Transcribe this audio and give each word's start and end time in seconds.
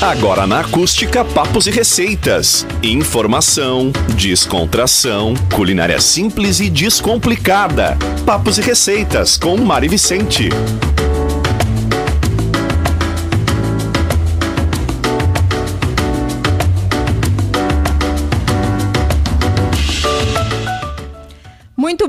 Agora 0.00 0.46
na 0.46 0.60
Acústica 0.60 1.22
Papos 1.22 1.66
e 1.66 1.70
Receitas. 1.70 2.66
Informação, 2.82 3.92
descontração, 4.16 5.34
culinária 5.54 6.00
simples 6.00 6.58
e 6.58 6.70
descomplicada. 6.70 7.98
Papos 8.24 8.56
e 8.56 8.62
Receitas 8.62 9.36
com 9.36 9.58
Mari 9.58 9.88
Vicente. 9.88 10.48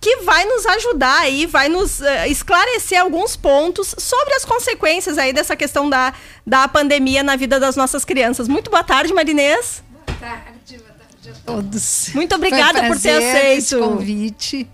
que 0.03 0.17
vai 0.17 0.43
nos 0.43 0.65
ajudar 0.65 1.21
aí, 1.21 1.45
vai 1.45 1.69
nos 1.69 2.01
uh, 2.01 2.05
esclarecer 2.27 2.99
alguns 2.99 3.37
pontos 3.37 3.95
sobre 3.97 4.33
as 4.33 4.43
consequências 4.43 5.17
aí 5.17 5.31
dessa 5.31 5.55
questão 5.55 5.89
da, 5.89 6.13
da 6.45 6.67
pandemia 6.67 7.23
na 7.23 7.37
vida 7.37 7.57
das 7.57 7.77
nossas 7.77 8.03
crianças. 8.03 8.49
Muito 8.49 8.69
boa 8.69 8.83
tarde, 8.83 9.13
Marinês. 9.13 9.81
Boa 10.05 10.19
tarde, 10.19 10.77
boa 10.77 10.89
tarde 10.91 11.29
a 11.29 11.45
todos. 11.45 12.09
Muito 12.13 12.35
obrigada 12.35 12.81
um 12.81 12.87
por 12.89 12.99
ter 12.99 13.11
aceito 13.11 13.57
esse 13.57 13.77
convite. 13.77 14.67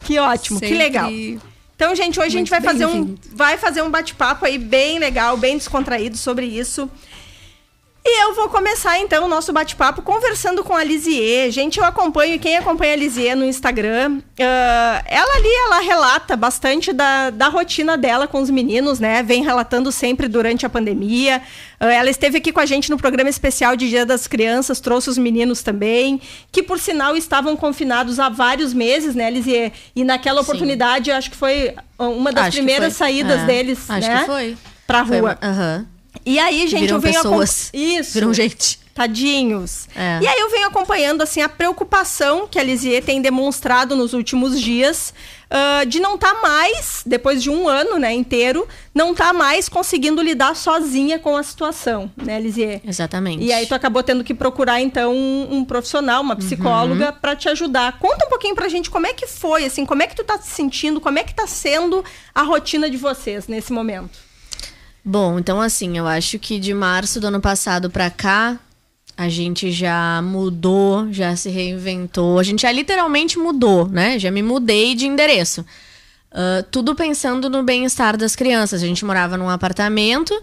Que 0.00 0.18
ótimo, 0.18 0.58
Sempre 0.58 0.74
que 0.74 0.82
legal. 0.82 1.10
Então, 1.76 1.94
gente, 1.94 2.18
hoje 2.18 2.28
a 2.28 2.38
gente 2.38 2.50
vai 2.50 2.60
fazer 2.60 2.86
um 2.86 3.14
vai 3.32 3.56
fazer 3.56 3.82
um 3.82 3.90
bate-papo 3.90 4.46
aí 4.46 4.58
bem 4.58 4.98
legal, 4.98 5.36
bem 5.36 5.56
descontraído 5.56 6.16
sobre 6.16 6.44
isso. 6.44 6.90
E 8.08 8.22
eu 8.22 8.34
vou 8.36 8.48
começar 8.48 9.00
então 9.00 9.24
o 9.24 9.28
nosso 9.28 9.52
bate-papo 9.52 10.00
conversando 10.00 10.62
com 10.62 10.76
a 10.76 10.84
Lisier. 10.84 11.50
Gente, 11.50 11.80
eu 11.80 11.84
acompanho, 11.84 12.38
quem 12.38 12.56
acompanha 12.56 12.92
a 12.92 12.96
Lisier 12.96 13.36
no 13.36 13.44
Instagram, 13.44 14.18
uh, 14.18 15.02
ela 15.04 15.34
ali, 15.34 15.52
ela 15.64 15.80
relata 15.80 16.36
bastante 16.36 16.92
da, 16.92 17.30
da 17.30 17.48
rotina 17.48 17.98
dela 17.98 18.28
com 18.28 18.40
os 18.40 18.48
meninos, 18.48 19.00
né? 19.00 19.24
Vem 19.24 19.42
relatando 19.42 19.90
sempre 19.90 20.28
durante 20.28 20.64
a 20.64 20.68
pandemia. 20.68 21.42
Uh, 21.80 21.86
ela 21.86 22.08
esteve 22.08 22.38
aqui 22.38 22.52
com 22.52 22.60
a 22.60 22.64
gente 22.64 22.90
no 22.90 22.96
programa 22.96 23.28
especial 23.28 23.74
de 23.74 23.88
Dia 23.88 24.06
das 24.06 24.28
Crianças, 24.28 24.78
trouxe 24.78 25.10
os 25.10 25.18
meninos 25.18 25.64
também, 25.64 26.20
que 26.52 26.62
por 26.62 26.78
sinal 26.78 27.16
estavam 27.16 27.56
confinados 27.56 28.20
há 28.20 28.28
vários 28.28 28.72
meses, 28.72 29.16
né, 29.16 29.28
Lisier? 29.28 29.72
E 29.96 30.04
naquela 30.04 30.42
oportunidade, 30.42 31.10
acho 31.10 31.28
que 31.28 31.36
foi 31.36 31.74
uma 31.98 32.30
das 32.30 32.46
acho 32.46 32.56
primeiras 32.58 32.94
saídas 32.94 33.40
é, 33.40 33.46
deles, 33.46 33.90
acho 33.90 34.08
né? 34.08 34.20
que 34.20 34.26
foi. 34.26 34.56
Pra 34.86 35.02
rua. 35.02 35.36
Aham. 35.42 35.78
Uhum. 35.90 35.95
E 36.24 36.38
aí, 36.38 36.66
gente, 36.66 36.80
Viram 36.82 36.96
eu 36.96 37.00
venho 37.00 37.22
pessoas. 37.22 37.70
Isso. 37.72 38.14
Viram 38.14 38.32
gente. 38.32 38.78
Tadinhos. 38.94 39.88
É. 39.94 40.20
E 40.22 40.26
aí 40.26 40.40
eu 40.40 40.50
venho 40.50 40.68
acompanhando 40.68 41.20
assim 41.20 41.42
a 41.42 41.50
preocupação 41.50 42.48
que 42.48 42.58
a 42.58 42.62
Lisier 42.62 43.04
tem 43.04 43.20
demonstrado 43.20 43.94
nos 43.94 44.14
últimos 44.14 44.58
dias 44.58 45.12
uh, 45.50 45.86
de 45.86 46.00
não 46.00 46.14
estar 46.14 46.34
tá 46.34 46.40
mais, 46.40 47.02
depois 47.04 47.42
de 47.42 47.50
um 47.50 47.68
ano 47.68 47.98
né, 47.98 48.14
inteiro, 48.14 48.66
não 48.94 49.12
estar 49.12 49.26
tá 49.26 49.32
mais 49.32 49.68
conseguindo 49.68 50.22
lidar 50.22 50.56
sozinha 50.56 51.18
com 51.18 51.36
a 51.36 51.42
situação, 51.42 52.10
né, 52.16 52.40
Lisier? 52.40 52.80
Exatamente. 52.86 53.44
E 53.44 53.52
aí 53.52 53.66
tu 53.66 53.74
acabou 53.74 54.02
tendo 54.02 54.24
que 54.24 54.34
procurar, 54.34 54.80
então, 54.80 55.14
um, 55.14 55.58
um 55.58 55.64
profissional, 55.64 56.22
uma 56.22 56.36
psicóloga, 56.36 57.10
uhum. 57.10 57.20
para 57.20 57.36
te 57.36 57.48
ajudar. 57.48 57.98
Conta 57.98 58.26
um 58.26 58.28
pouquinho 58.28 58.54
pra 58.54 58.68
gente 58.68 58.90
como 58.90 59.06
é 59.06 59.12
que 59.12 59.26
foi, 59.26 59.64
assim, 59.64 59.84
como 59.84 60.02
é 60.02 60.06
que 60.06 60.16
tu 60.16 60.24
tá 60.24 60.38
se 60.38 60.50
sentindo, 60.50 61.00
como 61.00 61.18
é 61.18 61.22
que 61.22 61.34
tá 61.34 61.46
sendo 61.46 62.04
a 62.34 62.42
rotina 62.42 62.88
de 62.88 62.96
vocês 62.96 63.46
nesse 63.46 63.72
momento. 63.72 64.25
Bom, 65.08 65.38
então 65.38 65.60
assim, 65.60 65.96
eu 65.96 66.04
acho 66.04 66.36
que 66.36 66.58
de 66.58 66.74
março 66.74 67.20
do 67.20 67.28
ano 67.28 67.40
passado 67.40 67.88
para 67.88 68.10
cá, 68.10 68.58
a 69.16 69.28
gente 69.28 69.70
já 69.70 70.20
mudou, 70.20 71.12
já 71.12 71.36
se 71.36 71.48
reinventou. 71.48 72.40
A 72.40 72.42
gente 72.42 72.62
já 72.62 72.72
literalmente 72.72 73.38
mudou, 73.38 73.86
né? 73.86 74.18
Já 74.18 74.32
me 74.32 74.42
mudei 74.42 74.96
de 74.96 75.06
endereço. 75.06 75.60
Uh, 76.32 76.60
tudo 76.72 76.92
pensando 76.96 77.48
no 77.48 77.62
bem-estar 77.62 78.16
das 78.16 78.34
crianças. 78.34 78.82
A 78.82 78.86
gente 78.86 79.04
morava 79.04 79.36
num 79.36 79.48
apartamento 79.48 80.34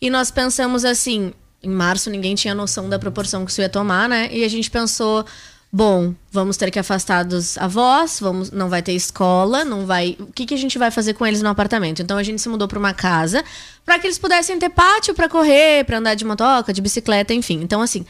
e 0.00 0.08
nós 0.08 0.30
pensamos 0.30 0.84
assim. 0.84 1.32
Em 1.60 1.70
março 1.70 2.08
ninguém 2.08 2.36
tinha 2.36 2.54
noção 2.54 2.88
da 2.88 3.00
proporção 3.00 3.44
que 3.44 3.50
isso 3.50 3.60
ia 3.60 3.68
tomar, 3.68 4.08
né? 4.08 4.28
E 4.32 4.44
a 4.44 4.48
gente 4.48 4.70
pensou, 4.70 5.26
bom, 5.72 6.14
vamos 6.30 6.58
ter 6.58 6.70
que 6.70 6.78
afastar 6.78 7.24
dos 7.24 7.56
avós, 7.56 8.20
vamos, 8.20 8.50
não 8.50 8.68
vai 8.68 8.82
ter 8.82 8.92
escola, 8.92 9.64
não 9.64 9.86
vai. 9.86 10.16
O 10.20 10.26
que, 10.26 10.44
que 10.44 10.52
a 10.52 10.58
gente 10.58 10.78
vai 10.78 10.90
fazer 10.90 11.14
com 11.14 11.26
eles 11.26 11.40
no 11.40 11.48
apartamento? 11.48 12.02
Então 12.02 12.18
a 12.18 12.22
gente 12.22 12.42
se 12.42 12.48
mudou 12.48 12.68
para 12.68 12.78
uma 12.78 12.92
casa 12.92 13.42
para 13.84 13.98
que 13.98 14.06
eles 14.06 14.18
pudessem 14.18 14.58
ter 14.58 14.68
pátio 14.68 15.14
para 15.14 15.28
correr, 15.30 15.84
para 15.84 15.98
andar 15.98 16.14
de 16.14 16.26
motoca, 16.26 16.72
de 16.72 16.82
bicicleta, 16.82 17.32
enfim. 17.32 17.60
Então 17.62 17.80
assim, 17.80 18.04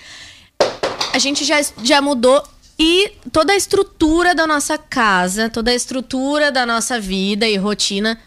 a 1.14 1.18
gente 1.18 1.44
já, 1.44 1.60
já 1.84 2.02
mudou 2.02 2.42
e 2.76 3.12
toda 3.30 3.52
a 3.52 3.56
estrutura 3.56 4.34
da 4.34 4.44
nossa 4.44 4.76
casa, 4.76 5.48
toda 5.48 5.70
a 5.70 5.74
estrutura 5.74 6.50
da 6.50 6.66
nossa 6.66 6.98
vida 6.98 7.46
e 7.46 7.56
rotina, 7.56 8.18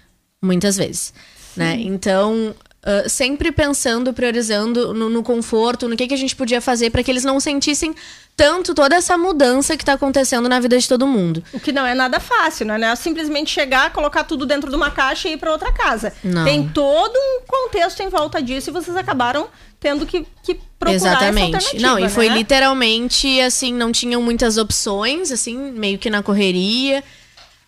muitas 0.41 0.77
vezes, 0.77 1.13
né? 1.57 1.75
Então 1.77 2.55
Uh, 2.85 3.09
sempre 3.09 3.51
pensando, 3.51 4.13
priorizando 4.13 4.93
no, 4.93 5.09
no, 5.09 5.23
conforto, 5.23 5.89
no 5.89 5.97
que, 5.97 6.07
que 6.07 6.13
a 6.13 6.17
gente 6.17 6.35
podia 6.35 6.61
fazer 6.61 6.91
para 6.91 7.01
que 7.01 7.09
eles 7.09 7.23
não 7.23 7.39
sentissem 7.39 7.95
tanto 8.35 8.73
toda 8.73 8.95
essa 8.95 9.17
mudança 9.17 9.77
que 9.77 9.83
está 9.83 9.93
acontecendo 9.93 10.49
na 10.49 10.59
vida 10.59 10.77
de 10.77 10.87
todo 10.87 11.07
mundo. 11.07 11.43
O 11.53 11.59
que 11.59 11.71
não 11.71 11.85
é 11.85 11.95
nada 11.95 12.19
fácil, 12.19 12.65
né? 12.65 12.77
Não 12.77 12.89
é 12.89 12.95
simplesmente 12.95 13.49
chegar, 13.49 13.93
colocar 13.93 14.25
tudo 14.25 14.45
dentro 14.45 14.69
de 14.69 14.75
uma 14.75 14.91
caixa 14.91 15.29
e 15.29 15.33
ir 15.33 15.37
para 15.37 15.51
outra 15.51 15.71
casa. 15.71 16.13
Não. 16.23 16.43
Tem 16.43 16.67
todo 16.67 17.15
um 17.15 17.41
contexto 17.47 18.01
em 18.01 18.09
volta 18.09 18.41
disso 18.41 18.69
e 18.69 18.73
vocês 18.73 18.97
acabaram 18.97 19.47
tendo 19.79 20.05
que, 20.05 20.25
que 20.43 20.59
procurar 20.77 20.95
Exatamente. 20.95 21.79
não, 21.79 21.95
né? 21.95 22.07
e 22.07 22.09
foi 22.09 22.27
literalmente 22.27 23.39
assim, 23.39 23.73
não 23.73 23.91
tinham 23.91 24.21
muitas 24.21 24.57
opções, 24.57 25.31
assim, 25.31 25.55
meio 25.71 25.97
que 25.97 26.09
na 26.09 26.23
correria 26.23 27.03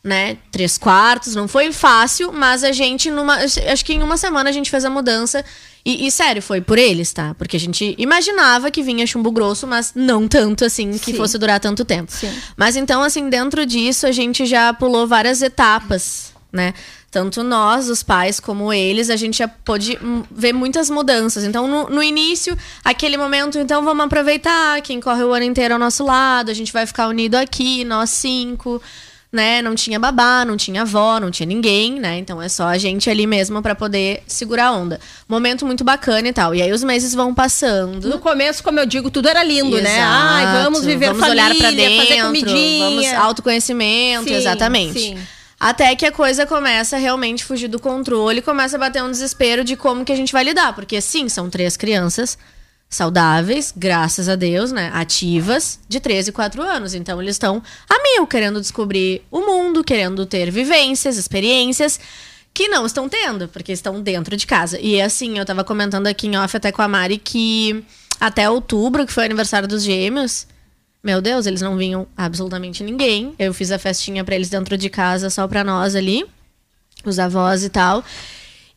né? 0.07 0.37
Três 0.51 0.77
quartos, 0.77 1.35
não 1.35 1.47
foi 1.47 1.71
fácil, 1.71 2.31
mas 2.31 2.63
a 2.63 2.71
gente, 2.71 3.11
numa. 3.11 3.35
Acho 3.35 3.83
que 3.83 3.93
em 3.93 4.01
uma 4.01 4.15
semana 4.15 4.49
a 4.49 4.53
gente 4.53 4.71
fez 4.71 4.85
a 4.85 4.89
mudança. 4.89 5.43
E, 5.87 6.05
e, 6.05 6.11
sério, 6.11 6.41
foi 6.41 6.59
por 6.59 6.77
eles, 6.77 7.13
tá? 7.13 7.33
Porque 7.35 7.55
a 7.55 7.59
gente 7.59 7.95
imaginava 7.97 8.69
que 8.69 8.83
vinha 8.83 9.07
chumbo 9.07 9.31
grosso, 9.31 9.65
mas 9.65 9.93
não 9.95 10.27
tanto 10.27 10.65
assim, 10.65 10.91
que 10.97 11.11
Sim. 11.11 11.13
fosse 11.13 11.37
durar 11.37 11.61
tanto 11.61 11.85
tempo. 11.85 12.11
Sim. 12.11 12.29
Mas 12.57 12.75
então, 12.75 13.01
assim, 13.01 13.29
dentro 13.29 13.65
disso, 13.65 14.05
a 14.05 14.11
gente 14.11 14.45
já 14.45 14.73
pulou 14.73 15.07
várias 15.07 15.41
etapas, 15.41 16.33
né? 16.51 16.73
tanto 17.09 17.41
nós, 17.41 17.89
os 17.89 18.03
pais, 18.03 18.37
como 18.37 18.71
eles, 18.73 19.09
a 19.09 19.15
gente 19.15 19.37
já 19.37 19.47
pôde 19.47 19.97
hum, 20.03 20.23
ver 20.29 20.51
muitas 20.51 20.89
mudanças. 20.89 21.45
Então, 21.45 21.65
no, 21.65 21.89
no, 21.89 22.03
início, 22.03 22.55
aquele 22.83 23.15
momento, 23.15 23.57
então 23.57 23.81
vamos 23.81 24.05
aproveitar, 24.05 24.81
quem 24.81 24.99
corre 24.99 25.23
o 25.23 25.33
ano 25.33 25.45
inteiro 25.45 25.73
ao 25.73 25.79
nosso 25.79 26.03
lado, 26.03 26.51
a 26.51 26.53
gente 26.53 26.73
vai 26.73 26.85
ficar 26.85 27.07
unido 27.07 27.35
aqui, 27.35 27.85
nós 27.85 28.09
cinco 28.09 28.81
né? 29.31 29.61
Não 29.61 29.75
tinha 29.75 29.99
babá, 29.99 30.45
não 30.45 30.55
tinha 30.55 30.83
avó, 30.83 31.19
não 31.19 31.29
tinha 31.29 31.45
ninguém, 31.45 31.99
né? 31.99 32.17
Então 32.17 32.41
é 32.41 32.47
só 32.49 32.67
a 32.67 32.77
gente 32.77 33.09
ali 33.09 33.27
mesmo 33.27 33.61
para 33.61 33.75
poder 33.75 34.23
segurar 34.25 34.67
a 34.67 34.71
onda. 34.71 34.99
Momento 35.27 35.65
muito 35.65 35.83
bacana 35.83 36.27
e 36.27 36.33
tal. 36.33 36.55
E 36.55 36.61
aí 36.61 36.71
os 36.71 36.83
meses 36.83 37.13
vão 37.13 37.33
passando. 37.33 38.07
No 38.07 38.19
começo, 38.19 38.63
como 38.63 38.79
eu 38.79 38.85
digo, 38.85 39.11
tudo 39.11 39.27
era 39.27 39.43
lindo, 39.43 39.75
né? 39.81 39.97
Exato. 39.97 39.97
né? 39.97 40.45
Ai, 40.45 40.63
vamos 40.63 40.85
viver 40.85 41.07
vamos 41.07 41.21
família, 41.21 41.45
olhar 41.45 41.55
para 41.57 41.71
dentro, 41.71 42.07
fazer 42.07 42.21
comidinha. 42.23 42.85
vamos 42.85 43.13
autoconhecimento, 43.13 44.29
Sim, 44.29 44.35
exatamente. 44.35 44.99
sim. 44.99 45.17
Até 45.59 45.95
que 45.95 46.05
a 46.05 46.11
coisa 46.11 46.45
começa 46.45 46.95
a 46.97 46.99
realmente 46.99 47.43
fugir 47.43 47.67
do 47.67 47.79
controle, 47.79 48.43
começa 48.43 48.75
a 48.75 48.79
bater 48.79 49.03
um 49.03 49.09
desespero 49.09 49.63
de 49.63 49.75
como 49.75 50.05
que 50.05 50.11
a 50.11 50.15
gente 50.15 50.31
vai 50.31 50.43
lidar, 50.43 50.73
porque 50.75 51.01
sim, 51.01 51.27
são 51.27 51.49
três 51.49 51.75
crianças 51.75 52.37
saudáveis, 52.89 53.73
graças 53.75 54.29
a 54.29 54.35
Deus, 54.35 54.71
né? 54.71 54.89
Ativas, 54.93 55.79
de 55.87 55.99
13 55.99 56.29
e 56.29 56.33
4 56.33 56.61
anos. 56.61 56.93
Então 56.93 57.21
eles 57.21 57.35
estão 57.35 57.61
a 57.89 57.95
mil, 58.01 58.25
querendo 58.27 58.61
descobrir 58.61 59.21
o 59.29 59.41
mundo, 59.41 59.83
querendo 59.83 60.25
ter 60.25 60.49
vivências, 60.51 61.17
experiências 61.17 61.99
que 62.53 62.67
não 62.67 62.85
estão 62.85 63.07
tendo, 63.07 63.47
porque 63.49 63.71
estão 63.71 64.01
dentro 64.01 64.35
de 64.35 64.47
casa. 64.47 64.79
E 64.79 64.99
assim, 64.99 65.37
eu 65.37 65.45
tava 65.45 65.63
comentando 65.63 66.07
aqui 66.07 66.27
em 66.27 66.37
off 66.37 66.57
até 66.57 66.71
com 66.71 66.81
a 66.81 66.87
Mari 66.87 67.17
que 67.17 67.83
até 68.19 68.49
outubro, 68.49 69.05
que 69.05 69.13
foi 69.13 69.23
o 69.23 69.25
aniversário 69.25 69.67
dos 69.67 69.83
gêmeos, 69.83 70.47
meu 71.03 71.21
Deus, 71.21 71.45
eles 71.45 71.61
não 71.61 71.77
vinham 71.77 72.07
absolutamente 72.17 72.83
ninguém. 72.83 73.35
Eu 73.37 73.53
fiz 73.53 73.71
a 73.71 73.77
festinha 73.77 74.23
para 74.23 74.35
eles 74.35 74.49
dentro 74.49 74.77
de 74.77 74.89
casa 74.89 75.29
só 75.29 75.47
pra 75.47 75.63
nós 75.63 75.95
ali, 75.95 76.25
os 77.05 77.19
avós 77.19 77.63
e 77.63 77.69
tal. 77.69 78.03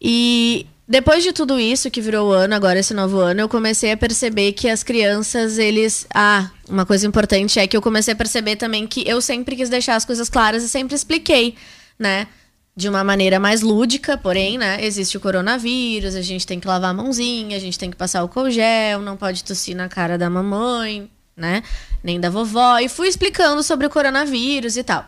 E 0.01 0.67
depois 0.91 1.23
de 1.23 1.33
tudo 1.33 1.61
isso 1.61 1.89
que 1.89 2.01
virou 2.01 2.33
ano, 2.33 2.53
agora 2.53 2.81
esse 2.81 2.93
novo 2.93 3.21
ano, 3.21 3.43
eu 3.43 3.49
comecei 3.49 3.93
a 3.93 3.97
perceber 3.97 4.51
que 4.55 4.69
as 4.69 4.83
crianças, 4.83 5.57
eles. 5.57 6.05
Ah, 6.13 6.51
uma 6.69 6.85
coisa 6.85 7.07
importante 7.07 7.61
é 7.61 7.67
que 7.69 7.77
eu 7.77 7.81
comecei 7.81 8.13
a 8.13 8.17
perceber 8.17 8.57
também 8.57 8.89
que 8.89 9.09
eu 9.09 9.21
sempre 9.21 9.55
quis 9.55 9.69
deixar 9.69 9.95
as 9.95 10.05
coisas 10.05 10.29
claras 10.29 10.65
e 10.65 10.69
sempre 10.69 10.97
expliquei, 10.97 11.55
né? 11.97 12.27
De 12.75 12.89
uma 12.89 13.05
maneira 13.05 13.39
mais 13.39 13.61
lúdica, 13.61 14.19
porém, 14.19 14.59
né? 14.59 14.85
Existe 14.85 15.17
o 15.17 15.21
coronavírus, 15.21 16.17
a 16.17 16.23
gente 16.23 16.45
tem 16.45 16.59
que 16.59 16.67
lavar 16.67 16.91
a 16.91 16.95
mãozinha, 16.95 17.57
a 17.57 17.61
gente 17.61 17.79
tem 17.79 17.89
que 17.89 17.97
passar 17.97 18.25
o 18.25 18.51
gel, 18.51 19.01
não 19.01 19.17
pode 19.17 19.45
tossir 19.45 19.77
na 19.77 19.89
cara 19.89 20.19
da 20.19 20.29
mamãe, 20.29 21.09
né? 21.37 21.63
Nem 22.03 22.19
da 22.19 22.29
vovó. 22.29 22.81
E 22.81 22.89
fui 22.89 23.07
explicando 23.07 23.63
sobre 23.63 23.87
o 23.87 23.91
coronavírus 23.91 24.77
e 24.77 24.83
tal. 24.83 25.07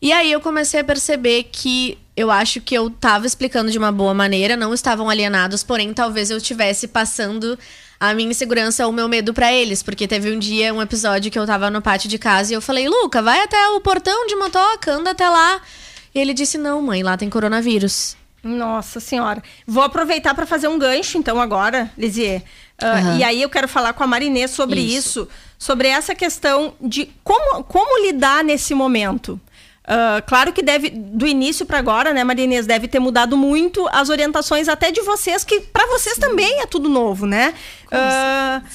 E 0.00 0.12
aí 0.12 0.30
eu 0.30 0.40
comecei 0.40 0.78
a 0.78 0.84
perceber 0.84 1.48
que 1.50 1.98
eu 2.16 2.30
acho 2.30 2.60
que 2.60 2.74
eu 2.74 2.88
tava 2.88 3.26
explicando 3.26 3.70
de 3.70 3.76
uma 3.76 3.92
boa 3.92 4.14
maneira, 4.14 4.56
não 4.56 4.72
estavam 4.72 5.10
alienados, 5.10 5.62
porém 5.62 5.92
talvez 5.92 6.30
eu 6.30 6.38
estivesse 6.38 6.88
passando 6.88 7.58
a 8.00 8.14
minha 8.14 8.30
insegurança 8.30 8.84
ou 8.86 8.90
o 8.90 8.94
meu 8.94 9.08
medo 9.08 9.34
para 9.34 9.52
eles, 9.52 9.82
porque 9.82 10.08
teve 10.08 10.30
um 10.30 10.38
dia, 10.38 10.72
um 10.72 10.80
episódio 10.80 11.30
que 11.30 11.38
eu 11.38 11.46
tava 11.46 11.70
no 11.70 11.82
pátio 11.82 12.08
de 12.08 12.18
casa 12.18 12.52
e 12.52 12.56
eu 12.56 12.60
falei: 12.62 12.88
"Luca, 12.88 13.22
vai 13.22 13.40
até 13.40 13.68
o 13.70 13.80
portão 13.80 14.26
de 14.26 14.36
motoca, 14.36 14.92
anda 14.92 15.10
até 15.10 15.28
lá". 15.28 15.60
E 16.14 16.18
ele 16.18 16.32
disse: 16.32 16.56
"Não, 16.56 16.80
mãe, 16.80 17.02
lá 17.02 17.16
tem 17.16 17.28
coronavírus". 17.28 18.16
Nossa 18.42 19.00
senhora. 19.00 19.42
Vou 19.66 19.82
aproveitar 19.82 20.34
para 20.34 20.46
fazer 20.46 20.68
um 20.68 20.78
gancho, 20.78 21.18
então, 21.18 21.40
agora, 21.40 21.90
Lisier. 21.98 22.42
Uh, 22.80 23.08
uhum. 23.08 23.18
E 23.18 23.24
aí 23.24 23.42
eu 23.42 23.50
quero 23.50 23.66
falar 23.66 23.92
com 23.92 24.04
a 24.04 24.06
Marinê 24.06 24.46
sobre 24.46 24.80
isso. 24.80 25.22
isso, 25.22 25.28
sobre 25.58 25.88
essa 25.88 26.14
questão 26.14 26.74
de 26.80 27.10
como, 27.24 27.64
como 27.64 28.06
lidar 28.06 28.44
nesse 28.44 28.72
momento. 28.72 29.40
Uh, 29.86 30.20
claro 30.26 30.52
que 30.52 30.62
deve, 30.62 30.90
do 30.90 31.26
início 31.26 31.64
para 31.64 31.78
agora, 31.78 32.12
né, 32.12 32.24
Marinês, 32.24 32.66
deve 32.66 32.88
ter 32.88 32.98
mudado 32.98 33.36
muito 33.36 33.88
as 33.92 34.08
orientações 34.08 34.68
até 34.68 34.90
de 34.90 35.00
vocês, 35.02 35.44
que 35.44 35.60
para 35.60 35.86
vocês 35.86 36.18
também 36.18 36.60
é 36.60 36.66
tudo 36.66 36.88
novo, 36.88 37.24
né? 37.24 37.54
Uh, 37.86 38.66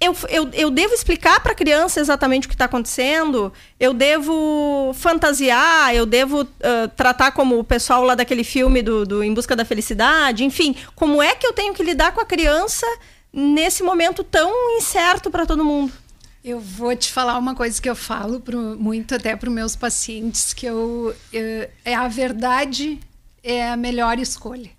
eu, 0.00 0.14
eu, 0.28 0.48
eu 0.52 0.70
devo 0.70 0.94
explicar 0.94 1.40
para 1.40 1.52
a 1.52 1.54
criança 1.54 1.98
exatamente 1.98 2.46
o 2.46 2.48
que 2.48 2.54
está 2.54 2.66
acontecendo? 2.66 3.52
Eu 3.80 3.92
devo 3.92 4.92
fantasiar? 4.94 5.92
Eu 5.94 6.06
devo 6.06 6.42
uh, 6.42 6.88
tratar 6.94 7.32
como 7.32 7.58
o 7.58 7.64
pessoal 7.64 8.04
lá 8.04 8.14
daquele 8.14 8.44
filme 8.44 8.80
do, 8.80 9.04
do 9.04 9.24
Em 9.24 9.34
Busca 9.34 9.56
da 9.56 9.64
Felicidade? 9.64 10.44
Enfim, 10.44 10.76
como 10.94 11.20
é 11.20 11.34
que 11.34 11.46
eu 11.46 11.52
tenho 11.52 11.74
que 11.74 11.82
lidar 11.82 12.12
com 12.12 12.20
a 12.20 12.26
criança 12.26 12.86
nesse 13.32 13.82
momento 13.82 14.22
tão 14.22 14.76
incerto 14.76 15.30
para 15.30 15.44
todo 15.44 15.64
mundo? 15.64 15.92
Eu 16.44 16.60
vou 16.60 16.94
te 16.94 17.10
falar 17.10 17.36
uma 17.38 17.54
coisa 17.54 17.80
que 17.80 17.88
eu 17.88 17.96
falo 17.96 18.40
pro, 18.40 18.78
muito 18.78 19.14
até 19.14 19.34
para 19.34 19.48
os 19.48 19.54
meus 19.54 19.76
pacientes, 19.76 20.52
que 20.52 20.66
eu, 20.66 21.14
eu, 21.32 21.68
é 21.84 21.94
a 21.94 22.08
verdade 22.08 23.00
é 23.42 23.68
a 23.70 23.76
melhor 23.76 24.18
escolha. 24.18 24.70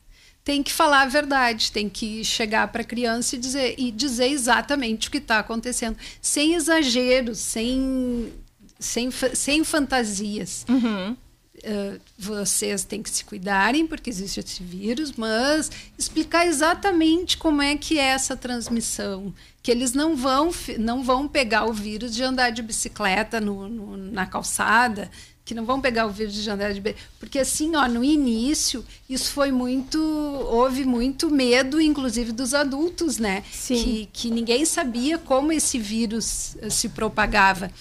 Tem 0.43 0.63
que 0.63 0.71
falar 0.71 1.01
a 1.01 1.05
verdade, 1.05 1.71
tem 1.71 1.89
que 1.89 2.23
chegar 2.23 2.67
para 2.69 2.81
a 2.81 2.85
criança 2.85 3.35
e 3.35 3.39
dizer, 3.39 3.75
e 3.77 3.91
dizer 3.91 4.27
exatamente 4.27 5.07
o 5.07 5.11
que 5.11 5.17
está 5.17 5.39
acontecendo, 5.39 5.97
sem 6.21 6.55
exageros, 6.55 7.37
sem, 7.39 8.33
sem, 8.79 9.09
sem 9.11 9.63
fantasias. 9.63 10.65
Uhum. 10.67 11.15
Uh, 11.59 11.99
vocês 12.17 12.85
têm 12.85 13.03
que 13.03 13.09
se 13.09 13.25
cuidarem 13.25 13.85
porque 13.85 14.09
existe 14.09 14.39
esse 14.39 14.63
vírus, 14.63 15.11
mas 15.17 15.69
explicar 15.97 16.47
exatamente 16.47 17.37
como 17.37 17.61
é 17.61 17.75
que 17.75 17.99
é 17.99 18.05
essa 18.05 18.37
transmissão, 18.37 19.33
que 19.61 19.69
eles 19.69 19.93
não 19.93 20.15
vão 20.15 20.51
não 20.77 21.03
vão 21.03 21.27
pegar 21.27 21.65
o 21.65 21.73
vírus 21.73 22.15
de 22.15 22.23
andar 22.23 22.51
de 22.51 22.61
bicicleta 22.61 23.41
no, 23.41 23.67
no, 23.67 23.97
na 23.97 24.25
calçada, 24.25 25.11
que 25.43 25.55
não 25.55 25.65
vão 25.65 25.81
pegar 25.81 26.05
o 26.05 26.11
vírus 26.11 26.35
de 26.35 26.49
andar 26.49 26.71
de 26.73 26.95
porque 27.19 27.39
assim, 27.39 27.75
ó, 27.75 27.87
no 27.87 28.03
início 28.03 28.85
isso 29.09 29.31
foi 29.31 29.51
muito 29.51 29.99
houve 29.99 30.85
muito 30.85 31.29
medo, 31.29 31.81
inclusive 31.81 32.31
dos 32.31 32.53
adultos, 32.53 33.17
né? 33.17 33.43
Sim. 33.51 33.83
Que, 33.83 34.09
que 34.13 34.31
ninguém 34.31 34.63
sabia 34.63 35.17
como 35.17 35.51
esse 35.51 35.79
vírus 35.79 36.55
eh, 36.61 36.69
se 36.69 36.89
propagava 36.89 37.71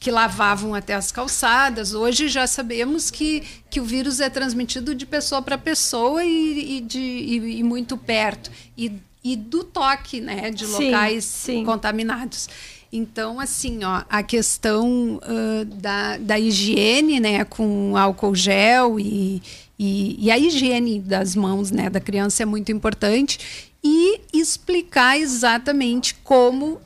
que 0.00 0.10
lavavam 0.10 0.74
até 0.74 0.94
as 0.94 1.12
calçadas. 1.12 1.92
Hoje 1.92 2.26
já 2.26 2.46
sabemos 2.46 3.10
que, 3.10 3.42
que 3.68 3.78
o 3.78 3.84
vírus 3.84 4.18
é 4.18 4.30
transmitido 4.30 4.94
de 4.94 5.04
pessoa 5.04 5.42
para 5.42 5.58
pessoa 5.58 6.24
e, 6.24 6.78
e, 6.78 6.80
de, 6.80 6.98
e, 6.98 7.58
e 7.58 7.62
muito 7.62 7.98
perto. 7.98 8.50
E, 8.76 8.90
e 9.22 9.36
do 9.36 9.62
toque, 9.62 10.22
né? 10.22 10.50
De 10.50 10.64
locais 10.64 11.24
sim, 11.24 11.58
sim. 11.58 11.64
contaminados. 11.66 12.48
Então, 12.90 13.38
assim, 13.38 13.84
ó, 13.84 14.02
a 14.08 14.22
questão 14.22 15.18
uh, 15.18 15.64
da, 15.66 16.16
da 16.16 16.40
higiene, 16.40 17.20
né, 17.20 17.44
com 17.44 17.96
álcool 17.96 18.34
gel 18.34 18.98
e, 18.98 19.40
e, 19.78 20.16
e, 20.18 20.30
a 20.30 20.38
higiene 20.38 20.98
das 20.98 21.36
mãos, 21.36 21.70
né, 21.70 21.88
da 21.88 22.00
criança 22.00 22.42
é 22.42 22.46
muito 22.46 22.72
importante 22.72 23.68
e 23.84 24.20
explicar 24.32 25.16
exatamente 25.16 26.16
como 26.24 26.80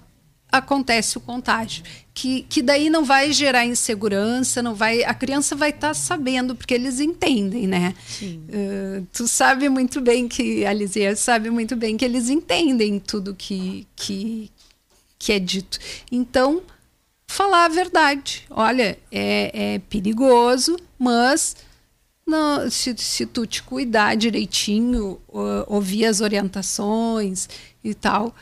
acontece 0.53 1.17
o 1.17 1.21
contágio 1.21 1.83
que, 2.15 2.43
que 2.49 2.63
daí 2.63 2.89
não 2.89 3.05
vai 3.05 3.33
gerar 3.33 3.67
insegurança, 3.67 4.63
não 4.63 4.75
vai, 4.75 5.03
a 5.03 5.13
criança 5.13 5.57
vai 5.57 5.71
estar 5.71 5.89
tá 5.89 5.95
sabendo 5.95 6.55
porque 6.55 6.73
eles 6.73 7.01
entendem, 7.01 7.67
né? 7.67 7.93
Uh, 8.23 9.05
tu 9.13 9.27
sabe 9.27 9.69
muito 9.69 10.01
bem 10.01 10.29
que 10.29 10.65
a 10.65 10.73
Lizia 10.73 11.17
sabe 11.17 11.51
muito 11.51 11.75
bem 11.75 11.97
que 11.97 12.05
eles 12.05 12.31
entendem 12.31 13.01
tudo 13.01 13.35
que 13.35 13.85
que, 13.97 14.49
que 15.19 15.33
é 15.33 15.41
dito. 15.41 15.79
Então 16.11 16.63
falar 17.27 17.65
a 17.65 17.69
verdade. 17.69 18.45
Olha, 18.49 18.97
é, 19.11 19.75
é 19.75 19.79
perigoso, 19.81 20.77
mas 20.97 21.57
não, 22.25 22.71
se, 22.71 22.95
se 22.97 23.27
tu 23.27 23.45
te 23.45 23.61
cuidar 23.61 24.15
direitinho, 24.15 25.21
uh, 25.29 25.65
ouvir 25.67 26.07
as 26.07 26.21
orientações 26.21 27.49
e 27.83 27.93
tal, 27.93 28.35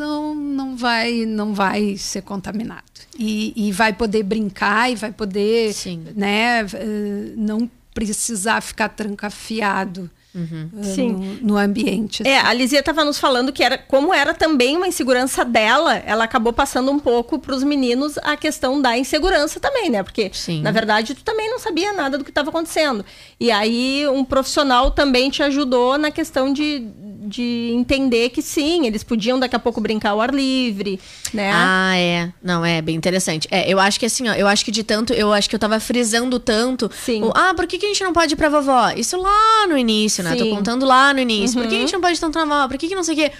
não, 0.00 0.34
não 0.34 0.76
vai 0.76 1.26
não 1.26 1.52
vai 1.52 1.96
ser 1.96 2.22
contaminado 2.22 2.82
e, 3.18 3.52
e 3.54 3.70
vai 3.70 3.92
poder 3.92 4.22
brincar 4.22 4.90
e 4.90 4.96
vai 4.96 5.12
poder 5.12 5.72
Sim. 5.74 6.04
né 6.16 6.60
eh, 6.72 7.32
não 7.36 7.70
precisar 7.92 8.60
ficar 8.62 8.88
trancafiado 8.88 10.10
Uhum. 10.32 10.70
Uh, 10.72 11.12
no, 11.12 11.18
no, 11.42 11.56
ambiente. 11.56 12.22
Assim. 12.22 12.30
É, 12.30 12.38
a 12.38 12.52
Lizia 12.52 12.78
estava 12.78 13.04
nos 13.04 13.18
falando 13.18 13.52
que 13.52 13.64
era 13.64 13.76
como 13.76 14.14
era 14.14 14.32
também 14.32 14.76
uma 14.76 14.86
insegurança 14.86 15.44
dela, 15.44 15.96
ela 15.96 16.22
acabou 16.22 16.52
passando 16.52 16.90
um 16.92 17.00
pouco 17.00 17.38
para 17.38 17.52
os 17.52 17.64
meninos 17.64 18.16
a 18.18 18.36
questão 18.36 18.80
da 18.80 18.96
insegurança 18.96 19.58
também, 19.58 19.90
né? 19.90 20.04
Porque 20.04 20.30
Sim. 20.32 20.62
na 20.62 20.70
verdade 20.70 21.14
tu 21.14 21.24
também 21.24 21.50
não 21.50 21.58
sabia 21.58 21.92
nada 21.92 22.16
do 22.16 22.22
que 22.22 22.30
estava 22.30 22.50
acontecendo. 22.50 23.04
E 23.40 23.50
aí 23.50 24.06
um 24.08 24.24
profissional 24.24 24.92
também 24.92 25.30
te 25.30 25.42
ajudou 25.42 25.98
na 25.98 26.12
questão 26.12 26.52
de, 26.52 26.86
de 27.20 27.72
entender 27.74 28.30
que 28.30 28.40
sim, 28.40 28.86
eles 28.86 29.04
podiam 29.04 29.38
daqui 29.38 29.54
a 29.54 29.58
pouco 29.58 29.80
brincar 29.80 30.10
ao 30.10 30.20
ar 30.20 30.32
livre, 30.32 30.98
né? 31.34 31.50
Ah, 31.52 31.96
é. 31.96 32.32
Não, 32.42 32.64
é 32.64 32.80
bem 32.80 32.96
interessante. 32.96 33.46
É, 33.50 33.70
eu 33.70 33.78
acho 33.78 34.00
que 34.00 34.06
assim, 34.06 34.28
ó, 34.28 34.32
eu 34.32 34.46
acho 34.46 34.64
que 34.64 34.70
de 34.70 34.82
tanto, 34.82 35.12
eu 35.12 35.32
acho 35.32 35.48
que 35.48 35.54
eu 35.54 35.60
tava 35.60 35.78
frisando 35.78 36.38
tanto. 36.38 36.90
Sim. 37.04 37.22
O, 37.22 37.32
ah, 37.34 37.52
por 37.54 37.66
que, 37.66 37.78
que 37.78 37.84
a 37.84 37.88
gente 37.88 38.02
não 38.02 38.12
pode 38.12 38.32
ir 38.32 38.36
pra 38.36 38.48
vovó? 38.48 38.90
Isso 38.96 39.20
lá 39.20 39.66
no 39.68 39.76
início, 39.76 40.24
né? 40.24 40.32
Sim. 40.32 40.38
Tô 40.38 40.56
contando 40.56 40.86
lá 40.86 41.12
no 41.12 41.20
início. 41.20 41.58
Uhum. 41.58 41.64
Por 41.64 41.70
que 41.70 41.76
a 41.76 41.80
gente 41.80 41.92
não 41.92 42.00
pode 42.00 42.18
tanto 42.18 42.38
na 42.38 42.44
vovó? 42.44 42.68
Por 42.68 42.78
que, 42.78 42.88
que 42.88 42.94
não 42.94 43.04
sei 43.04 43.14
o 43.14 43.18
quê? 43.18 43.32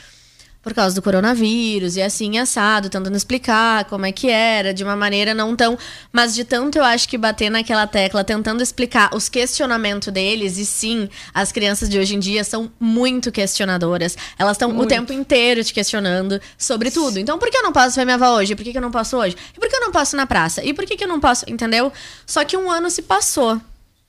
Por 0.62 0.74
causa 0.74 0.94
do 0.94 1.00
coronavírus 1.00 1.96
e 1.96 2.02
assim 2.02 2.38
assado, 2.38 2.90
tentando 2.90 3.16
explicar 3.16 3.84
como 3.86 4.04
é 4.04 4.12
que 4.12 4.28
era, 4.28 4.74
de 4.74 4.84
uma 4.84 4.94
maneira 4.94 5.32
não 5.32 5.56
tão. 5.56 5.78
Mas 6.12 6.34
de 6.34 6.44
tanto 6.44 6.76
eu 6.76 6.84
acho 6.84 7.08
que 7.08 7.16
bater 7.16 7.50
naquela 7.50 7.86
tecla, 7.86 8.22
tentando 8.22 8.62
explicar 8.62 9.14
os 9.14 9.28
questionamentos 9.28 10.12
deles, 10.12 10.58
e 10.58 10.66
sim, 10.66 11.08
as 11.32 11.50
crianças 11.50 11.88
de 11.88 11.98
hoje 11.98 12.14
em 12.14 12.18
dia 12.18 12.44
são 12.44 12.70
muito 12.78 13.32
questionadoras. 13.32 14.16
Elas 14.38 14.52
estão 14.52 14.76
o 14.78 14.86
tempo 14.86 15.12
inteiro 15.12 15.64
te 15.64 15.72
questionando 15.72 16.40
sobre 16.58 16.90
tudo. 16.90 17.18
Então, 17.18 17.38
por 17.38 17.50
que 17.50 17.56
eu 17.56 17.62
não 17.62 17.72
posso 17.72 17.96
ver 17.96 18.04
minha 18.04 18.16
avó 18.16 18.36
hoje? 18.36 18.54
Por 18.54 18.62
que, 18.62 18.72
que 18.72 18.78
eu 18.78 18.82
não 18.82 18.90
posso 18.90 19.16
hoje? 19.16 19.36
E 19.56 19.58
por 19.58 19.68
que 19.68 19.76
eu 19.76 19.80
não 19.80 19.90
posso 19.90 20.16
na 20.16 20.26
praça? 20.26 20.62
E 20.64 20.74
por 20.74 20.84
que, 20.84 20.96
que 20.96 21.04
eu 21.04 21.08
não 21.08 21.20
posso? 21.20 21.44
Entendeu? 21.48 21.92
Só 22.26 22.44
que 22.44 22.56
um 22.56 22.70
ano 22.70 22.90
se 22.90 23.02
passou. 23.02 23.60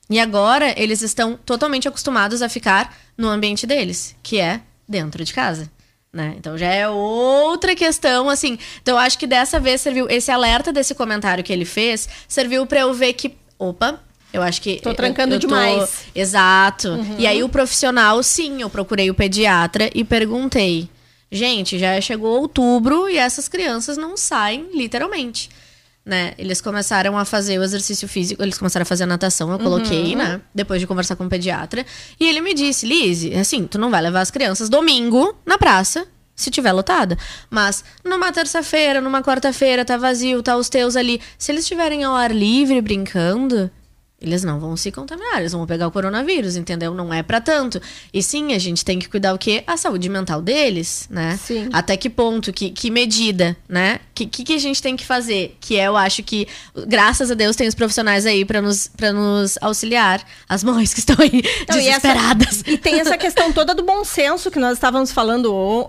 E 0.09 0.19
agora 0.19 0.73
eles 0.77 1.01
estão 1.01 1.39
totalmente 1.45 1.87
acostumados 1.87 2.41
a 2.41 2.49
ficar 2.49 2.93
no 3.17 3.29
ambiente 3.29 3.65
deles, 3.65 4.13
que 4.21 4.39
é 4.39 4.59
dentro 4.87 5.23
de 5.23 5.33
casa. 5.33 5.71
Né? 6.13 6.35
Então 6.37 6.57
já 6.57 6.67
é 6.67 6.89
outra 6.89 7.73
questão, 7.73 8.29
assim. 8.29 8.59
Então 8.81 8.95
eu 8.95 8.99
acho 8.99 9.17
que 9.17 9.25
dessa 9.25 9.59
vez 9.59 9.79
serviu 9.79 10.09
esse 10.09 10.29
alerta 10.29 10.73
desse 10.73 10.93
comentário 10.93 11.43
que 11.43 11.53
ele 11.53 11.63
fez, 11.63 12.09
serviu 12.27 12.65
para 12.65 12.81
eu 12.81 12.93
ver 12.93 13.13
que, 13.13 13.33
opa, 13.57 13.97
eu 14.33 14.41
acho 14.41 14.61
que 14.61 14.81
Tô 14.81 14.93
trancando 14.93 15.33
eu, 15.33 15.35
eu 15.35 15.39
demais. 15.39 16.05
Exato. 16.13 16.89
Uhum. 16.89 17.15
E 17.17 17.25
aí 17.25 17.43
o 17.43 17.49
profissional, 17.49 18.21
sim, 18.23 18.61
eu 18.61 18.69
procurei 18.69 19.09
o 19.09 19.13
pediatra 19.13 19.89
e 19.93 20.03
perguntei: 20.03 20.89
"Gente, 21.31 21.79
já 21.79 21.99
chegou 22.01 22.41
outubro 22.41 23.09
e 23.09 23.17
essas 23.17 23.47
crianças 23.47 23.97
não 23.97 24.17
saem 24.17 24.69
literalmente" 24.73 25.49
né? 26.05 26.33
Eles 26.37 26.61
começaram 26.61 27.17
a 27.17 27.25
fazer 27.25 27.59
o 27.59 27.63
exercício 27.63 28.07
físico, 28.07 28.41
eles 28.41 28.57
começaram 28.57 28.83
a 28.83 28.85
fazer 28.85 29.03
a 29.03 29.07
natação, 29.07 29.51
eu 29.51 29.59
coloquei, 29.59 30.11
uhum. 30.11 30.17
né? 30.17 30.41
Depois 30.53 30.79
de 30.81 30.87
conversar 30.87 31.15
com 31.15 31.25
o 31.25 31.29
pediatra. 31.29 31.85
E 32.19 32.27
ele 32.27 32.41
me 32.41 32.53
disse, 32.53 32.85
Lise, 32.85 33.33
assim, 33.35 33.65
tu 33.67 33.77
não 33.77 33.91
vai 33.91 34.01
levar 34.01 34.21
as 34.21 34.31
crianças 34.31 34.69
domingo 34.69 35.35
na 35.45 35.57
praça, 35.57 36.07
se 36.35 36.49
tiver 36.49 36.71
lotada. 36.71 37.17
Mas 37.49 37.83
numa 38.03 38.31
terça-feira, 38.31 38.99
numa 38.99 39.21
quarta-feira, 39.21 39.85
tá 39.85 39.97
vazio, 39.97 40.41
tá 40.41 40.57
os 40.57 40.69
teus 40.69 40.95
ali. 40.95 41.21
Se 41.37 41.51
eles 41.51 41.63
estiverem 41.63 42.03
ao 42.03 42.15
ar 42.15 42.31
livre 42.31 42.81
brincando, 42.81 43.69
eles 44.21 44.43
não 44.43 44.59
vão 44.59 44.77
se 44.77 44.91
contaminar, 44.91 45.39
eles 45.39 45.51
vão 45.51 45.65
pegar 45.65 45.87
o 45.87 45.91
coronavírus, 45.91 46.55
entendeu? 46.55 46.93
Não 46.93 47.11
é 47.11 47.23
para 47.23 47.41
tanto. 47.41 47.81
E 48.13 48.21
sim, 48.21 48.53
a 48.53 48.59
gente 48.59 48.85
tem 48.85 48.99
que 48.99 49.09
cuidar 49.09 49.33
o 49.33 49.37
quê? 49.37 49.63
A 49.65 49.75
saúde 49.75 50.07
mental 50.09 50.41
deles, 50.43 51.07
né? 51.09 51.39
Sim. 51.41 51.69
Até 51.73 51.97
que 51.97 52.09
ponto, 52.09 52.53
que, 52.53 52.69
que 52.69 52.91
medida, 52.91 53.57
né? 53.67 53.99
O 54.25 54.27
que, 54.27 54.43
que, 54.43 54.43
que, 54.43 54.53
a 54.53 54.59
gente 54.59 54.81
tem 54.81 54.95
que 54.95 55.05
fazer? 55.05 55.57
Que 55.59 55.77
é, 55.77 55.87
eu 55.87 55.97
acho 55.97 56.23
que, 56.23 56.47
graças 56.87 57.31
a 57.31 57.33
Deus, 57.33 57.55
tem 57.55 57.67
os 57.67 57.75
profissionais 57.75 58.25
aí 58.25 58.45
para 58.45 58.61
nos, 58.61 58.87
pra 58.87 59.11
nos 59.11 59.57
auxiliar. 59.61 60.21
As 60.47 60.63
mães 60.63 60.93
que 60.93 60.99
estão 60.99 61.15
aí 61.19 61.43
não, 61.67 61.77
desesperadas. 61.77 62.57
E, 62.57 62.61
essa, 62.61 62.71
e, 62.71 62.77
tem 62.77 62.99
essa 62.99 63.17
questão 63.17 63.51
toda 63.51 63.73
do 63.73 63.83
bom 63.83 64.03
senso 64.03 64.51
que 64.51 64.59
nós 64.59 64.73
estávamos 64.73 65.11
falando 65.11 65.53
uh, 65.53 65.87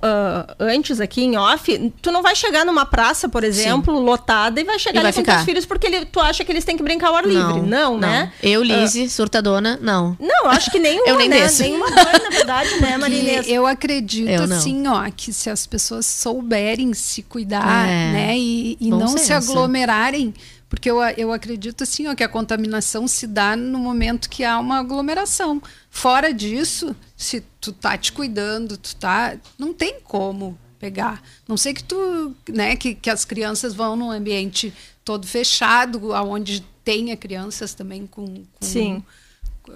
antes 0.59 1.01
aqui 1.01 1.23
em 1.23 1.37
off. 1.37 1.93
Tu 2.01 2.13
não 2.13 2.23
vai 2.23 2.35
chegar 2.35 2.65
numa 2.65 2.87
praça, 2.87 3.29
por 3.29 3.45
exemplo, 3.45 3.97
sim. 3.97 4.05
lotada 4.05 4.61
e 4.61 4.65
vai 4.65 4.79
chegar 4.79 5.01
e 5.01 5.03
vai 5.03 5.13
com 5.13 5.21
ficar. 5.21 5.35
teus 5.35 5.45
filhos 5.45 5.67
porque 5.67 5.87
ele, 5.87 6.05
tu 6.07 6.21
acha 6.21 6.45
que 6.45 6.53
eles 6.53 6.65
têm 6.65 6.77
que 6.77 6.83
brincar 6.83 7.09
ao 7.09 7.17
ar 7.17 7.27
livre. 7.27 7.43
Não, 7.43 7.63
não, 7.63 7.93
não. 7.93 7.99
né? 7.99 8.33
Eu, 8.43 8.63
ah. 8.63 8.65
Lise, 8.65 9.05
uh, 9.05 9.11
surtadona, 9.11 9.79
não. 9.81 10.17
Não, 10.19 10.47
acho 10.47 10.71
que 10.71 10.79
nenhuma, 10.81 11.09
eu 11.09 11.17
nem 11.17 11.29
né? 11.29 11.41
Desço. 11.43 11.63
Nenhuma 11.63 11.91
mãe, 11.91 12.05
na 12.23 12.31
verdade, 12.31 12.81
né, 12.81 12.97
Marinês? 12.97 13.49
Eu 13.49 13.67
acredito, 13.67 14.29
eu 14.29 14.45
assim, 14.45 14.87
ó, 14.87 15.11
que 15.15 15.33
se 15.33 15.51
as 15.51 15.67
pessoas 15.67 16.07
souberem 16.07 16.93
se 16.95 17.23
cuidar, 17.23 17.89
é. 17.89 18.13
né, 18.13 18.22
e, 18.31 18.77
e 18.81 18.91
não 18.91 19.09
senso. 19.09 19.25
se 19.25 19.33
aglomerarem, 19.33 20.35
porque 20.69 20.91
eu, 20.91 21.03
eu 21.17 21.33
acredito, 21.33 21.83
assim, 21.83 22.07
ó, 22.09 22.15
que 22.15 22.25
a 22.25 22.29
contaminação 22.29 23.07
se 23.07 23.27
dá 23.27 23.55
no 23.55 23.79
momento 23.79 24.31
que 24.31 24.45
há 24.45 24.59
uma 24.59 24.79
aglomeração. 24.79 25.61
Fora 25.91 26.33
disso, 26.33 26.97
se 27.17 27.43
tu 27.61 27.73
tá 27.73 27.97
te 27.99 28.13
cuidando, 28.13 28.77
tu 28.77 28.97
tá... 28.97 29.37
Não 29.59 29.73
tem 29.75 30.01
como 30.03 30.59
pegar. 30.79 31.23
Não 31.47 31.57
sei 31.57 31.75
que 31.75 31.85
tu, 31.85 32.35
né, 32.49 32.75
que, 32.75 32.95
que 32.95 33.11
as 33.11 33.25
crianças 33.25 33.75
vão 33.75 33.95
num 33.97 34.11
ambiente 34.11 34.73
todo 35.05 35.27
fechado, 35.27 36.13
aonde 36.15 36.65
tenha 36.85 37.17
crianças 37.17 37.75
também 37.75 38.07
com, 38.07 38.27
com 38.27 38.45
Sim, 38.61 39.03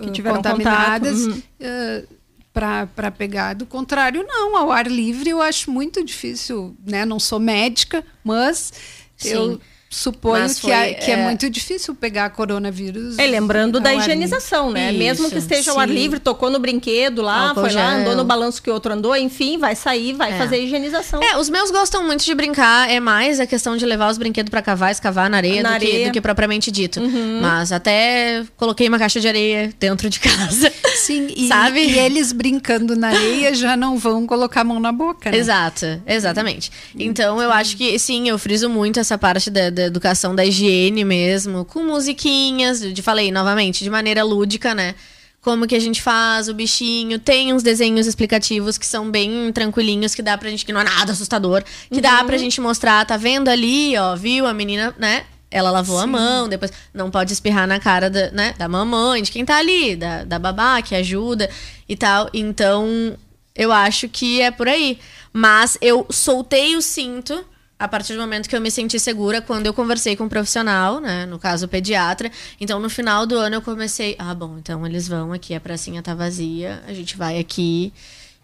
que 0.02 0.10
tiveram 0.10 0.36
contaminadas 0.36 1.26
uhum. 1.26 1.38
uh, 1.38 2.08
para 2.56 3.10
pegar. 3.10 3.54
Do 3.54 3.66
contrário, 3.66 4.24
não. 4.26 4.56
Ao 4.56 4.72
ar 4.72 4.86
livre 4.86 5.28
eu 5.28 5.42
acho 5.42 5.70
muito 5.70 6.02
difícil, 6.02 6.74
né? 6.86 7.04
Não 7.04 7.20
sou 7.20 7.38
médica, 7.38 8.02
mas 8.24 8.72
Sim. 9.14 9.28
eu 9.28 9.60
Suponho 9.88 10.48
foi, 10.48 10.70
que, 10.70 10.72
é, 10.72 10.94
que 10.94 11.10
é, 11.12 11.14
é, 11.14 11.16
muito 11.16 11.48
difícil 11.48 11.94
pegar 11.94 12.30
coronavírus. 12.30 13.18
É, 13.18 13.26
lembrando 13.26 13.78
da 13.78 13.94
higienização, 13.94 14.70
né? 14.70 14.90
Isso, 14.90 14.98
Mesmo 14.98 15.30
que 15.30 15.38
esteja 15.38 15.62
sim. 15.62 15.70
ao 15.70 15.78
ar 15.78 15.88
livre, 15.88 16.18
tocou 16.18 16.50
no 16.50 16.58
brinquedo 16.58 17.22
lá, 17.22 17.48
Álcool 17.48 17.60
foi 17.60 17.72
lá, 17.72 17.94
andou 17.94 18.16
no 18.16 18.24
balanço 18.24 18.60
que 18.60 18.68
o 18.68 18.74
outro 18.74 18.92
andou, 18.92 19.16
enfim, 19.16 19.58
vai 19.58 19.76
sair, 19.76 20.12
vai 20.12 20.32
é. 20.32 20.38
fazer 20.38 20.56
a 20.56 20.58
higienização. 20.58 21.22
É, 21.22 21.38
os 21.38 21.48
meus 21.48 21.70
gostam 21.70 22.04
muito 22.04 22.24
de 22.24 22.34
brincar, 22.34 22.90
é 22.90 22.98
mais 22.98 23.38
a 23.38 23.46
questão 23.46 23.76
de 23.76 23.86
levar 23.86 24.10
os 24.10 24.18
brinquedos 24.18 24.50
para 24.50 24.60
cavar, 24.60 24.90
escavar 24.90 25.30
na 25.30 25.36
areia, 25.36 25.62
na 25.62 25.70
do, 25.70 25.74
areia. 25.76 25.92
Que, 25.92 26.04
do, 26.06 26.12
Que, 26.14 26.20
propriamente 26.20 26.70
dito. 26.72 27.00
Uhum. 27.00 27.38
Mas 27.40 27.70
até 27.70 28.44
coloquei 28.56 28.88
uma 28.88 28.98
caixa 28.98 29.20
de 29.20 29.28
areia 29.28 29.72
dentro 29.78 30.10
de 30.10 30.18
casa. 30.18 30.72
Sim, 30.96 31.28
e, 31.36 31.46
sabe? 31.46 31.80
E 31.80 31.98
eles 31.98 32.32
brincando 32.32 32.96
na 32.96 33.08
areia 33.08 33.54
já 33.54 33.76
não 33.76 33.96
vão 33.96 34.26
colocar 34.26 34.62
a 34.62 34.64
mão 34.64 34.80
na 34.80 34.90
boca, 34.90 35.30
né? 35.30 35.36
Exato, 35.36 36.02
exatamente. 36.06 36.72
Então 36.98 37.40
eu 37.40 37.52
acho 37.52 37.76
que, 37.76 37.96
sim, 38.00 38.28
eu 38.28 38.36
friso 38.36 38.68
muito 38.68 38.98
essa 38.98 39.16
parte 39.16 39.48
da, 39.48 39.70
da 39.76 39.84
educação 39.84 40.34
da 40.34 40.44
higiene 40.44 41.04
mesmo, 41.04 41.64
com 41.64 41.84
musiquinhas, 41.84 42.80
de 42.80 43.02
falei 43.02 43.30
novamente, 43.30 43.84
de 43.84 43.90
maneira 43.90 44.24
lúdica, 44.24 44.74
né? 44.74 44.94
Como 45.42 45.66
que 45.66 45.76
a 45.76 45.80
gente 45.80 46.02
faz 46.02 46.48
o 46.48 46.54
bichinho, 46.54 47.18
tem 47.18 47.52
uns 47.52 47.62
desenhos 47.62 48.06
explicativos 48.06 48.78
que 48.78 48.86
são 48.86 49.10
bem 49.10 49.52
tranquilinhos, 49.52 50.14
que 50.14 50.22
dá 50.22 50.36
pra 50.36 50.48
gente, 50.48 50.64
que 50.64 50.72
não 50.72 50.80
é 50.80 50.84
nada 50.84 51.12
assustador, 51.12 51.62
que 51.88 51.96
uhum. 51.96 52.00
dá 52.00 52.24
pra 52.24 52.38
gente 52.38 52.60
mostrar, 52.60 53.04
tá 53.04 53.16
vendo 53.16 53.48
ali, 53.48 53.96
ó, 53.96 54.16
viu? 54.16 54.46
A 54.46 54.54
menina, 54.54 54.94
né? 54.98 55.24
Ela 55.48 55.70
lavou 55.70 55.98
Sim. 55.98 56.04
a 56.04 56.06
mão, 56.06 56.48
depois 56.48 56.72
não 56.92 57.10
pode 57.10 57.32
espirrar 57.32 57.68
na 57.68 57.78
cara 57.78 58.10
da, 58.10 58.30
né, 58.32 58.54
da 58.58 58.66
mamãe, 58.66 59.22
de 59.22 59.30
quem 59.30 59.44
tá 59.44 59.58
ali, 59.58 59.94
da, 59.94 60.24
da 60.24 60.38
babá 60.38 60.82
que 60.82 60.94
ajuda 60.94 61.48
e 61.88 61.96
tal. 61.96 62.28
Então, 62.34 63.16
eu 63.54 63.70
acho 63.70 64.08
que 64.08 64.40
é 64.40 64.50
por 64.50 64.68
aí. 64.68 64.98
Mas 65.32 65.78
eu 65.80 66.06
soltei 66.10 66.76
o 66.76 66.82
cinto 66.82 67.44
a 67.78 67.86
partir 67.86 68.14
do 68.14 68.20
momento 68.20 68.48
que 68.48 68.56
eu 68.56 68.60
me 68.60 68.70
senti 68.70 68.98
segura 68.98 69.42
quando 69.42 69.66
eu 69.66 69.74
conversei 69.74 70.16
com 70.16 70.24
um 70.24 70.28
profissional, 70.28 70.98
né? 71.00 71.26
No 71.26 71.38
caso, 71.38 71.66
o 71.66 71.68
pediatra. 71.68 72.30
Então, 72.60 72.80
no 72.80 72.88
final 72.88 73.26
do 73.26 73.36
ano, 73.36 73.56
eu 73.56 73.62
comecei. 73.62 74.16
Ah, 74.18 74.34
bom, 74.34 74.56
então 74.58 74.86
eles 74.86 75.06
vão 75.06 75.32
aqui, 75.32 75.54
a 75.54 75.60
pracinha 75.60 76.02
tá 76.02 76.14
vazia, 76.14 76.82
a 76.86 76.92
gente 76.92 77.16
vai 77.16 77.38
aqui. 77.38 77.92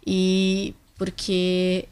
E. 0.06 0.74
Porque 0.98 1.88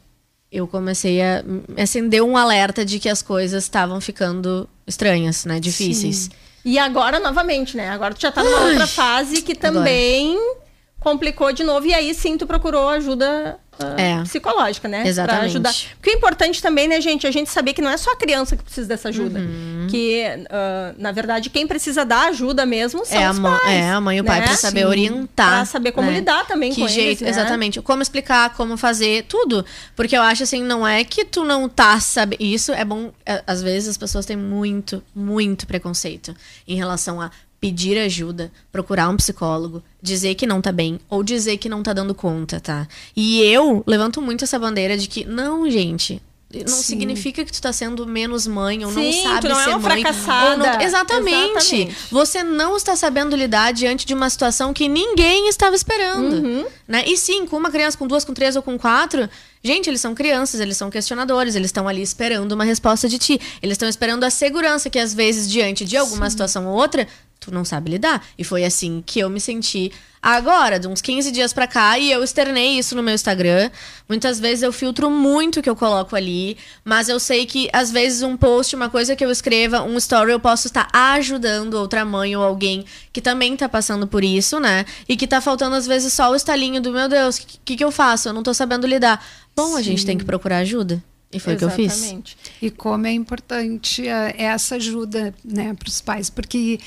eu 0.51 0.67
comecei 0.67 1.21
a 1.21 1.43
acender 1.77 2.21
um 2.21 2.37
alerta 2.37 2.85
de 2.85 2.99
que 2.99 3.09
as 3.09 3.21
coisas 3.21 3.63
estavam 3.63 3.99
ficando 3.99 4.69
estranhas, 4.85 5.45
né? 5.45 5.59
Difíceis. 5.59 6.17
Sim. 6.17 6.29
E 6.63 6.77
agora, 6.77 7.19
novamente, 7.19 7.75
né? 7.75 7.89
Agora 7.89 8.13
tu 8.13 8.21
já 8.21 8.31
tá 8.31 8.43
numa 8.43 8.59
Ai, 8.59 8.69
outra 8.71 8.87
fase 8.87 9.41
que 9.41 9.55
também 9.55 10.35
agora. 10.35 10.57
complicou 10.99 11.51
de 11.51 11.63
novo. 11.63 11.87
E 11.87 11.93
aí 11.93 12.13
sim 12.13 12.37
tu 12.37 12.45
procurou 12.45 12.87
ajuda 12.89 13.59
é. 13.97 14.21
psicológica, 14.23 14.87
né? 14.87 15.07
Exatamente. 15.07 15.39
Pra 15.39 15.45
ajudar. 15.45 15.75
Porque 15.95 16.09
é 16.09 16.13
importante 16.13 16.61
também, 16.61 16.87
né, 16.87 16.99
gente, 17.01 17.25
a 17.27 17.31
gente 17.31 17.49
saber 17.49 17.73
que 17.73 17.81
não 17.81 17.89
é 17.89 17.97
só 17.97 18.11
a 18.11 18.15
criança 18.15 18.55
que 18.55 18.63
precisa 18.63 18.87
dessa 18.87 19.09
ajuda. 19.09 19.39
Uhum. 19.39 19.87
Que, 19.89 20.23
uh, 20.25 20.95
na 20.97 21.11
verdade, 21.11 21.49
quem 21.49 21.67
precisa 21.67 22.05
dar 22.05 22.29
ajuda 22.29 22.65
mesmo 22.65 23.05
são 23.05 23.21
é 23.21 23.29
os 23.29 23.39
a 23.39 23.41
pais. 23.41 23.69
É, 23.69 23.89
a 23.89 24.01
mãe 24.01 24.17
e 24.17 24.21
o 24.21 24.23
pai 24.23 24.39
né? 24.39 24.47
pra 24.47 24.55
saber 24.55 24.81
Sim. 24.81 24.85
orientar. 24.85 25.49
Pra 25.49 25.65
saber 25.65 25.91
como 25.91 26.09
né? 26.09 26.17
lidar 26.17 26.45
também 26.47 26.71
que 26.71 26.81
com 26.81 26.87
jeito, 26.87 27.21
eles, 27.21 27.21
né? 27.21 27.29
Exatamente. 27.29 27.81
Como 27.81 28.01
explicar, 28.01 28.53
como 28.53 28.77
fazer, 28.77 29.25
tudo. 29.27 29.65
Porque 29.95 30.15
eu 30.15 30.21
acho 30.21 30.43
assim, 30.43 30.63
não 30.63 30.87
é 30.87 31.03
que 31.03 31.25
tu 31.25 31.43
não 31.43 31.67
tá 31.67 31.99
sabendo. 31.99 32.41
Isso 32.41 32.71
é 32.71 32.85
bom. 32.85 33.11
É, 33.25 33.43
às 33.45 33.61
vezes 33.61 33.89
as 33.89 33.97
pessoas 33.97 34.25
têm 34.25 34.37
muito, 34.37 35.03
muito 35.13 35.67
preconceito 35.67 36.35
em 36.67 36.75
relação 36.75 37.21
a 37.21 37.31
pedir 37.61 37.95
ajuda, 37.99 38.51
procurar 38.71 39.07
um 39.07 39.15
psicólogo, 39.15 39.83
dizer 40.01 40.33
que 40.33 40.47
não 40.47 40.59
tá 40.59 40.71
bem 40.71 40.99
ou 41.07 41.21
dizer 41.21 41.57
que 41.57 41.69
não 41.69 41.83
tá 41.83 41.93
dando 41.93 42.15
conta, 42.15 42.59
tá? 42.59 42.87
E 43.15 43.39
eu 43.43 43.83
levanto 43.85 44.19
muito 44.19 44.43
essa 44.43 44.57
bandeira 44.57 44.97
de 44.97 45.07
que 45.07 45.23
não, 45.23 45.69
gente, 45.69 46.19
não 46.59 46.67
Sim. 46.67 46.83
significa 46.83 47.45
que 47.45 47.51
tu 47.51 47.61
tá 47.61 47.71
sendo 47.71 48.05
menos 48.05 48.45
mãe 48.45 48.83
ou 48.83 48.91
Sim, 48.91 49.05
não 49.05 49.23
sabe 49.23 49.41
tu 49.41 49.49
não 49.49 49.55
ser 49.55 49.69
é 49.69 49.75
uma 49.75 49.89
mãe. 49.89 50.01
Fracassada. 50.01 50.57
Não... 50.57 50.81
Exatamente. 50.81 51.75
Exatamente. 51.75 51.97
Você 52.11 52.43
não 52.43 52.75
está 52.75 52.95
sabendo 52.95 53.35
lidar 53.35 53.71
diante 53.71 54.05
de 54.05 54.13
uma 54.13 54.29
situação 54.29 54.73
que 54.73 54.89
ninguém 54.89 55.47
estava 55.47 55.75
esperando. 55.75 56.43
Uhum. 56.43 56.65
Né? 56.87 57.03
E 57.07 57.15
sim, 57.15 57.45
com 57.45 57.57
uma 57.57 57.71
criança 57.71 57.97
com 57.97 58.07
duas, 58.07 58.25
com 58.25 58.33
três 58.33 58.55
ou 58.55 58.61
com 58.61 58.77
quatro, 58.77 59.29
gente, 59.63 59.89
eles 59.89 60.01
são 60.01 60.13
crianças, 60.13 60.59
eles 60.59 60.75
são 60.75 60.89
questionadores, 60.89 61.55
eles 61.55 61.67
estão 61.67 61.87
ali 61.87 62.01
esperando 62.01 62.51
uma 62.51 62.63
resposta 62.63 63.07
de 63.07 63.17
ti. 63.17 63.39
Eles 63.61 63.75
estão 63.75 63.87
esperando 63.87 64.23
a 64.23 64.29
segurança 64.29 64.89
que, 64.89 64.99
às 64.99 65.13
vezes, 65.13 65.49
diante 65.49 65.85
de 65.85 65.95
alguma 65.95 66.25
sim. 66.25 66.31
situação 66.31 66.67
ou 66.67 66.75
outra, 66.75 67.07
tu 67.41 67.51
não 67.51 67.65
sabe 67.65 67.89
lidar. 67.91 68.23
E 68.37 68.43
foi 68.43 68.63
assim 68.63 69.03
que 69.05 69.19
eu 69.19 69.29
me 69.29 69.41
senti 69.41 69.91
agora, 70.21 70.79
de 70.79 70.87
uns 70.87 71.01
15 71.01 71.31
dias 71.31 71.51
pra 71.51 71.65
cá, 71.65 71.97
e 71.97 72.11
eu 72.11 72.23
externei 72.23 72.77
isso 72.77 72.95
no 72.95 73.01
meu 73.01 73.15
Instagram. 73.15 73.71
Muitas 74.07 74.39
vezes 74.39 74.61
eu 74.61 74.71
filtro 74.71 75.09
muito 75.09 75.59
o 75.59 75.63
que 75.63 75.69
eu 75.69 75.75
coloco 75.75 76.15
ali, 76.15 76.55
mas 76.85 77.09
eu 77.09 77.19
sei 77.19 77.47
que 77.47 77.67
às 77.73 77.91
vezes 77.91 78.21
um 78.21 78.37
post, 78.37 78.75
uma 78.75 78.89
coisa 78.89 79.15
que 79.15 79.25
eu 79.25 79.31
escreva, 79.31 79.81
um 79.81 79.97
story, 79.97 80.31
eu 80.31 80.39
posso 80.39 80.67
estar 80.67 80.87
ajudando 80.93 81.73
outra 81.73 82.05
mãe 82.05 82.35
ou 82.35 82.43
alguém 82.43 82.85
que 83.11 83.19
também 83.19 83.57
tá 83.57 83.67
passando 83.67 84.05
por 84.05 84.23
isso, 84.23 84.59
né? 84.59 84.85
E 85.09 85.17
que 85.17 85.25
tá 85.25 85.41
faltando 85.41 85.75
às 85.75 85.87
vezes 85.87 86.13
só 86.13 86.29
o 86.29 86.35
estalinho 86.35 86.79
do 86.79 86.91
meu 86.91 87.09
Deus, 87.09 87.37
o 87.37 87.47
que, 87.47 87.59
que, 87.65 87.75
que 87.77 87.83
eu 87.83 87.91
faço? 87.91 88.29
Eu 88.29 88.33
não 88.33 88.43
tô 88.43 88.53
sabendo 88.53 88.85
lidar. 88.85 89.25
Bom, 89.55 89.75
a 89.75 89.81
gente 89.81 90.01
Sim. 90.01 90.07
tem 90.07 90.17
que 90.19 90.23
procurar 90.23 90.57
ajuda. 90.57 91.03
E 91.33 91.39
foi 91.39 91.55
o 91.55 91.57
que 91.57 91.63
eu 91.63 91.69
fiz. 91.69 91.93
Exatamente. 91.93 92.37
E 92.61 92.69
como 92.69 93.07
é 93.07 93.11
importante 93.11 94.07
eh, 94.07 94.35
essa 94.37 94.75
ajuda 94.75 95.33
né, 95.43 95.73
para 95.73 95.87
os 95.87 96.01
pais, 96.01 96.29
porque 96.29 96.79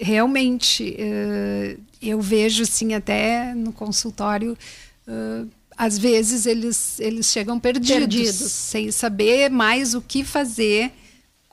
realmente 0.00 0.96
eh, 0.98 1.76
eu 2.02 2.20
vejo 2.20 2.64
assim 2.64 2.94
até 2.94 3.54
no 3.54 3.72
consultório, 3.72 4.58
eh, 5.06 5.44
às 5.76 5.98
vezes 5.98 6.46
eles, 6.46 6.98
eles 6.98 7.26
chegam 7.26 7.58
perdidos, 7.60 7.90
Perdidos. 7.90 8.52
sem 8.52 8.90
saber 8.90 9.50
mais 9.50 9.94
o 9.94 10.00
que 10.00 10.24
fazer 10.24 10.92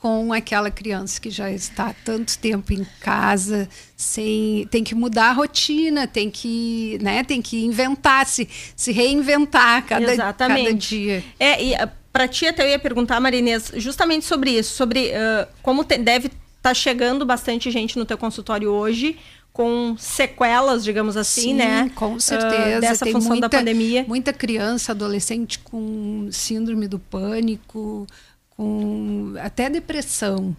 com 0.02 0.34
aquela 0.34 0.72
criança 0.72 1.22
que 1.22 1.30
já 1.30 1.52
está 1.52 1.90
há 1.90 1.94
tanto 1.94 2.36
tempo 2.40 2.74
em 2.74 2.84
casa, 3.00 3.70
sem 3.96 4.68
tem 4.72 4.84
que 4.84 4.96
mudar 4.96 5.30
a 5.30 5.34
rotina, 5.34 6.08
tem 6.08 6.28
que, 6.28 6.98
né, 7.04 7.24
tem 7.24 7.40
que 7.40 7.64
inventar, 7.64 8.26
se, 8.26 8.50
se 8.76 8.92
reinventar 8.92 9.86
cada, 9.86 10.12
Exatamente. 10.12 10.64
cada 10.64 10.76
dia. 10.76 11.24
É, 11.40 11.64
e 11.64 11.76
para 12.12 12.28
ti 12.28 12.46
até 12.48 12.64
eu 12.64 12.70
ia 12.70 12.80
perguntar, 12.80 13.20
Marinês, 13.20 13.72
justamente 13.76 14.26
sobre 14.26 14.52
isso, 14.52 14.76
sobre 14.76 15.14
ah, 15.14 15.48
como 15.62 15.84
te- 15.84 15.98
deve 15.98 16.32
estar 16.58 16.74
chegando 16.74 17.26
bastante 17.26 17.72
gente 17.72 17.98
no 17.98 18.06
teu 18.06 18.18
consultório 18.18 18.70
hoje 18.70 19.18
com 19.54 19.96
sequelas, 19.98 20.84
digamos 20.84 21.18
assim, 21.18 21.42
Sim, 21.42 21.54
né? 21.56 21.92
Com 21.96 22.20
certeza. 22.20 22.80
dessa 22.80 23.04
Tem 23.04 23.14
função 23.14 23.32
muita, 23.32 23.50
da 23.50 23.58
pandemia. 23.58 24.06
Muita 24.08 24.32
criança, 24.32 24.94
adolescente 24.94 25.60
com 25.60 26.30
síndrome 26.32 26.88
do 26.88 26.98
pânico, 26.98 28.08
com 28.52 29.34
até 29.42 29.70
depressão. 29.70 30.56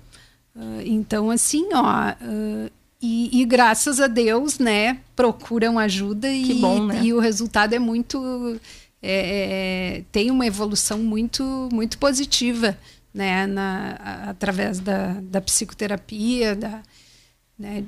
Ah, 0.55 0.83
então, 0.85 1.31
assim, 1.31 1.69
ó. 1.73 2.13
e, 3.01 3.41
e 3.41 3.45
graças 3.47 3.99
a 3.99 4.07
Deus, 4.07 4.59
né, 4.59 4.99
procuram 5.17 5.79
ajuda 5.79 6.31
e, 6.31 6.55
bom, 6.55 6.87
né? 6.87 7.01
e 7.03 7.15
o 7.15 7.19
resultado 7.19 7.73
é 7.75 7.79
muito. 7.79 8.61
É, 9.03 9.97
é, 9.99 10.03
tem 10.13 10.31
uma 10.31 10.47
evolução 10.47 10.99
muito, 10.99 11.69
muito 11.73 11.99
positiva, 11.99 12.77
né, 13.13 13.47
na, 13.47 13.97
a- 13.99 14.31
através 14.31 14.79
da, 14.81 15.17
da 15.23 15.41
psicoterapia, 15.41 16.55
da, 16.55 16.81
né, 17.59 17.85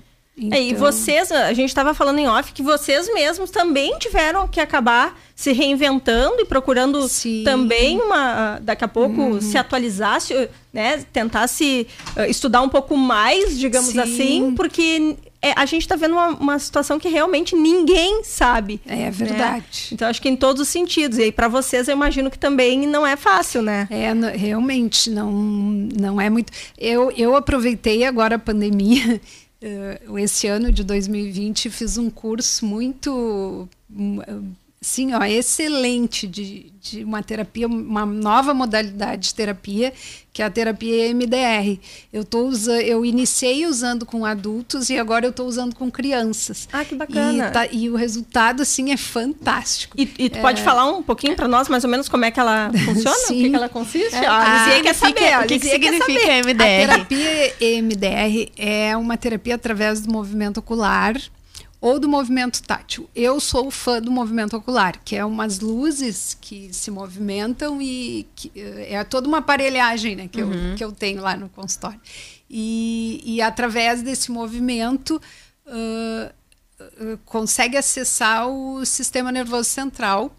É, 0.50 0.60
e 0.60 0.70
então- 0.70 0.80
vocês, 0.80 1.30
a 1.30 1.52
gente 1.52 1.68
estava 1.68 1.94
falando 1.94 2.18
em 2.18 2.26
off 2.26 2.52
que 2.52 2.62
vocês 2.62 3.08
mesmos 3.14 3.50
também 3.52 3.96
tiveram 4.00 4.48
que 4.48 4.58
acabar 4.58 5.16
se 5.36 5.52
reinventando 5.52 6.40
e 6.40 6.44
procurando 6.44 7.06
Sim. 7.08 7.38
Uhum. 7.38 7.44
também 7.44 8.00
uma 8.00 8.58
daqui 8.60 8.84
a 8.84 8.88
pouco 8.88 9.40
se 9.40 9.56
atualizar, 9.56 10.20
se, 10.20 10.48
né, 10.72 11.04
tentar 11.12 11.46
se 11.46 11.86
eh, 12.16 12.28
estudar 12.28 12.62
um 12.62 12.68
pouco 12.68 12.96
mais, 12.96 13.56
digamos 13.56 13.90
Sim. 13.92 14.00
assim, 14.00 14.54
porque 14.56 15.16
é, 15.44 15.52
a 15.54 15.66
gente 15.66 15.82
está 15.82 15.94
vendo 15.94 16.12
uma, 16.12 16.28
uma 16.28 16.58
situação 16.58 16.98
que 16.98 17.08
realmente 17.08 17.54
ninguém 17.54 18.24
sabe. 18.24 18.80
É 18.86 18.96
né? 18.96 19.10
verdade. 19.10 19.90
Então 19.92 20.08
acho 20.08 20.22
que 20.22 20.28
em 20.28 20.36
todos 20.36 20.62
os 20.62 20.68
sentidos. 20.68 21.18
E 21.18 21.24
aí 21.24 21.32
para 21.32 21.48
vocês 21.48 21.86
eu 21.86 21.92
imagino 21.92 22.30
que 22.30 22.38
também 22.38 22.86
não 22.86 23.06
é 23.06 23.14
fácil, 23.14 23.60
né? 23.60 23.86
É, 23.90 24.12
realmente 24.34 25.10
não, 25.10 25.30
não 25.30 26.18
é 26.18 26.30
muito. 26.30 26.50
Eu, 26.78 27.10
eu 27.10 27.36
aproveitei 27.36 28.04
agora 28.04 28.36
a 28.36 28.38
pandemia, 28.38 29.20
eh, 29.60 30.00
esse 30.16 30.46
ano 30.46 30.72
de 30.72 30.82
2020, 30.82 31.68
fiz 31.68 31.98
um 31.98 32.08
curso 32.08 32.64
muito, 32.64 33.68
hum, 33.94 34.20
sim, 34.84 35.14
ó, 35.14 35.22
excelente 35.24 36.26
de, 36.26 36.72
de 36.80 37.02
uma 37.04 37.22
terapia, 37.22 37.66
uma 37.66 38.04
nova 38.04 38.52
modalidade 38.52 39.28
de 39.28 39.34
terapia, 39.34 39.92
que 40.32 40.42
é 40.42 40.44
a 40.44 40.50
terapia 40.50 41.06
EMDR. 41.08 41.78
Eu 42.12 42.24
tô 42.24 42.46
usando, 42.46 42.80
eu 42.80 43.04
iniciei 43.04 43.66
usando 43.66 44.04
com 44.04 44.24
adultos 44.26 44.90
e 44.90 44.98
agora 44.98 45.24
eu 45.26 45.30
estou 45.30 45.46
usando 45.46 45.74
com 45.74 45.90
crianças. 45.90 46.68
Ah, 46.72 46.84
que 46.84 46.94
bacana. 46.94 47.46
E, 47.48 47.50
tá- 47.50 47.66
e 47.72 47.88
o 47.88 47.94
resultado 47.96 48.60
assim 48.62 48.92
é 48.92 48.96
fantástico. 48.96 49.96
E, 49.98 50.08
e 50.18 50.28
tu 50.28 50.40
pode 50.40 50.60
falar 50.62 50.86
um 50.92 51.02
pouquinho 51.02 51.34
para 51.36 51.46
nós, 51.48 51.68
mais 51.68 51.84
ou 51.84 51.90
menos, 51.90 52.08
como 52.08 52.24
é 52.24 52.30
que 52.30 52.38
ela 52.40 52.70
funciona? 52.84 53.16
O 53.16 53.20
que, 53.20 53.26
Sim. 53.26 53.50
que 53.50 53.56
ela 53.56 53.68
consiste? 53.68 54.14
É, 54.14 54.28
Ó, 54.28 54.32
a 54.32 54.42
ah, 54.42 54.64
Lisier 54.66 54.82
quer 54.82 54.94
significa- 54.94 55.20
saber. 55.20 55.32
a 55.34 55.38
o 55.38 55.42
que, 55.42 55.48
que 55.48 55.54
Lisier 55.54 55.80
quer 55.80 55.92
significa 55.92 56.20
saber. 56.20 56.30
A 56.32 56.42
MDR? 56.42 56.86
terapia 56.88 57.54
EMDR 57.60 58.52
é 58.56 58.96
uma 58.96 59.16
terapia 59.16 59.54
através 59.54 60.00
do 60.00 60.12
movimento 60.12 60.58
ocular 60.58 61.14
ou 61.84 62.00
do 62.00 62.08
movimento 62.08 62.62
tátil. 62.62 63.10
Eu 63.14 63.38
sou 63.38 63.70
fã 63.70 64.00
do 64.00 64.10
movimento 64.10 64.56
ocular, 64.56 64.98
que 65.04 65.14
é 65.14 65.22
umas 65.22 65.60
luzes 65.60 66.34
que 66.40 66.72
se 66.72 66.90
movimentam 66.90 67.78
e 67.82 68.26
que, 68.34 68.50
eh, 68.56 68.94
é 68.94 69.04
toda 69.04 69.28
uma 69.28 69.36
aparelhagem 69.36 70.16
né, 70.16 70.26
que, 70.26 70.40
eu, 70.40 70.48
que 70.78 70.82
eu 70.82 70.90
tenho 70.92 71.20
lá 71.20 71.36
no 71.36 71.46
consultório. 71.50 72.00
E, 72.48 73.20
e 73.26 73.42
através 73.42 74.00
desse 74.00 74.32
movimento 74.32 75.20
ah, 75.66 76.32
consegue 77.26 77.76
acessar 77.76 78.48
o 78.48 78.82
sistema 78.86 79.30
nervoso 79.30 79.68
central 79.68 80.34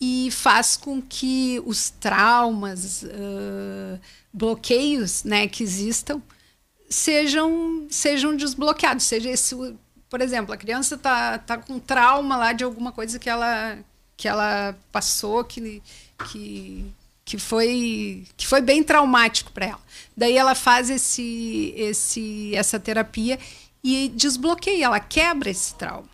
e 0.00 0.28
faz 0.32 0.76
com 0.76 1.00
que 1.00 1.62
os 1.64 1.88
traumas, 1.88 3.04
ah, 3.04 4.00
bloqueios 4.32 5.22
né, 5.22 5.46
que 5.46 5.62
existam 5.62 6.20
sejam, 6.94 7.86
sejam 7.90 8.36
desbloqueados. 8.36 9.04
Seja 9.04 9.30
esse, 9.30 9.54
por 10.14 10.20
exemplo, 10.20 10.54
a 10.54 10.56
criança 10.56 10.96
tá, 10.96 11.38
tá 11.38 11.58
com 11.58 11.80
trauma 11.80 12.36
lá 12.36 12.52
de 12.52 12.62
alguma 12.62 12.92
coisa 12.92 13.18
que 13.18 13.28
ela, 13.28 13.76
que 14.16 14.28
ela 14.28 14.78
passou, 14.92 15.42
que, 15.42 15.82
que, 16.30 16.86
que, 17.24 17.36
foi, 17.36 18.24
que 18.36 18.46
foi 18.46 18.60
bem 18.60 18.84
traumático 18.84 19.50
para 19.50 19.66
ela. 19.66 19.80
Daí 20.16 20.36
ela 20.36 20.54
faz 20.54 20.88
esse, 20.88 21.74
esse, 21.76 22.54
essa 22.54 22.78
terapia 22.78 23.40
e 23.82 24.08
desbloqueia, 24.10 24.84
ela 24.84 25.00
quebra 25.00 25.50
esse 25.50 25.74
trauma. 25.74 26.08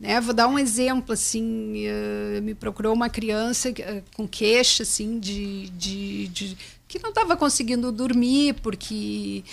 Né? 0.00 0.18
Vou 0.18 0.32
dar 0.32 0.48
um 0.48 0.58
exemplo, 0.58 1.12
assim, 1.12 1.84
eh, 1.84 2.40
me 2.40 2.54
procurou 2.54 2.94
uma 2.94 3.10
criança 3.10 3.68
eh, 3.68 4.02
com 4.14 4.26
queixa, 4.26 4.82
assim, 4.82 5.20
de, 5.20 5.68
de, 5.72 6.28
de- 6.28 6.56
que 6.88 6.98
não 7.00 7.10
estava 7.10 7.36
conseguindo 7.36 7.92
dormir, 7.92 8.54
porque 8.62 9.44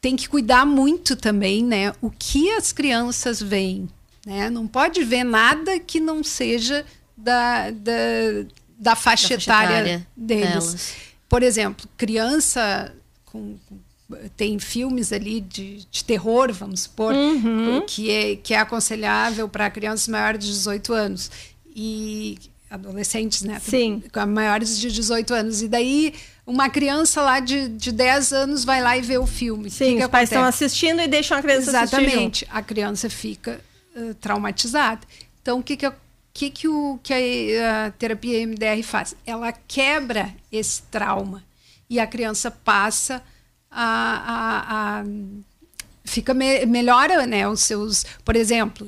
tem 0.00 0.16
que 0.16 0.28
cuidar 0.28 0.64
muito 0.64 1.16
também, 1.16 1.64
né? 1.64 1.92
O 2.00 2.10
que 2.10 2.50
as 2.52 2.72
crianças 2.72 3.42
veem, 3.42 3.88
né? 4.24 4.48
Não 4.50 4.66
pode 4.66 5.02
ver 5.04 5.24
nada 5.24 5.78
que 5.80 6.00
não 6.00 6.22
seja 6.22 6.84
da, 7.16 7.70
da, 7.70 7.92
da 8.78 8.96
faixa 8.96 9.36
Da 9.36 9.42
etária 9.42 9.74
etária 9.74 10.06
deles. 10.16 10.48
delas. 10.50 10.94
Por 11.28 11.42
exemplo, 11.42 11.86
criança 11.96 12.94
com, 13.26 13.56
tem 14.36 14.58
filmes 14.58 15.12
ali 15.12 15.40
de, 15.40 15.84
de 15.90 16.04
terror, 16.04 16.52
vamos 16.52 16.80
supor, 16.82 17.12
que, 17.86 18.10
é, 18.10 18.36
que 18.36 18.54
é 18.54 18.58
aconselhável 18.58 19.48
para 19.48 19.70
crianças 19.70 20.08
maiores 20.08 20.44
de 20.44 20.50
18 20.52 20.92
anos 20.94 21.30
e 21.74 22.38
adolescentes, 22.70 23.42
né? 23.42 23.60
Sim. 23.60 24.02
Com 24.12 24.26
Maiores 24.26 24.78
de 24.78 24.90
18 24.90 25.34
anos. 25.34 25.62
E 25.62 25.68
daí 25.68 26.14
uma 26.50 26.70
criança 26.70 27.20
lá 27.20 27.40
de, 27.40 27.68
de 27.68 27.92
10 27.92 28.32
anos 28.32 28.64
vai 28.64 28.80
lá 28.82 28.96
e 28.96 29.02
vê 29.02 29.18
o 29.18 29.26
filme. 29.26 29.70
Sim, 29.70 29.96
que 29.96 29.98
os 29.98 30.04
que 30.06 30.08
pais 30.08 30.30
estão 30.30 30.44
assistindo 30.44 31.00
e 31.02 31.06
deixam 31.06 31.36
a 31.36 31.42
criança 31.42 31.78
assistir. 31.80 31.96
Exatamente. 32.02 32.46
A 32.50 32.62
criança 32.62 33.10
fica 33.10 33.60
eh, 33.94 34.14
traumatizada. 34.20 35.00
Então, 35.42 35.58
o 35.58 35.62
que, 35.62 35.76
que, 35.76 35.84
a- 35.86 35.94
que, 36.32 36.48
que, 36.50 36.66
o, 36.66 36.98
que 37.02 37.12
a, 37.12 37.86
a 37.86 37.90
terapia 37.90 38.46
MDR 38.46 38.82
faz? 38.82 39.14
Ela 39.26 39.52
quebra 39.52 40.34
esse 40.50 40.82
trauma 40.84 41.44
e 41.90 42.00
a 42.00 42.06
criança 42.06 42.50
passa 42.50 43.22
a. 43.70 43.82
a- 43.82 45.00
a- 45.00 45.04
fica 46.04 46.32
me, 46.32 46.64
melhora 46.64 47.26
né, 47.26 47.46
os 47.46 47.60
seus. 47.60 48.06
Por 48.24 48.34
exemplo, 48.36 48.86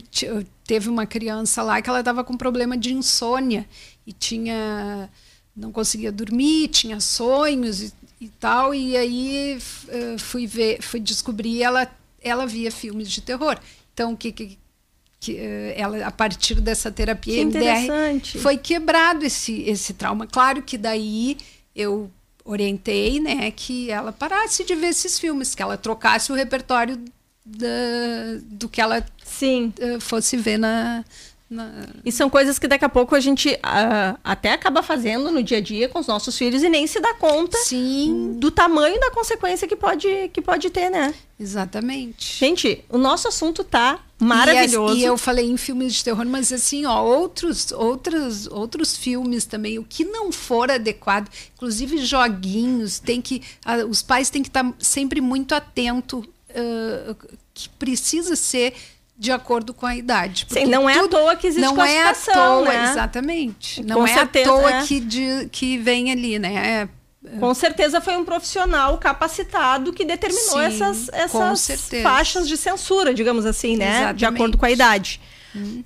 teve 0.67 0.89
uma 0.89 1.05
criança 1.05 1.63
lá 1.63 1.83
que 1.83 1.91
ela 1.91 2.01
estava 2.01 2.25
com 2.25 2.37
problema 2.37 2.77
de 2.77 2.95
insônia 2.95 3.67
e 4.07 4.13
tinha. 4.15 5.11
Não 5.57 5.73
conseguia 5.73 6.11
dormir, 6.13 6.69
tinha 6.69 7.01
sonhos 7.01 7.83
e, 7.83 7.93
e 8.21 8.29
tal, 8.29 8.75
e 8.75 8.97
aí 8.97 9.59
eh, 9.89 10.17
fui 10.19 10.47
ver, 10.47 10.83
fui 10.83 11.01
descobrir 11.01 11.63
ela 11.63 11.91
ela 12.23 12.47
via 12.47 12.71
filmes 12.71 13.11
de 13.11 13.21
terror. 13.23 13.59
Então 13.95 14.13
o 14.13 14.17
que, 14.17 14.31
que, 14.33 14.59
que 15.19 15.37
eh, 15.39 15.75
ela 15.77 16.07
a 16.07 16.11
partir 16.11 16.61
dessa 16.61 16.91
terapia 16.91 17.35
Que 17.35 17.45
MDR 17.45 17.87
foi 18.41 18.57
quebrado 18.59 19.25
esse 19.25 19.63
esse 19.63 19.95
trauma. 19.95 20.27
Claro 20.27 20.63
que 20.63 20.77
daí 20.79 21.37
eu 21.75 22.11
orientei, 22.45 23.21
né, 23.21 23.51
que 23.51 23.91
ela 23.91 24.13
parasse 24.13 24.65
de 24.65 24.75
ver 24.75 24.89
esses 24.89 25.19
filmes, 25.19 25.55
que 25.55 25.63
ela 25.63 25.77
trocasse 25.77 26.33
o 26.33 26.35
repertório 26.35 26.99
da- 27.45 27.67
do 28.45 28.69
que 28.69 28.81
ela 28.81 29.05
Sim. 29.25 29.73
eh, 29.79 29.99
fosse 30.01 30.37
ver 30.37 30.59
na, 30.59 31.05
na- 31.51 31.87
E 32.05 32.13
são 32.13 32.31
coisas 32.31 32.59
que 32.59 32.69
daqui 32.69 32.85
a 32.85 32.89
pouco 32.89 33.15
a 33.17 33.21
gente 33.21 33.59
ah, 33.63 34.17
até 34.23 34.53
acaba 34.53 34.83
fazendo 34.83 35.31
no 35.33 35.43
dia 35.43 35.59
a 35.59 35.61
dia 35.61 35.89
com 35.89 35.99
os 35.99 36.07
nossos 36.07 36.39
filhos 36.39 36.63
e 36.63 36.69
nem 36.69 36.87
se 36.87 37.01
dá 37.01 37.13
conta 37.15 37.59
Sim, 37.59 38.37
do 38.39 38.51
tamanho 38.53 39.01
da 39.01 39.11
consequência 39.11 39.67
que 39.67 39.75
pode, 39.75 40.31
que 40.33 40.41
pode 40.41 40.71
ter, 40.71 40.89
né? 40.91 41.13
exatamente. 41.39 42.39
Gente, 42.39 42.85
o 42.89 42.99
nosso 42.99 43.27
assunto 43.27 43.65
tá 43.65 43.99
maravilhoso. 44.19 44.95
E, 44.95 45.01
e 45.01 45.05
eu 45.05 45.17
falei 45.17 45.51
em 45.51 45.57
filmes 45.57 45.95
de 45.95 46.05
terror, 46.05 46.25
mas 46.27 46.53
assim, 46.53 46.85
ó, 46.85 47.03
outros, 47.03 47.73
outros, 47.73 48.47
outros 48.47 48.97
filmes 48.97 49.47
também, 49.47 49.79
o 49.79 49.85
que 49.85 50.05
não 50.05 50.31
for 50.31 50.71
adequado, 50.71 51.29
inclusive 51.57 51.97
joguinhos, 52.05 52.99
tem 52.99 53.21
que, 53.23 53.43
os 53.89 54.03
pais 54.03 54.29
têm 54.31 54.43
que 54.43 54.51
estar 54.51 54.71
sempre 54.79 55.21
muito 55.23 55.55
atento, 55.55 56.23
ah, 56.55 57.17
que 57.55 57.69
precisa 57.71 58.37
ser 58.37 58.75
de 59.21 59.31
acordo 59.31 59.75
com 59.75 59.85
a 59.85 59.95
idade. 59.95 60.47
Sim, 60.49 60.65
não 60.65 60.89
é 60.89 60.99
à 60.99 61.07
toa 61.07 61.37
que 61.37 61.47
existe 61.47 61.63
não 61.63 61.85
é 61.85 61.99
à 62.01 62.05
classificação, 62.05 62.65
toa, 62.65 62.73
né? 62.73 62.91
exatamente. 62.91 63.83
Não 63.85 63.97
Com 63.97 64.07
é 64.07 64.15
certeza, 64.15 64.51
à 64.51 64.55
toa 64.57 64.71
é. 64.77 64.87
que, 64.87 64.99
de- 64.99 65.49
que 65.53 65.77
vem 65.77 66.11
ali, 66.11 66.39
né? 66.39 66.89
É, 67.27 67.39
Com 67.39 67.53
certeza 67.53 68.01
foi 68.01 68.17
um 68.17 68.25
profissional 68.25 68.97
capacitado 68.97 69.93
que 69.93 70.07
determinou 70.07 70.59
Sim, 70.59 70.61
essas, 70.65 71.11
essas 71.13 71.69
faixas 72.03 72.49
de 72.49 72.57
censura, 72.57 73.13
digamos 73.13 73.45
assim, 73.45 73.77
né? 73.77 73.85
De 73.85 73.91
Exatamente. 73.99 74.25
Uhum. 74.25 74.35
acordo 74.35 74.57
com 74.59 74.65
a 74.65 74.71
idade. 74.71 75.21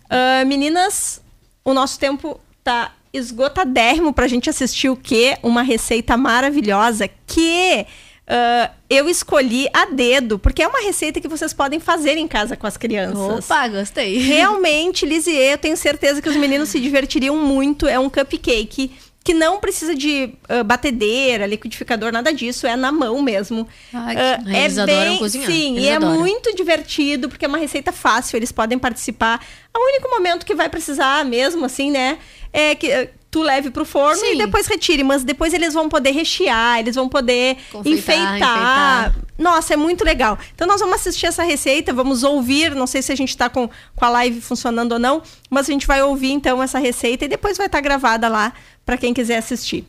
Ah, 0.08 0.44
meninas, 0.46 1.20
o 1.64 1.74
nosso 1.74 1.98
tempo 1.98 2.40
tá 2.62 2.92
esgotadérrimo 3.12 4.12
pra 4.12 4.28
gente 4.28 4.48
assistir 4.48 4.88
o 4.88 4.96
quê? 4.96 5.36
Uma 5.42 5.62
receita 5.62 6.16
maravilhosa 6.16 7.08
que 7.26 7.84
ah, 8.26 8.70
eu 8.88 9.08
escolhi 9.08 9.68
a 9.72 9.86
dedo, 9.86 10.38
porque 10.38 10.62
é 10.62 10.68
uma 10.68 10.80
receita 10.80 11.20
que 11.20 11.28
vocês 11.28 11.52
podem 11.52 11.78
fazer 11.80 12.16
em 12.16 12.26
casa 12.28 12.56
com 12.56 12.66
as 12.66 12.76
crianças. 12.76 13.44
Opa, 13.50 13.68
gostei. 13.68 14.18
Realmente, 14.18 15.04
Lisier, 15.04 15.52
eu 15.52 15.58
tenho 15.58 15.76
certeza 15.76 16.22
que 16.22 16.28
os 16.28 16.36
meninos 16.36 16.68
se 16.68 16.80
divertiriam 16.80 17.36
muito. 17.36 17.86
É 17.86 17.98
um 17.98 18.08
cupcake 18.08 18.92
que 19.22 19.32
não 19.32 19.58
precisa 19.58 19.94
de 19.94 20.34
ah, 20.48 20.62
batedeira, 20.62 21.46
liquidificador, 21.46 22.12
nada 22.12 22.32
disso. 22.32 22.66
É 22.66 22.76
na 22.76 22.92
mão 22.92 23.22
mesmo. 23.22 23.66
Ai, 23.92 24.14
que- 24.14 24.50
Eles 24.56 24.78
adoram 24.78 25.16
cozinhar, 25.18 25.46
Sim, 25.50 25.72
eles 25.76 25.84
e 25.84 25.88
é 25.88 25.96
adoram. 25.96 26.18
muito 26.18 26.54
divertido, 26.54 27.28
porque 27.28 27.44
é 27.44 27.48
uma 27.48 27.58
receita 27.58 27.90
fácil, 27.92 28.36
eles 28.36 28.52
podem 28.52 28.78
participar. 28.78 29.44
O 29.76 29.88
único 29.88 30.08
momento 30.10 30.44
que 30.46 30.54
vai 30.54 30.68
precisar 30.68 31.24
mesmo, 31.24 31.64
assim, 31.64 31.90
né, 31.90 32.18
é 32.52 32.74
que 32.74 33.08
tu 33.34 33.42
leve 33.42 33.68
pro 33.68 33.84
forno 33.84 34.24
e 34.24 34.30
Sim. 34.30 34.38
depois 34.38 34.68
retire. 34.68 35.02
Mas 35.02 35.24
depois 35.24 35.52
eles 35.52 35.74
vão 35.74 35.88
poder 35.88 36.12
rechear, 36.12 36.78
eles 36.78 36.94
vão 36.94 37.08
poder 37.08 37.56
Confeitar, 37.72 37.98
enfeitar. 37.98 38.30
enfeitar. 38.30 39.14
Nossa, 39.36 39.74
é 39.74 39.76
muito 39.76 40.04
legal. 40.04 40.38
Então 40.54 40.68
nós 40.68 40.78
vamos 40.78 40.94
assistir 40.94 41.26
essa 41.26 41.42
receita, 41.42 41.92
vamos 41.92 42.22
ouvir. 42.22 42.76
Não 42.76 42.86
sei 42.86 43.02
se 43.02 43.10
a 43.10 43.16
gente 43.16 43.30
está 43.30 43.50
com, 43.50 43.68
com 43.96 44.04
a 44.04 44.08
live 44.08 44.40
funcionando 44.40 44.92
ou 44.92 44.98
não, 45.00 45.20
mas 45.50 45.68
a 45.68 45.72
gente 45.72 45.84
vai 45.84 46.00
ouvir 46.00 46.30
então 46.30 46.62
essa 46.62 46.78
receita 46.78 47.24
e 47.24 47.28
depois 47.28 47.58
vai 47.58 47.66
estar 47.66 47.80
gravada 47.80 48.28
lá 48.28 48.52
para 48.86 48.96
quem 48.96 49.12
quiser 49.12 49.38
assistir. 49.38 49.84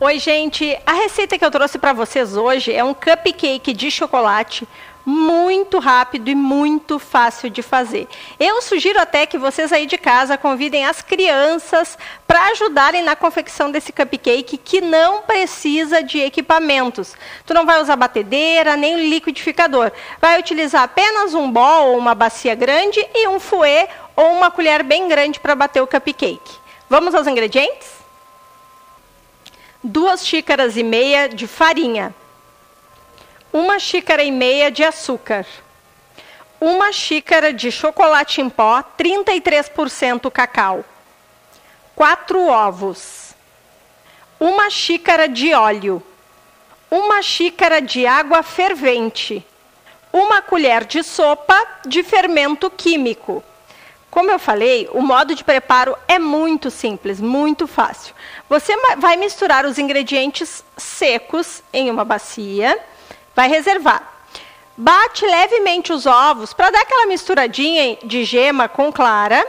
Oi, 0.00 0.18
gente. 0.18 0.76
A 0.84 0.94
receita 0.94 1.38
que 1.38 1.44
eu 1.44 1.50
trouxe 1.50 1.78
para 1.78 1.92
vocês 1.92 2.36
hoje 2.36 2.72
é 2.72 2.82
um 2.82 2.92
cupcake 2.92 3.72
de 3.72 3.88
chocolate 3.88 4.66
muito 5.06 5.78
rápido 5.78 6.28
e 6.28 6.34
muito 6.34 6.98
fácil 6.98 7.48
de 7.48 7.62
fazer. 7.62 8.08
Eu 8.38 8.60
sugiro 8.60 9.00
até 9.00 9.24
que 9.24 9.38
vocês 9.38 9.72
aí 9.72 9.86
de 9.86 9.96
casa 9.96 10.36
convidem 10.36 10.84
as 10.84 11.00
crianças 11.00 11.96
para 12.26 12.48
ajudarem 12.48 13.04
na 13.04 13.14
confecção 13.14 13.70
desse 13.70 13.92
cupcake 13.92 14.58
que 14.58 14.80
não 14.80 15.22
precisa 15.22 16.02
de 16.02 16.18
equipamentos. 16.18 17.14
Tu 17.46 17.54
não 17.54 17.64
vai 17.64 17.80
usar 17.80 17.94
batedeira 17.94 18.76
nem 18.76 19.08
liquidificador. 19.08 19.92
Vai 20.20 20.40
utilizar 20.40 20.82
apenas 20.82 21.32
um 21.32 21.50
bol 21.50 21.92
ou 21.92 21.98
uma 21.98 22.14
bacia 22.14 22.56
grande 22.56 22.98
e 23.14 23.28
um 23.28 23.38
fouet 23.38 23.88
ou 24.16 24.32
uma 24.32 24.50
colher 24.50 24.82
bem 24.82 25.06
grande 25.06 25.38
para 25.38 25.54
bater 25.54 25.80
o 25.80 25.86
cupcake. 25.86 26.58
Vamos 26.90 27.14
aos 27.14 27.28
ingredientes? 27.28 27.96
duas 29.86 30.26
xícaras 30.26 30.76
e 30.76 30.82
meia 30.82 31.28
de 31.28 31.46
farinha, 31.46 32.14
uma 33.56 33.78
xícara 33.78 34.22
e 34.22 34.30
meia 34.30 34.70
de 34.70 34.84
açúcar, 34.84 35.46
uma 36.60 36.92
xícara 36.92 37.54
de 37.54 37.72
chocolate 37.72 38.42
em 38.42 38.50
pó, 38.50 38.84
33% 38.98 40.30
cacau, 40.30 40.84
quatro 41.94 42.48
ovos, 42.48 43.34
uma 44.38 44.68
xícara 44.68 45.26
de 45.26 45.54
óleo, 45.54 46.02
uma 46.90 47.22
xícara 47.22 47.80
de 47.80 48.06
água 48.06 48.42
fervente, 48.42 49.42
uma 50.12 50.42
colher 50.42 50.84
de 50.84 51.02
sopa 51.02 51.58
de 51.86 52.02
fermento 52.02 52.70
químico. 52.70 53.42
Como 54.10 54.30
eu 54.30 54.38
falei, 54.38 54.86
o 54.92 55.00
modo 55.00 55.34
de 55.34 55.42
preparo 55.42 55.96
é 56.06 56.18
muito 56.18 56.70
simples, 56.70 57.22
muito 57.22 57.66
fácil. 57.66 58.14
Você 58.50 58.76
vai 58.98 59.16
misturar 59.16 59.64
os 59.64 59.78
ingredientes 59.78 60.62
secos 60.76 61.62
em 61.72 61.90
uma 61.90 62.04
bacia, 62.04 62.78
vai 63.36 63.48
reservar. 63.48 64.14
Bate 64.76 65.24
levemente 65.26 65.92
os 65.92 66.06
ovos 66.06 66.54
para 66.54 66.70
dar 66.70 66.80
aquela 66.80 67.06
misturadinha 67.06 67.98
de 68.02 68.24
gema 68.24 68.68
com 68.68 68.90
clara 68.90 69.46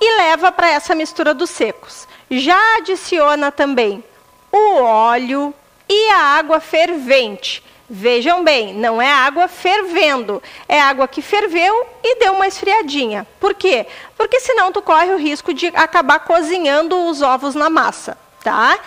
e 0.00 0.16
leva 0.18 0.52
para 0.52 0.70
essa 0.70 0.94
mistura 0.94 1.32
dos 1.32 1.50
secos. 1.50 2.06
Já 2.30 2.76
adiciona 2.76 3.50
também 3.50 4.04
o 4.52 4.82
óleo 4.82 5.54
e 5.88 6.10
a 6.10 6.18
água 6.18 6.60
fervente. 6.60 7.64
Vejam 7.92 8.44
bem, 8.44 8.72
não 8.72 9.02
é 9.02 9.10
água 9.10 9.48
fervendo, 9.48 10.40
é 10.68 10.80
água 10.80 11.08
que 11.08 11.20
ferveu 11.20 11.86
e 12.04 12.20
deu 12.20 12.34
uma 12.34 12.46
esfriadinha. 12.46 13.26
Por 13.40 13.52
quê? 13.52 13.84
Porque 14.16 14.38
senão 14.38 14.70
tu 14.70 14.80
corre 14.80 15.12
o 15.12 15.18
risco 15.18 15.52
de 15.52 15.66
acabar 15.68 16.20
cozinhando 16.20 17.06
os 17.06 17.20
ovos 17.20 17.56
na 17.56 17.68
massa, 17.68 18.16
tá? 18.44 18.78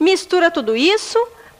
Mistura 0.00 0.50
tudo 0.50 0.76
isso. 0.76 1.18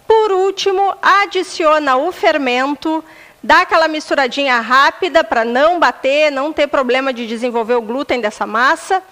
Por 0.09 0.33
último, 0.33 0.97
adiciona 1.03 1.99
o 1.99 2.11
fermento, 2.11 3.05
dá 3.43 3.61
aquela 3.61 3.87
misturadinha 3.87 4.59
rápida 4.59 5.23
para 5.23 5.45
não 5.45 5.79
bater, 5.79 6.33
não 6.33 6.51
ter 6.51 6.67
problema 6.67 7.13
de 7.13 7.27
desenvolver 7.27 7.75
o 7.75 7.83
glúten 7.83 8.19
dessa 8.19 8.47
massa. 8.47 9.03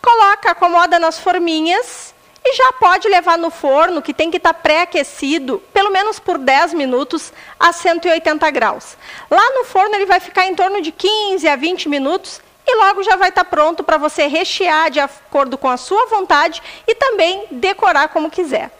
Coloca, 0.00 0.50
acomoda 0.50 0.98
nas 0.98 1.18
forminhas 1.18 2.14
e 2.42 2.56
já 2.56 2.72
pode 2.72 3.06
levar 3.06 3.36
no 3.36 3.50
forno, 3.50 4.00
que 4.00 4.14
tem 4.14 4.30
que 4.30 4.38
estar 4.38 4.54
pré-aquecido, 4.54 5.62
pelo 5.74 5.90
menos 5.90 6.18
por 6.18 6.38
10 6.38 6.72
minutos 6.72 7.34
a 7.58 7.70
180 7.70 8.50
graus. 8.50 8.96
Lá 9.30 9.50
no 9.50 9.66
forno 9.66 9.94
ele 9.94 10.06
vai 10.06 10.20
ficar 10.20 10.46
em 10.46 10.54
torno 10.54 10.80
de 10.80 10.90
15 10.90 11.46
a 11.46 11.54
20 11.54 11.86
minutos 11.86 12.40
e 12.66 12.76
logo 12.76 13.02
já 13.02 13.14
vai 13.14 13.28
estar 13.28 13.44
pronto 13.44 13.84
para 13.84 13.98
você 13.98 14.26
rechear 14.26 14.90
de 14.90 15.00
acordo 15.00 15.58
com 15.58 15.68
a 15.68 15.76
sua 15.76 16.06
vontade 16.06 16.62
e 16.86 16.94
também 16.94 17.44
decorar 17.50 18.08
como 18.08 18.30
quiser. 18.30 18.79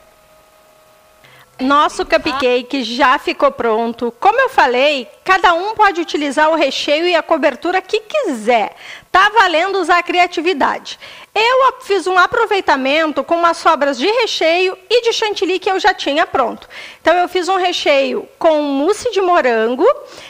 Nosso 1.61 2.07
cupcake 2.07 2.83
já 2.83 3.18
ficou 3.18 3.51
pronto. 3.51 4.11
Como 4.18 4.40
eu 4.40 4.49
falei, 4.49 5.07
cada 5.23 5.53
um 5.53 5.75
pode 5.75 6.01
utilizar 6.01 6.51
o 6.51 6.55
recheio 6.55 7.07
e 7.07 7.14
a 7.14 7.23
cobertura 7.23 7.83
que 7.83 8.01
quiser. 8.01 8.75
Tá 9.12 9.29
valendo 9.29 9.79
usar 9.79 9.99
a 9.99 10.03
criatividade. 10.03 10.99
Eu 11.35 11.75
fiz 11.83 12.07
um 12.07 12.18
aproveitamento 12.18 13.23
com 13.23 13.37
umas 13.37 13.59
sobras 13.59 13.99
de 13.99 14.07
recheio 14.07 14.77
e 14.88 15.03
de 15.03 15.12
chantilly 15.12 15.59
que 15.59 15.70
eu 15.70 15.79
já 15.79 15.92
tinha 15.92 16.27
pronto. 16.27 16.66
Então 17.03 17.14
eu 17.14 17.29
fiz 17.29 17.46
um 17.46 17.57
recheio 17.57 18.27
com 18.38 18.62
mousse 18.62 19.11
de 19.12 19.20
morango 19.20 19.87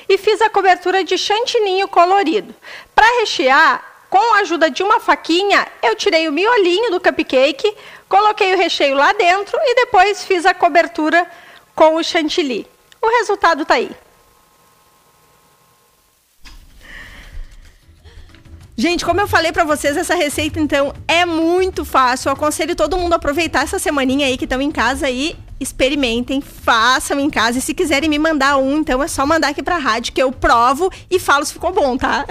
e 0.08 0.18
fiz 0.18 0.42
a 0.42 0.50
cobertura 0.50 1.04
de 1.04 1.16
chantininho 1.16 1.86
colorido. 1.86 2.52
Para 2.92 3.20
rechear, 3.20 3.84
com 4.10 4.34
a 4.34 4.38
ajuda 4.40 4.68
de 4.68 4.82
uma 4.82 4.98
faquinha, 4.98 5.64
eu 5.80 5.94
tirei 5.94 6.28
o 6.28 6.32
miolinho 6.32 6.90
do 6.90 7.00
cupcake, 7.00 7.72
coloquei 8.10 8.52
o 8.52 8.58
recheio 8.58 8.96
lá 8.96 9.12
dentro 9.12 9.56
e 9.62 9.74
depois 9.76 10.24
fiz 10.24 10.44
a 10.44 10.52
cobertura 10.52 11.26
com 11.74 11.94
o 11.94 12.02
chantilly. 12.02 12.66
O 13.00 13.08
resultado 13.18 13.64
tá 13.64 13.74
aí. 13.74 13.90
Gente, 18.76 19.04
como 19.04 19.20
eu 19.20 19.28
falei 19.28 19.52
pra 19.52 19.62
vocês, 19.62 19.96
essa 19.96 20.14
receita 20.14 20.58
então 20.58 20.92
é 21.06 21.24
muito 21.24 21.84
fácil. 21.84 22.28
Eu 22.28 22.32
aconselho 22.32 22.74
todo 22.74 22.98
mundo 22.98 23.12
a 23.12 23.16
aproveitar 23.16 23.62
essa 23.62 23.78
semaninha 23.78 24.26
aí 24.26 24.36
que 24.36 24.44
estão 24.44 24.60
em 24.60 24.72
casa 24.72 25.08
e 25.08 25.36
experimentem, 25.60 26.40
façam 26.40 27.20
em 27.20 27.30
casa. 27.30 27.58
E 27.58 27.60
se 27.60 27.74
quiserem 27.74 28.08
me 28.08 28.18
mandar 28.18 28.56
um, 28.56 28.78
então 28.78 29.02
é 29.02 29.06
só 29.06 29.24
mandar 29.24 29.48
aqui 29.48 29.62
pra 29.62 29.76
rádio 29.76 30.14
que 30.14 30.22
eu 30.22 30.32
provo 30.32 30.90
e 31.10 31.20
falo 31.20 31.44
se 31.44 31.52
ficou 31.52 31.72
bom, 31.72 31.96
tá? 31.96 32.24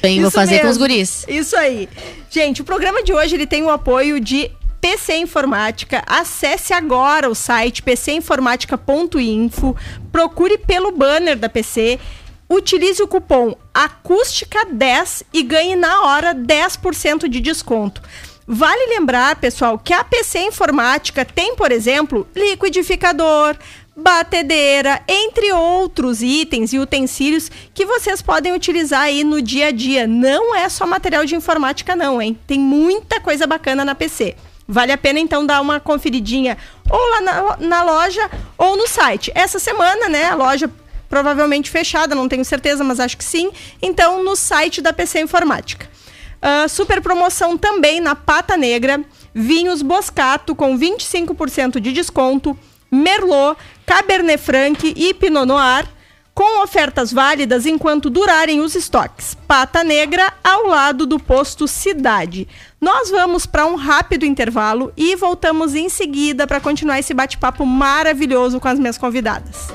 Bem, 0.00 0.20
vou 0.20 0.30
fazer 0.30 0.60
com 0.60 0.68
os 0.68 0.78
mesmo. 0.78 0.82
guris. 0.82 1.24
Isso 1.28 1.56
aí. 1.56 1.88
Gente, 2.30 2.62
o 2.62 2.64
programa 2.64 3.02
de 3.02 3.12
hoje 3.12 3.34
ele 3.34 3.46
tem 3.46 3.62
o 3.62 3.70
apoio 3.70 4.20
de 4.20 4.50
PC 4.80 5.16
Informática. 5.16 6.02
Acesse 6.06 6.72
agora 6.72 7.28
o 7.28 7.34
site 7.34 7.82
pcinformática.info. 7.82 9.76
Procure 10.10 10.58
pelo 10.58 10.90
banner 10.92 11.36
da 11.36 11.48
PC. 11.48 11.98
Utilize 12.48 13.00
o 13.02 13.06
cupom 13.06 13.54
acústica10 13.72 15.22
e 15.32 15.42
ganhe 15.42 15.76
na 15.76 16.02
hora 16.02 16.34
10% 16.34 17.28
de 17.28 17.40
desconto. 17.40 18.02
Vale 18.52 18.86
lembrar, 18.86 19.36
pessoal, 19.36 19.78
que 19.78 19.92
a 19.92 20.02
PC 20.02 20.40
Informática 20.40 21.24
tem, 21.24 21.54
por 21.54 21.70
exemplo, 21.70 22.26
liquidificador, 22.34 23.56
batedeira, 23.96 25.02
entre 25.06 25.52
outros 25.52 26.22
itens 26.22 26.72
e 26.72 26.78
utensílios 26.78 27.50
que 27.74 27.84
vocês 27.84 28.22
podem 28.22 28.52
utilizar 28.52 29.02
aí 29.02 29.24
no 29.24 29.42
dia 29.42 29.68
a 29.68 29.70
dia. 29.70 30.06
Não 30.06 30.54
é 30.54 30.68
só 30.68 30.86
material 30.86 31.24
de 31.24 31.34
informática 31.34 31.94
não, 31.96 32.20
hein? 32.20 32.38
Tem 32.46 32.58
muita 32.58 33.20
coisa 33.20 33.46
bacana 33.46 33.84
na 33.84 33.94
PC. 33.94 34.36
Vale 34.66 34.92
a 34.92 34.98
pena 34.98 35.18
então 35.18 35.44
dar 35.44 35.60
uma 35.60 35.80
conferidinha 35.80 36.56
ou 36.88 37.10
lá 37.10 37.20
na, 37.20 37.56
na 37.58 37.82
loja 37.82 38.30
ou 38.56 38.76
no 38.76 38.86
site. 38.86 39.32
Essa 39.34 39.58
semana, 39.58 40.08
né, 40.08 40.26
a 40.26 40.34
loja 40.34 40.70
provavelmente 41.08 41.68
fechada, 41.68 42.14
não 42.14 42.28
tenho 42.28 42.44
certeza, 42.44 42.84
mas 42.84 43.00
acho 43.00 43.16
que 43.16 43.24
sim. 43.24 43.50
Então, 43.82 44.22
no 44.22 44.36
site 44.36 44.80
da 44.80 44.92
PC 44.92 45.20
Informática. 45.20 45.90
Ah, 46.40 46.68
super 46.68 47.02
promoção 47.02 47.58
também 47.58 48.00
na 48.00 48.14
Pata 48.14 48.56
Negra, 48.56 49.04
vinhos 49.34 49.82
Boscato 49.82 50.54
com 50.54 50.78
25% 50.78 51.78
de 51.80 51.92
desconto, 51.92 52.56
Merlot, 52.90 53.58
Cabernet 53.86 54.38
Franc 54.38 54.92
e 54.96 55.14
Pinot 55.14 55.46
Noir 55.46 55.86
com 56.34 56.62
ofertas 56.62 57.12
válidas 57.12 57.66
enquanto 57.66 58.08
durarem 58.08 58.60
os 58.60 58.74
estoques. 58.74 59.36
Pata 59.46 59.84
Negra 59.84 60.32
ao 60.42 60.66
lado 60.66 61.06
do 61.06 61.18
posto 61.18 61.68
Cidade. 61.68 62.48
Nós 62.80 63.10
vamos 63.10 63.44
para 63.44 63.66
um 63.66 63.74
rápido 63.74 64.24
intervalo 64.24 64.92
e 64.96 65.14
voltamos 65.16 65.74
em 65.74 65.88
seguida 65.88 66.46
para 66.46 66.60
continuar 66.60 66.98
esse 66.98 67.12
bate-papo 67.12 67.66
maravilhoso 67.66 68.58
com 68.58 68.68
as 68.68 68.78
minhas 68.78 68.96
convidadas. 68.96 69.68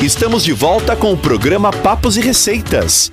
Estamos 0.00 0.42
de 0.42 0.52
volta 0.52 0.96
com 0.96 1.12
o 1.12 1.16
programa 1.16 1.70
Papos 1.70 2.16
e 2.16 2.20
Receitas. 2.20 3.10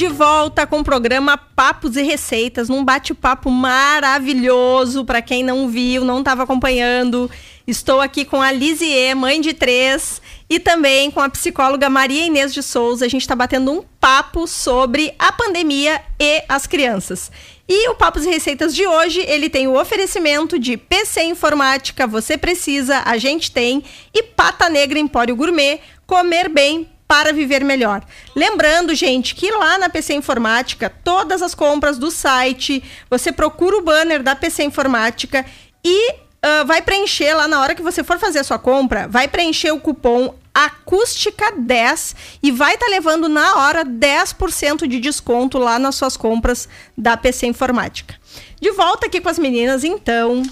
De 0.00 0.08
volta 0.08 0.66
com 0.66 0.80
o 0.80 0.82
programa 0.82 1.36
Papos 1.36 1.94
e 1.94 2.00
Receitas, 2.00 2.70
num 2.70 2.82
bate-papo 2.82 3.50
maravilhoso. 3.50 5.04
Para 5.04 5.20
quem 5.20 5.42
não 5.42 5.68
viu, 5.68 6.06
não 6.06 6.20
estava 6.20 6.44
acompanhando, 6.44 7.30
estou 7.66 8.00
aqui 8.00 8.24
com 8.24 8.40
a 8.40 8.50
Lisier, 8.50 9.14
mãe 9.14 9.42
de 9.42 9.52
três, 9.52 10.22
e 10.48 10.58
também 10.58 11.10
com 11.10 11.20
a 11.20 11.28
psicóloga 11.28 11.90
Maria 11.90 12.24
Inês 12.24 12.54
de 12.54 12.62
Souza. 12.62 13.04
A 13.04 13.08
gente 13.10 13.20
está 13.20 13.36
batendo 13.36 13.72
um 13.72 13.84
papo 14.00 14.46
sobre 14.46 15.14
a 15.18 15.32
pandemia 15.32 16.00
e 16.18 16.44
as 16.48 16.66
crianças. 16.66 17.30
E 17.68 17.90
o 17.90 17.94
Papos 17.94 18.24
e 18.24 18.30
Receitas 18.30 18.74
de 18.74 18.86
hoje, 18.86 19.20
ele 19.28 19.50
tem 19.50 19.68
o 19.68 19.78
oferecimento 19.78 20.58
de 20.58 20.78
PC 20.78 21.24
Informática, 21.24 22.06
você 22.06 22.38
precisa, 22.38 23.02
a 23.04 23.18
gente 23.18 23.52
tem, 23.52 23.84
e 24.14 24.22
Pata 24.22 24.66
Negra 24.70 24.98
Empório 24.98 25.36
Gourmet, 25.36 25.78
comer 26.06 26.48
bem 26.48 26.88
para 27.10 27.32
viver 27.32 27.64
melhor. 27.64 28.04
Lembrando, 28.36 28.94
gente, 28.94 29.34
que 29.34 29.50
lá 29.50 29.76
na 29.78 29.88
PC 29.88 30.14
Informática, 30.14 30.88
todas 30.88 31.42
as 31.42 31.56
compras 31.56 31.98
do 31.98 32.08
site, 32.08 32.84
você 33.10 33.32
procura 33.32 33.78
o 33.78 33.82
banner 33.82 34.22
da 34.22 34.36
PC 34.36 34.62
Informática 34.62 35.44
e 35.84 36.12
uh, 36.12 36.64
vai 36.64 36.80
preencher 36.80 37.34
lá 37.34 37.48
na 37.48 37.60
hora 37.60 37.74
que 37.74 37.82
você 37.82 38.04
for 38.04 38.16
fazer 38.16 38.38
a 38.38 38.44
sua 38.44 38.60
compra, 38.60 39.08
vai 39.08 39.26
preencher 39.26 39.72
o 39.72 39.80
cupom 39.80 40.36
acústica 40.54 41.50
10 41.58 42.14
e 42.44 42.52
vai 42.52 42.74
estar 42.74 42.86
tá 42.86 42.92
levando 42.92 43.28
na 43.28 43.56
hora 43.56 43.84
10% 43.84 44.86
de 44.86 45.00
desconto 45.00 45.58
lá 45.58 45.80
nas 45.80 45.96
suas 45.96 46.16
compras 46.16 46.68
da 46.96 47.16
PC 47.16 47.48
Informática. 47.48 48.14
De 48.60 48.70
volta 48.70 49.06
aqui 49.06 49.20
com 49.20 49.28
as 49.28 49.38
meninas, 49.38 49.82
então. 49.82 50.44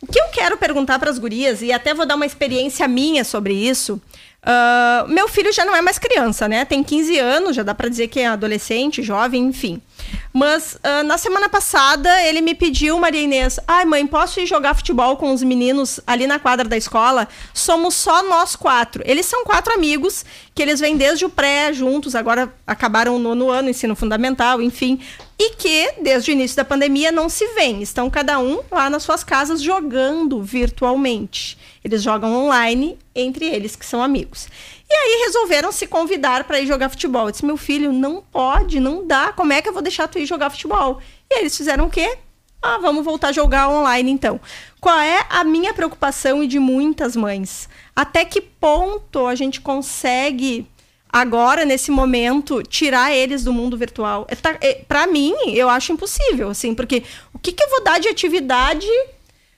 O 0.00 0.06
que 0.06 0.20
eu 0.20 0.28
quero 0.28 0.56
perguntar 0.56 0.98
para 0.98 1.10
as 1.10 1.18
gurias, 1.18 1.62
e 1.62 1.72
até 1.72 1.92
vou 1.92 2.06
dar 2.06 2.16
uma 2.16 2.26
experiência 2.26 2.86
minha 2.86 3.24
sobre 3.24 3.54
isso, 3.54 4.00
Uh, 4.42 5.08
meu 5.08 5.28
filho 5.28 5.52
já 5.52 5.64
não 5.64 5.74
é 5.74 5.82
mais 5.82 5.98
criança, 5.98 6.48
né? 6.48 6.64
Tem 6.64 6.82
15 6.82 7.18
anos, 7.18 7.56
já 7.56 7.62
dá 7.62 7.74
para 7.74 7.88
dizer 7.88 8.08
que 8.08 8.20
é 8.20 8.26
adolescente, 8.26 9.02
jovem, 9.02 9.44
enfim. 9.44 9.82
Mas 10.32 10.74
uh, 10.74 11.02
na 11.04 11.16
semana 11.16 11.48
passada 11.48 12.22
ele 12.22 12.40
me 12.40 12.54
pediu, 12.54 12.98
Maria 12.98 13.22
Inês, 13.22 13.58
ai 13.66 13.84
mãe, 13.84 14.06
posso 14.06 14.38
ir 14.38 14.46
jogar 14.46 14.74
futebol 14.74 15.16
com 15.16 15.32
os 15.32 15.42
meninos 15.42 15.98
ali 16.06 16.26
na 16.26 16.38
quadra 16.38 16.68
da 16.68 16.76
escola? 16.76 17.26
Somos 17.54 17.94
só 17.94 18.22
nós 18.22 18.54
quatro. 18.54 19.02
Eles 19.06 19.26
são 19.26 19.44
quatro 19.44 19.72
amigos 19.72 20.24
que 20.54 20.62
eles 20.62 20.80
vêm 20.80 20.96
desde 20.96 21.24
o 21.24 21.30
pré 21.30 21.72
juntos, 21.72 22.14
agora 22.14 22.52
acabaram 22.66 23.16
o 23.16 23.18
nono 23.18 23.50
ano, 23.50 23.70
ensino 23.70 23.96
fundamental, 23.96 24.60
enfim. 24.60 25.00
E 25.38 25.50
que, 25.50 25.92
desde 26.02 26.30
o 26.30 26.32
início 26.32 26.56
da 26.56 26.64
pandemia, 26.64 27.12
não 27.12 27.28
se 27.28 27.46
veem. 27.48 27.82
Estão 27.82 28.08
cada 28.08 28.38
um 28.38 28.60
lá 28.70 28.88
nas 28.88 29.02
suas 29.02 29.22
casas 29.22 29.60
jogando 29.60 30.42
virtualmente. 30.42 31.58
Eles 31.84 32.02
jogam 32.02 32.34
online 32.34 32.98
entre 33.14 33.44
eles, 33.44 33.76
que 33.76 33.84
são 33.84 34.02
amigos. 34.02 34.48
E 34.88 34.94
aí 34.94 35.24
resolveram 35.24 35.72
se 35.72 35.86
convidar 35.86 36.44
para 36.44 36.60
ir 36.60 36.66
jogar 36.66 36.88
futebol. 36.88 37.26
Eu 37.26 37.32
disse: 37.32 37.44
meu 37.44 37.56
filho, 37.56 37.92
não 37.92 38.22
pode, 38.22 38.78
não 38.78 39.06
dá. 39.06 39.32
Como 39.32 39.52
é 39.52 39.60
que 39.60 39.68
eu 39.68 39.72
vou 39.72 39.82
deixar 39.82 40.06
tu 40.06 40.18
ir 40.18 40.26
jogar 40.26 40.50
futebol? 40.50 41.00
E 41.30 41.40
eles 41.40 41.56
fizeram 41.56 41.86
o 41.86 41.90
quê? 41.90 42.18
Ah, 42.62 42.78
vamos 42.78 43.04
voltar 43.04 43.28
a 43.28 43.32
jogar 43.32 43.68
online 43.68 44.10
então. 44.10 44.40
Qual 44.80 44.98
é 44.98 45.24
a 45.28 45.44
minha 45.44 45.74
preocupação 45.74 46.42
e 46.42 46.46
de 46.46 46.58
muitas 46.58 47.14
mães? 47.14 47.68
Até 47.94 48.24
que 48.24 48.40
ponto 48.40 49.26
a 49.26 49.34
gente 49.34 49.60
consegue 49.60 50.66
agora 51.08 51.64
nesse 51.64 51.90
momento 51.90 52.62
tirar 52.62 53.14
eles 53.14 53.44
do 53.44 53.52
mundo 53.52 53.76
virtual? 53.76 54.26
É, 54.28 54.34
tá, 54.34 54.56
é, 54.60 54.74
para 54.86 55.06
mim, 55.06 55.34
eu 55.52 55.68
acho 55.68 55.92
impossível, 55.92 56.50
assim, 56.50 56.74
porque 56.74 57.02
o 57.32 57.38
que, 57.38 57.52
que 57.52 57.62
eu 57.62 57.70
vou 57.70 57.84
dar 57.84 58.00
de 58.00 58.08
atividade 58.08 58.86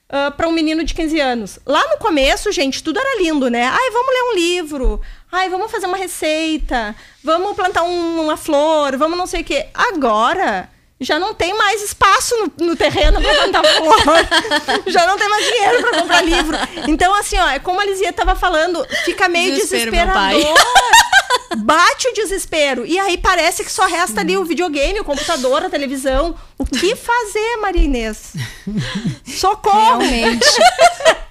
uh, 0.09 0.27
ah, 0.27 0.31
para 0.31 0.47
um 0.47 0.51
menino 0.51 0.83
de 0.83 0.93
15 0.93 1.19
anos. 1.19 1.59
Lá 1.65 1.87
no 1.89 1.97
começo, 1.97 2.51
gente, 2.51 2.83
tudo 2.83 2.99
era 2.99 3.21
lindo, 3.21 3.49
né? 3.49 3.65
Ai, 3.65 3.91
vamos 3.91 4.13
ler 4.13 4.23
um 4.23 4.35
livro. 4.35 5.01
Ai, 5.31 5.49
vamos 5.49 5.71
fazer 5.71 5.85
uma 5.85 5.97
receita. 5.97 6.95
Vamos 7.23 7.55
plantar 7.55 7.83
um, 7.83 8.23
uma 8.23 8.37
flor. 8.37 8.97
Vamos 8.97 9.17
não 9.17 9.27
sei 9.27 9.41
o 9.41 9.45
quê. 9.45 9.67
Agora 9.73 10.69
já 10.99 11.17
não 11.17 11.33
tem 11.33 11.57
mais 11.57 11.81
espaço 11.81 12.35
no, 12.37 12.67
no 12.67 12.75
terreno 12.75 13.21
para 13.21 13.33
plantar 13.33 13.63
flor. 13.63 13.95
já 14.87 15.07
não 15.07 15.17
tem 15.17 15.29
mais 15.29 15.45
dinheiro 15.45 15.81
para 15.81 16.01
comprar 16.01 16.21
livro. 16.21 16.57
Então, 16.87 17.13
assim, 17.15 17.37
ó, 17.37 17.47
é 17.49 17.59
como 17.59 17.79
a 17.79 17.85
Lizia 17.85 18.09
estava 18.09 18.35
falando, 18.35 18.85
fica 19.05 19.29
meio 19.29 19.55
Desespero, 19.55 19.91
desesperador. 19.91 20.55
Bate 21.57 22.07
o 22.07 22.13
desespero. 22.13 22.85
E 22.85 22.99
aí 22.99 23.17
parece 23.17 23.63
que 23.63 23.71
só 23.71 23.85
resta 23.85 24.21
ali 24.21 24.35
o 24.35 24.43
videogame, 24.43 24.99
o 24.99 25.05
computador, 25.05 25.63
a 25.63 25.69
televisão. 25.69 26.35
O 26.57 26.65
que 26.65 26.95
fazer, 26.97 27.57
Maria 27.61 27.83
Inês? 27.83 28.33
Socorro! 29.25 29.99
Realmente. 29.99 30.47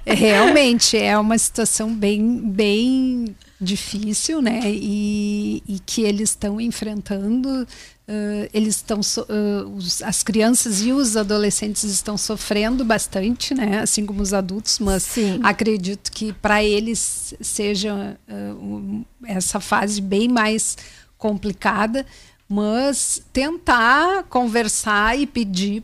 realmente 0.06 0.96
é 0.96 1.16
uma 1.18 1.36
situação 1.36 1.92
bem, 1.92 2.40
bem 2.42 3.36
difícil, 3.60 4.40
né? 4.40 4.60
E, 4.64 5.62
e 5.68 5.78
que 5.80 6.02
eles 6.02 6.30
estão 6.30 6.60
enfrentando 6.60 7.66
Uh, 8.08 8.48
eles 8.54 8.76
estão 8.76 9.02
so, 9.02 9.20
uh, 9.20 9.68
os, 9.76 10.00
as 10.00 10.22
crianças 10.22 10.80
e 10.80 10.90
os 10.92 11.14
adolescentes 11.14 11.84
estão 11.84 12.16
sofrendo 12.16 12.82
bastante, 12.82 13.52
né? 13.52 13.80
Assim 13.80 14.06
como 14.06 14.22
os 14.22 14.32
adultos, 14.32 14.78
mas 14.78 15.02
Sim. 15.02 15.38
acredito 15.42 16.10
que 16.10 16.32
para 16.32 16.64
eles 16.64 17.34
seja 17.38 18.18
uh, 18.26 18.54
um, 18.54 19.04
essa 19.26 19.60
fase 19.60 20.00
bem 20.00 20.26
mais 20.26 20.74
complicada, 21.18 22.06
mas 22.48 23.20
tentar 23.30 24.22
conversar 24.22 25.18
e 25.18 25.26
pedir 25.26 25.82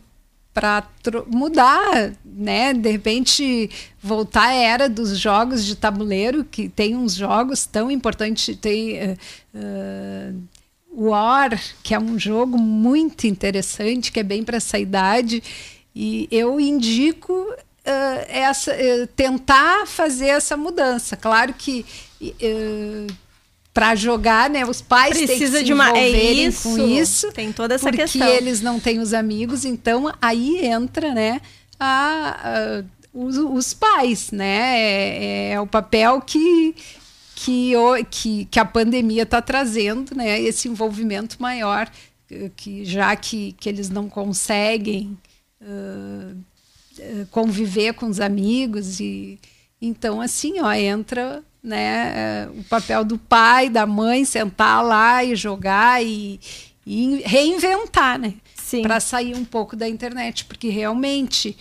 para 0.55 0.89
mudar, 1.27 2.15
né? 2.25 2.73
De 2.73 2.91
repente 2.91 3.69
voltar 4.03 4.47
à 4.47 4.55
era 4.55 4.89
dos 4.89 5.19
jogos 5.19 5.63
de 5.63 5.77
tabuleiro, 5.77 6.43
que 6.43 6.71
tem 6.71 6.97
uns 6.97 7.15
jogos 7.15 7.67
tão 7.67 7.91
importantes, 7.91 8.57
tem 8.57 9.19
War, 10.97 11.61
que 11.83 11.95
é 11.95 11.99
um 11.99 12.19
jogo 12.19 12.59
muito 12.59 13.27
interessante, 13.27 14.13
que 14.13 14.21
é 14.21 14.23
bem 14.23 14.45
para 14.45 14.57
essa 14.57 14.79
idade. 14.79 15.43
E 15.95 16.29
eu 16.31 16.61
indico 16.61 17.33
uh, 17.33 18.25
essa, 18.29 18.73
uh, 18.73 19.07
tentar 19.15 19.87
fazer 19.87 20.29
essa 20.29 20.57
mudança. 20.57 21.17
Claro 21.17 21.55
que 21.55 21.85
uh, 22.21 23.13
para 23.73 23.97
jogar, 23.97 24.49
né, 24.49 24.65
os 24.65 24.81
pais 24.81 25.17
Precisa 25.17 25.33
têm 25.33 25.39
que 25.39 25.59
se 25.59 25.65
de 25.65 25.73
uma 25.73 25.99
é 25.99 26.09
isso, 26.09 26.69
com 26.69 26.89
isso. 26.89 27.33
Tem 27.33 27.53
toda 27.53 27.75
essa 27.75 27.85
porque 27.85 28.03
questão. 28.03 28.27
Porque 28.27 28.43
eles 28.43 28.61
não 28.61 28.79
têm 28.79 29.01
os 29.01 29.13
amigos, 29.13 29.65
então 29.65 30.13
aí 30.23 30.65
entra, 30.65 31.13
né, 31.13 31.41
a, 31.79 32.39
a 32.45 32.85
os, 33.13 33.37
os, 33.37 33.73
pais, 33.73 34.33
né? 34.33 34.77
É, 34.77 35.53
é, 35.53 35.61
o 35.61 35.67
papel 35.67 36.21
que 36.21 36.75
que, 37.35 37.77
o, 37.77 38.05
que, 38.05 38.45
que 38.47 38.59
a 38.59 38.65
pandemia 38.65 39.25
está 39.25 39.43
trazendo, 39.43 40.15
né? 40.15 40.41
Esse 40.41 40.69
envolvimento 40.69 41.37
maior, 41.41 41.91
que 42.57 42.85
já 42.85 43.15
que, 43.17 43.53
que 43.53 43.69
eles 43.69 43.91
não 43.91 44.09
conseguem 44.09 45.19
uh, 45.61 47.27
conviver 47.31 47.95
com 47.95 48.07
os 48.07 48.21
amigos 48.21 49.01
e 49.01 49.39
então 49.81 50.21
assim, 50.21 50.61
ó, 50.61 50.73
entra 50.73 51.43
né, 51.63 52.49
o 52.57 52.65
papel 52.65 53.05
do 53.05 53.19
pai, 53.19 53.69
da 53.69 53.87
mãe, 53.87 54.25
sentar 54.25 54.85
lá 54.85 55.25
e 55.25 55.35
jogar 55.35 56.05
e, 56.05 56.39
e 56.87 57.23
reinventar, 57.25 58.19
né? 58.19 58.35
Para 58.83 58.99
sair 58.99 59.35
um 59.37 59.45
pouco 59.45 59.77
da 59.77 59.89
internet, 59.89 60.47
porque 60.47 60.69
realmente 60.69 61.57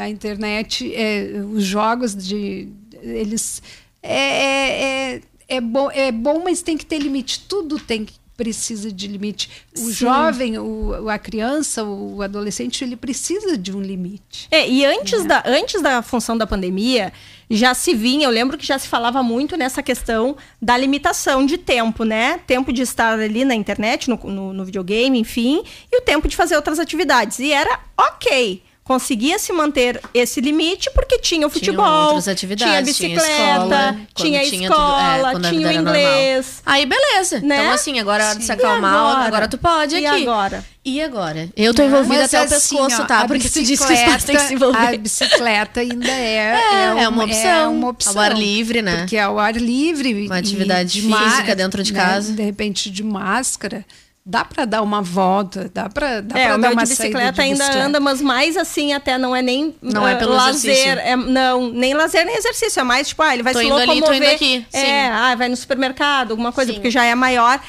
a 0.00 0.08
internet, 0.08 0.92
é, 0.94 1.42
os 1.52 1.64
jogos 1.64 2.14
de 2.16 2.68
eles 3.02 3.62
é, 4.02 4.12
é, 4.12 5.14
é, 5.14 5.22
é, 5.48 5.60
bom, 5.60 5.90
é 5.90 6.12
bom, 6.12 6.42
mas 6.44 6.62
tem 6.62 6.76
que 6.76 6.86
ter 6.86 6.98
limite. 6.98 7.40
Tudo 7.48 7.78
tem 7.78 8.04
que 8.04 8.20
precisa 8.40 8.90
de 8.90 9.06
limite. 9.06 9.50
O 9.76 9.80
Sim. 9.80 9.92
jovem, 9.92 10.58
o, 10.58 11.10
a 11.10 11.18
criança, 11.18 11.84
o 11.84 12.22
adolescente, 12.22 12.82
ele 12.82 12.96
precisa 12.96 13.54
de 13.58 13.76
um 13.76 13.82
limite. 13.82 14.48
É, 14.50 14.66
e 14.66 14.82
antes, 14.82 15.24
é. 15.24 15.24
da, 15.24 15.42
antes 15.44 15.82
da 15.82 16.00
função 16.00 16.38
da 16.38 16.46
pandemia, 16.46 17.12
já 17.50 17.74
se 17.74 17.92
vinha, 17.92 18.26
eu 18.26 18.30
lembro 18.30 18.56
que 18.56 18.66
já 18.66 18.78
se 18.78 18.88
falava 18.88 19.22
muito 19.22 19.58
nessa 19.58 19.82
questão 19.82 20.38
da 20.60 20.74
limitação 20.74 21.44
de 21.44 21.58
tempo, 21.58 22.02
né? 22.02 22.40
Tempo 22.46 22.72
de 22.72 22.80
estar 22.80 23.18
ali 23.18 23.44
na 23.44 23.54
internet, 23.54 24.08
no, 24.08 24.16
no, 24.16 24.54
no 24.54 24.64
videogame, 24.64 25.18
enfim, 25.18 25.62
e 25.92 25.98
o 25.98 26.00
tempo 26.00 26.26
de 26.26 26.34
fazer 26.34 26.56
outras 26.56 26.78
atividades. 26.78 27.40
E 27.40 27.52
era 27.52 27.78
ok 27.94 28.62
conseguia 28.90 29.38
se 29.38 29.52
manter 29.52 30.00
esse 30.12 30.40
limite 30.40 30.90
porque 30.92 31.16
tinha 31.20 31.46
o 31.46 31.50
futebol, 31.50 32.06
outras 32.06 32.26
atividades, 32.26 32.96
tinha 32.96 33.14
bicicleta, 33.14 33.30
escola, 33.30 33.96
tinha, 34.16 34.40
quando 34.40 34.48
tinha 34.50 34.68
tudo- 34.68 34.80
escola, 34.82 35.28
é, 35.28 35.30
quando 35.30 35.44
a 35.44 35.50
tinha 35.50 35.68
o 35.68 35.72
inglês. 35.72 36.62
Aí, 36.66 36.86
beleza. 36.86 37.38
Né? 37.40 37.58
Então, 37.60 37.70
assim, 37.70 38.00
agora 38.00 38.24
é 38.24 38.26
hora 38.30 38.38
de 38.40 38.44
se 38.44 38.50
E 38.50 38.52
acalmar, 38.52 38.92
agora? 38.92 39.26
agora? 39.28 39.48
tu 39.48 39.58
pode 39.58 39.94
E 39.94 40.04
aqui. 40.04 40.22
agora? 40.22 40.64
E 40.84 41.00
agora? 41.00 41.48
Eu 41.56 41.72
tô 41.72 41.84
envolvida 41.84 42.16
Mas 42.22 42.34
até 42.34 42.40
o 42.40 42.42
assim, 42.56 42.76
pescoço, 42.76 43.02
ó, 43.02 43.04
tá? 43.04 43.28
Porque 43.28 43.48
tu 43.48 43.62
disse 43.62 43.86
que 43.86 43.92
os 43.92 44.00
pais 44.00 44.24
têm 44.24 44.34
que 44.34 44.42
se 44.42 44.54
envolver. 44.54 44.78
A 44.94 44.98
bicicleta 44.98 45.80
ainda 45.80 46.10
é, 46.10 46.56
É, 46.96 47.02
é 47.04 47.08
uma 47.08 47.24
opção. 47.26 47.48
É 47.48 47.68
uma 47.68 47.88
opção. 47.90 48.12
Ao 48.14 48.18
ar 48.18 48.36
livre, 48.36 48.82
né? 48.82 48.96
Porque 48.96 49.18
ao 49.18 49.38
ar 49.38 49.54
livre. 49.54 50.26
Uma 50.26 50.36
e 50.36 50.40
atividade 50.40 51.00
física 51.00 51.54
dentro 51.54 51.80
de 51.84 51.92
né, 51.92 52.00
casa. 52.00 52.32
De 52.32 52.42
repente, 52.42 52.90
de 52.90 53.04
máscara, 53.04 53.84
dá 54.24 54.44
pra 54.44 54.64
dar 54.64 54.82
uma 54.82 55.00
volta, 55.02 55.70
dá 55.72 55.88
pra, 55.88 56.20
dá 56.20 56.38
É, 56.38 56.46
pra 56.46 56.54
o 56.56 56.58
dar 56.60 56.68
meu 56.68 56.72
uma 56.72 56.84
de 56.84 56.88
saída 56.94 57.02
bicicleta 57.18 57.32
de 57.32 57.40
ainda 57.40 57.58
bicicleta. 57.64 57.86
anda, 57.86 58.00
mas 58.00 58.20
mais 58.20 58.56
assim 58.56 58.92
até 58.92 59.16
não 59.18 59.34
é 59.34 59.42
nem 59.42 59.74
Não 59.82 60.06
é 60.06 60.12
ah, 60.12 60.16
pelo 60.16 60.32
lazer, 60.34 60.70
exercício. 60.72 61.00
é- 61.00 61.16
não, 61.16 61.70
nem 61.70 61.94
lazer 61.94 62.24
nem 62.26 62.36
exercício, 62.36 62.78
é 62.80 62.82
mais 62.84 63.08
tipo, 63.08 63.22
ah, 63.22 63.32
ele 63.34 63.42
vai 63.42 63.52
Tô 63.52 63.58
se 63.60 63.64
indo 63.66 63.74
ali, 63.76 63.86
tô 63.86 63.92
locomover. 63.94 64.16
indo 64.22 64.34
aqui, 64.34 64.66
sim. 64.70 64.78
É, 64.78 65.08
ah, 65.08 65.34
vai 65.34 65.48
no 65.48 65.56
supermercado, 65.56 66.30
alguma 66.32 66.52
coisa, 66.52 66.70
Sim. 66.70 66.76
porque 66.78 66.90
já 66.90 67.04
é 67.04 67.14
maior. 67.14 67.60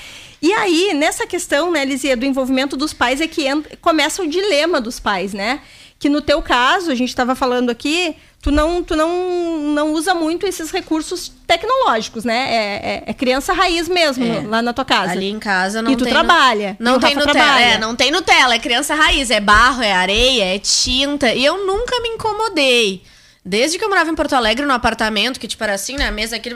E 0.41 0.51
aí, 0.53 0.93
nessa 0.93 1.25
questão, 1.27 1.71
né, 1.71 1.85
Lizia, 1.85 2.17
do 2.17 2.25
envolvimento 2.25 2.75
dos 2.75 2.93
pais, 2.93 3.21
é 3.21 3.27
que 3.27 3.47
entra- 3.47 3.77
começa 3.79 4.21
o 4.23 4.27
dilema 4.27 4.81
dos 4.81 4.99
pais, 4.99 5.33
né? 5.33 5.61
Que 5.99 6.09
no 6.09 6.19
teu 6.21 6.41
caso, 6.41 6.91
a 6.91 6.95
gente 6.95 7.09
estava 7.09 7.35
falando 7.35 7.69
aqui, 7.69 8.15
tu 8.41 8.51
não, 8.51 8.83
tu 8.83 8.95
não, 8.95 9.59
não 9.73 9.93
usa 9.93 10.13
muito 10.15 10.47
esses 10.47 10.71
recursos 10.71 11.31
tecnológicos, 11.45 12.23
né? 12.25 12.47
É, 12.49 12.57
é- 12.57 13.03
é 13.07 13.13
criança 13.13 13.53
raiz 13.53 13.87
mesmo, 13.87 14.23
É. 14.25 14.41
lá 14.47 14.61
na 14.61 14.73
tua 14.73 14.83
casa. 14.85 15.11
Ali 15.11 15.29
em 15.29 15.39
casa 15.39 15.81
não 15.81 15.91
E 15.91 15.95
tu 15.95 16.03
tem. 16.03 16.11
trabalha, 16.13 16.75
Não 16.79 16.97
e 16.97 16.99
tem 16.99 17.13
Rafa 17.13 17.27
Nutella. 17.27 17.45
trabalha. 17.45 17.65
É, 17.65 17.77
não 17.77 17.95
tem 17.95 18.11
Nutella. 18.11 18.55
É 18.55 18.59
criança 18.59 18.95
raiz. 18.95 19.29
É 19.29 19.39
barro, 19.39 19.81
é 19.83 19.91
areia, 19.93 20.55
é 20.55 20.59
tinta. 20.59 21.33
E 21.33 21.45
eu 21.45 21.65
nunca 21.65 21.99
me 22.01 22.09
incomodei. 22.09 23.03
Desde 23.45 23.77
que 23.77 23.83
eu 23.85 23.89
morava 23.89 24.09
em 24.09 24.15
Porto 24.15 24.33
Alegre, 24.33 24.65
no 24.65 24.73
apartamento, 24.73 25.39
que 25.39 25.47
tipo 25.47 25.63
era 25.63 25.73
assim, 25.73 25.95
na 25.95 26.11
mesa 26.11 26.35
aqui. 26.35 26.55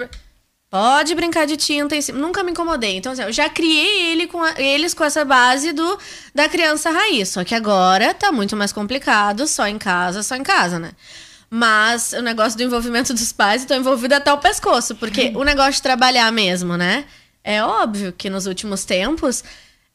Pode 0.69 1.15
brincar 1.15 1.45
de 1.45 1.55
tinta 1.55 1.95
em 1.95 2.01
cima. 2.01 2.19
Nunca 2.19 2.43
me 2.43 2.51
incomodei. 2.51 2.97
Então, 2.97 3.11
assim, 3.13 3.21
eu 3.21 3.31
já 3.31 3.47
criei 3.47 4.11
ele 4.11 4.27
com 4.27 4.41
a- 4.43 4.59
eles 4.59 4.93
com 4.93 5.03
essa 5.03 5.23
base 5.23 5.71
do 5.71 5.97
da 6.33 6.49
criança 6.49 6.89
raiz. 6.89 7.29
Só 7.29 7.43
que 7.43 7.55
agora 7.55 8.13
tá 8.13 8.31
muito 8.31 8.55
mais 8.57 8.73
complicado, 8.73 9.47
só 9.47 9.67
em 9.67 9.77
casa, 9.77 10.21
só 10.21 10.35
em 10.35 10.43
casa, 10.43 10.77
né? 10.79 10.91
Mas 11.49 12.13
o 12.13 12.21
negócio 12.21 12.57
do 12.57 12.63
envolvimento 12.63 13.13
dos 13.13 13.31
pais, 13.31 13.61
eu 13.61 13.67
tô 13.67 13.75
envolvida 13.75 14.17
até 14.17 14.31
o 14.33 14.37
pescoço, 14.37 14.95
porque 14.95 15.31
o 15.35 15.43
negócio 15.43 15.73
de 15.73 15.81
trabalhar 15.81 16.31
mesmo, 16.31 16.75
né? 16.75 17.05
É 17.43 17.63
óbvio 17.63 18.11
que 18.11 18.29
nos 18.29 18.47
últimos 18.47 18.83
tempos, 18.83 19.43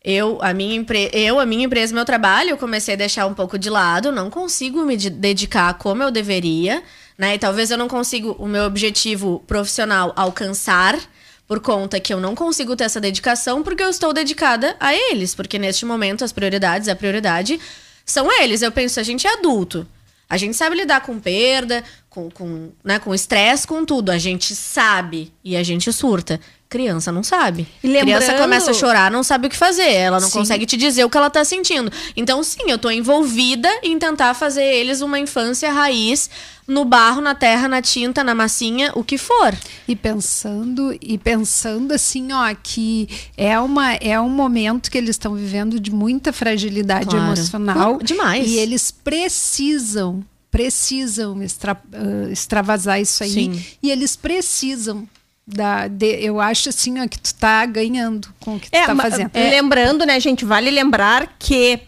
eu, 0.04 0.38
a 0.40 0.54
minha, 0.54 0.76
empre... 0.76 1.10
eu, 1.12 1.40
a 1.40 1.44
minha 1.44 1.64
empresa, 1.64 1.94
meu 1.94 2.04
trabalho, 2.04 2.50
eu 2.50 2.56
comecei 2.56 2.94
a 2.94 2.96
deixar 2.96 3.26
um 3.26 3.34
pouco 3.34 3.58
de 3.58 3.68
lado, 3.68 4.12
não 4.12 4.30
consigo 4.30 4.84
me 4.84 4.96
de- 4.96 5.10
dedicar 5.10 5.74
como 5.74 6.02
eu 6.02 6.10
deveria, 6.10 6.82
né? 7.18 7.34
E 7.34 7.38
talvez 7.38 7.70
eu 7.70 7.76
não 7.76 7.88
consiga 7.88 8.30
o 8.30 8.46
meu 8.46 8.64
objetivo 8.64 9.42
profissional 9.46 10.12
alcançar 10.16 10.98
por 11.46 11.58
conta 11.58 11.98
que 11.98 12.14
eu 12.14 12.20
não 12.20 12.34
consigo 12.36 12.76
ter 12.76 12.84
essa 12.84 13.00
dedicação 13.00 13.62
porque 13.62 13.82
eu 13.82 13.90
estou 13.90 14.12
dedicada 14.12 14.76
a 14.78 14.94
eles, 14.94 15.34
porque 15.34 15.58
neste 15.58 15.84
momento 15.84 16.24
as 16.24 16.32
prioridades, 16.32 16.88
a 16.88 16.94
prioridade 16.94 17.58
são 18.06 18.30
eles. 18.40 18.62
Eu 18.62 18.70
penso, 18.70 19.00
a 19.00 19.02
gente 19.02 19.26
é 19.26 19.32
adulto. 19.32 19.86
A 20.30 20.36
gente 20.36 20.56
sabe 20.56 20.76
lidar 20.76 21.00
com 21.00 21.18
perda, 21.18 21.82
com, 22.08 22.30
com, 22.30 22.70
né, 22.84 23.00
com 23.00 23.12
estresse, 23.12 23.66
com 23.66 23.84
tudo. 23.84 24.10
A 24.10 24.18
gente 24.18 24.54
sabe 24.54 25.32
e 25.42 25.56
a 25.56 25.62
gente 25.64 25.92
surta. 25.92 26.40
Criança 26.70 27.10
não 27.10 27.24
sabe. 27.24 27.66
E 27.82 27.86
lembrando- 27.88 28.04
Criança 28.22 28.34
começa 28.40 28.70
a 28.70 28.74
chorar, 28.74 29.10
não 29.10 29.24
sabe 29.24 29.48
o 29.48 29.50
que 29.50 29.56
fazer. 29.56 29.90
Ela 29.92 30.20
não 30.20 30.28
Sim. 30.28 30.38
consegue 30.38 30.64
te 30.64 30.76
dizer 30.76 31.04
o 31.04 31.10
que 31.10 31.16
ela 31.16 31.28
tá 31.28 31.44
sentindo. 31.44 31.90
Então, 32.16 32.42
sim, 32.44 32.62
eu 32.70 32.78
tô 32.78 32.88
envolvida 32.88 33.68
em 33.82 33.98
tentar 33.98 34.34
fazer 34.34 34.62
eles 34.62 35.00
uma 35.00 35.18
infância 35.18 35.72
raiz 35.72 36.30
no 36.68 36.84
barro, 36.84 37.20
na 37.20 37.34
terra, 37.34 37.66
na 37.66 37.82
tinta, 37.82 38.22
na 38.22 38.36
massinha, 38.36 38.92
o 38.94 39.02
que 39.02 39.18
for. 39.18 39.52
E 39.88 39.96
pensando, 39.96 40.96
e 41.02 41.18
pensando 41.18 41.92
assim, 41.92 42.32
ó, 42.32 42.54
que 42.62 43.08
é, 43.36 43.58
uma, 43.58 43.94
é 43.94 44.20
um 44.20 44.30
momento 44.30 44.92
que 44.92 44.96
eles 44.96 45.10
estão 45.10 45.34
vivendo 45.34 45.80
de 45.80 45.90
muita 45.90 46.32
fragilidade 46.32 47.06
Claro. 47.06 47.24
emocional. 47.26 47.76
Não, 47.94 47.98
demais. 47.98 48.48
E 48.48 48.56
eles 48.58 48.92
precisam, 48.92 50.24
precisam 50.52 51.42
extra, 51.42 51.72
ah, 51.92 52.30
extravasar 52.30 53.00
isso 53.00 53.24
aí. 53.24 53.30
Sim. 53.32 53.64
E 53.82 53.90
eles 53.90 54.14
precisam. 54.14 55.08
Da, 55.52 55.88
de- 55.88 56.22
eu 56.24 56.40
acho 56.40 56.68
assim 56.68 57.02
ó, 57.02 57.08
que 57.08 57.18
tu 57.18 57.34
tá 57.34 57.66
ganhando 57.66 58.28
com 58.40 58.56
o 58.56 58.60
que 58.60 58.70
tu 58.70 58.72
tá 58.86 58.94
ma- 58.94 59.02
fazendo. 59.04 59.30
Lembrando, 59.34 60.04
né, 60.06 60.18
gente, 60.20 60.44
vale 60.44 60.70
lembrar 60.70 61.34
que, 61.38 61.80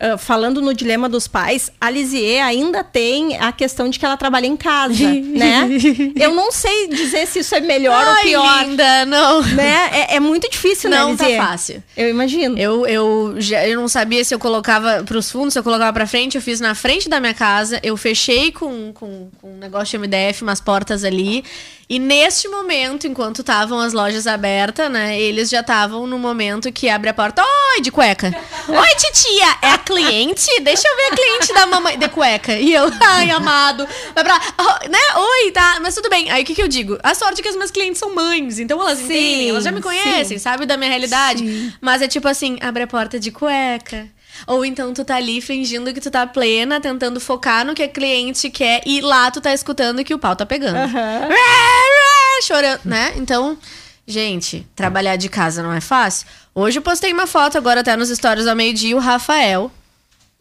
ah, 0.00 0.16
falando 0.16 0.62
no 0.62 0.72
dilema 0.72 1.08
dos 1.08 1.28
pais, 1.28 1.70
a 1.80 1.90
Lisier 1.90 2.42
ainda 2.42 2.82
tem 2.82 3.36
a 3.36 3.52
questão 3.52 3.88
de 3.90 3.98
que 3.98 4.04
ela 4.06 4.16
trabalha 4.16 4.46
em 4.46 4.56
casa, 4.56 5.04
né? 5.12 5.68
Eu 6.16 6.34
não 6.34 6.50
sei 6.50 6.88
dizer 6.88 7.26
se 7.26 7.40
isso 7.40 7.54
é 7.54 7.60
melhor 7.60 8.02
ou 8.06 8.12
Ai, 8.14 8.22
pior. 8.24 8.64
linda, 8.66 9.04
não. 9.04 9.42
Né? 9.42 9.90
É, 9.92 10.16
é 10.16 10.20
muito 10.20 10.48
difícil, 10.50 10.88
né, 10.88 10.96
Não 10.98 11.14
tá 11.14 11.24
Lisier? 11.24 11.42
fácil. 11.46 11.82
Eu 11.96 12.08
imagino. 12.08 12.58
Eu, 12.58 12.86
eu, 12.86 13.34
já, 13.38 13.66
eu 13.66 13.78
não 13.78 13.88
sabia 13.88 14.24
se 14.24 14.34
eu 14.34 14.38
colocava 14.38 15.04
pros 15.04 15.30
fundos, 15.30 15.52
se 15.52 15.58
eu 15.58 15.62
colocava 15.62 15.92
pra 15.92 16.06
frente. 16.06 16.36
Eu 16.36 16.42
fiz 16.42 16.60
na 16.60 16.74
frente 16.74 17.06
da 17.08 17.20
minha 17.20 17.34
casa. 17.34 17.78
Eu 17.82 17.96
fechei 17.98 18.50
com, 18.52 18.92
com, 18.94 19.28
com 19.38 19.52
um 19.54 19.58
negócio 19.58 19.98
de 19.98 19.98
MDF, 20.08 20.42
umas 20.42 20.60
portas 20.60 21.04
ali. 21.04 21.44
E 21.90 21.98
neste 21.98 22.46
momento, 22.46 23.08
enquanto 23.08 23.40
estavam 23.40 23.80
as 23.80 23.92
lojas 23.92 24.28
abertas, 24.28 24.88
né? 24.88 25.20
Eles 25.20 25.50
já 25.50 25.58
estavam 25.58 26.06
no 26.06 26.20
momento 26.20 26.70
que 26.70 26.88
abre 26.88 27.10
a 27.10 27.12
porta. 27.12 27.42
Oi, 27.42 27.80
de 27.80 27.90
cueca. 27.90 28.32
Oi, 28.68 28.94
titia, 28.96 29.56
é 29.60 29.72
a 29.72 29.78
cliente? 29.78 30.46
Deixa 30.60 30.86
eu 30.86 30.96
ver 30.96 31.02
a 31.06 31.16
cliente 31.16 31.52
da 31.52 31.66
mamãe 31.66 31.98
de 31.98 32.08
cueca. 32.08 32.56
E 32.56 32.72
eu, 32.72 32.88
ai, 33.02 33.32
amado. 33.32 33.88
Vai 34.14 34.22
pra. 34.22 34.40
oh, 34.56 34.88
né? 34.88 35.00
Oi, 35.16 35.50
tá. 35.50 35.80
Mas 35.82 35.96
tudo 35.96 36.08
bem. 36.08 36.30
Aí 36.30 36.44
o 36.44 36.46
que, 36.46 36.54
que 36.54 36.62
eu 36.62 36.68
digo? 36.68 36.96
A 37.02 37.12
sorte 37.12 37.40
é 37.40 37.42
que 37.42 37.48
as 37.48 37.56
minhas 37.56 37.72
clientes 37.72 37.98
são 37.98 38.14
mães. 38.14 38.60
Então 38.60 38.80
elas 38.80 39.00
Sim, 39.00 39.06
entendem, 39.06 39.48
elas 39.48 39.64
já 39.64 39.72
me 39.72 39.82
conhecem, 39.82 40.38
sabe 40.38 40.66
da 40.66 40.76
minha 40.76 40.90
realidade. 40.90 41.74
Mas 41.80 42.02
é 42.02 42.06
tipo 42.06 42.28
assim, 42.28 42.56
abre 42.60 42.84
a 42.84 42.86
porta 42.86 43.18
de 43.18 43.32
cueca. 43.32 44.08
Ou 44.46 44.64
então 44.64 44.92
tu 44.92 45.04
tá 45.04 45.16
ali 45.16 45.40
fingindo 45.40 45.92
que 45.92 46.00
tu 46.00 46.10
tá 46.10 46.26
plena, 46.26 46.80
tentando 46.80 47.20
focar 47.20 47.64
no 47.64 47.74
que 47.74 47.82
a 47.82 47.88
cliente 47.88 48.50
quer 48.50 48.82
e 48.86 49.00
lá 49.00 49.30
tu 49.30 49.40
tá 49.40 49.52
escutando 49.52 50.04
que 50.04 50.14
o 50.14 50.18
pau 50.18 50.34
tá 50.34 50.46
pegando. 50.46 50.78
Chorando, 52.42 52.80
né? 52.84 53.12
Então, 53.16 53.58
gente, 54.06 54.66
trabalhar 54.74 55.16
de 55.16 55.28
casa 55.28 55.62
não 55.62 55.72
é 55.72 55.80
fácil. 55.80 56.26
Hoje 56.54 56.78
eu 56.78 56.82
postei 56.82 57.12
uma 57.12 57.26
foto 57.26 57.58
agora 57.58 57.80
até 57.80 57.96
nos 57.96 58.08
stories 58.08 58.46
ao 58.46 58.56
meio-dia, 58.56 58.96
o 58.96 59.00
Rafael, 59.00 59.70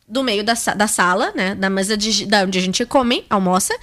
do 0.08 0.24
meio 0.24 0.44
da, 0.44 0.54
da 0.76 0.88
sala, 0.88 1.32
né? 1.36 1.56
Da 1.56 1.70
mesa 1.70 1.96
de, 1.96 2.26
da 2.26 2.44
onde 2.44 2.58
a 2.58 2.62
gente 2.62 2.86
come, 2.86 3.26
almoça. 3.30 3.78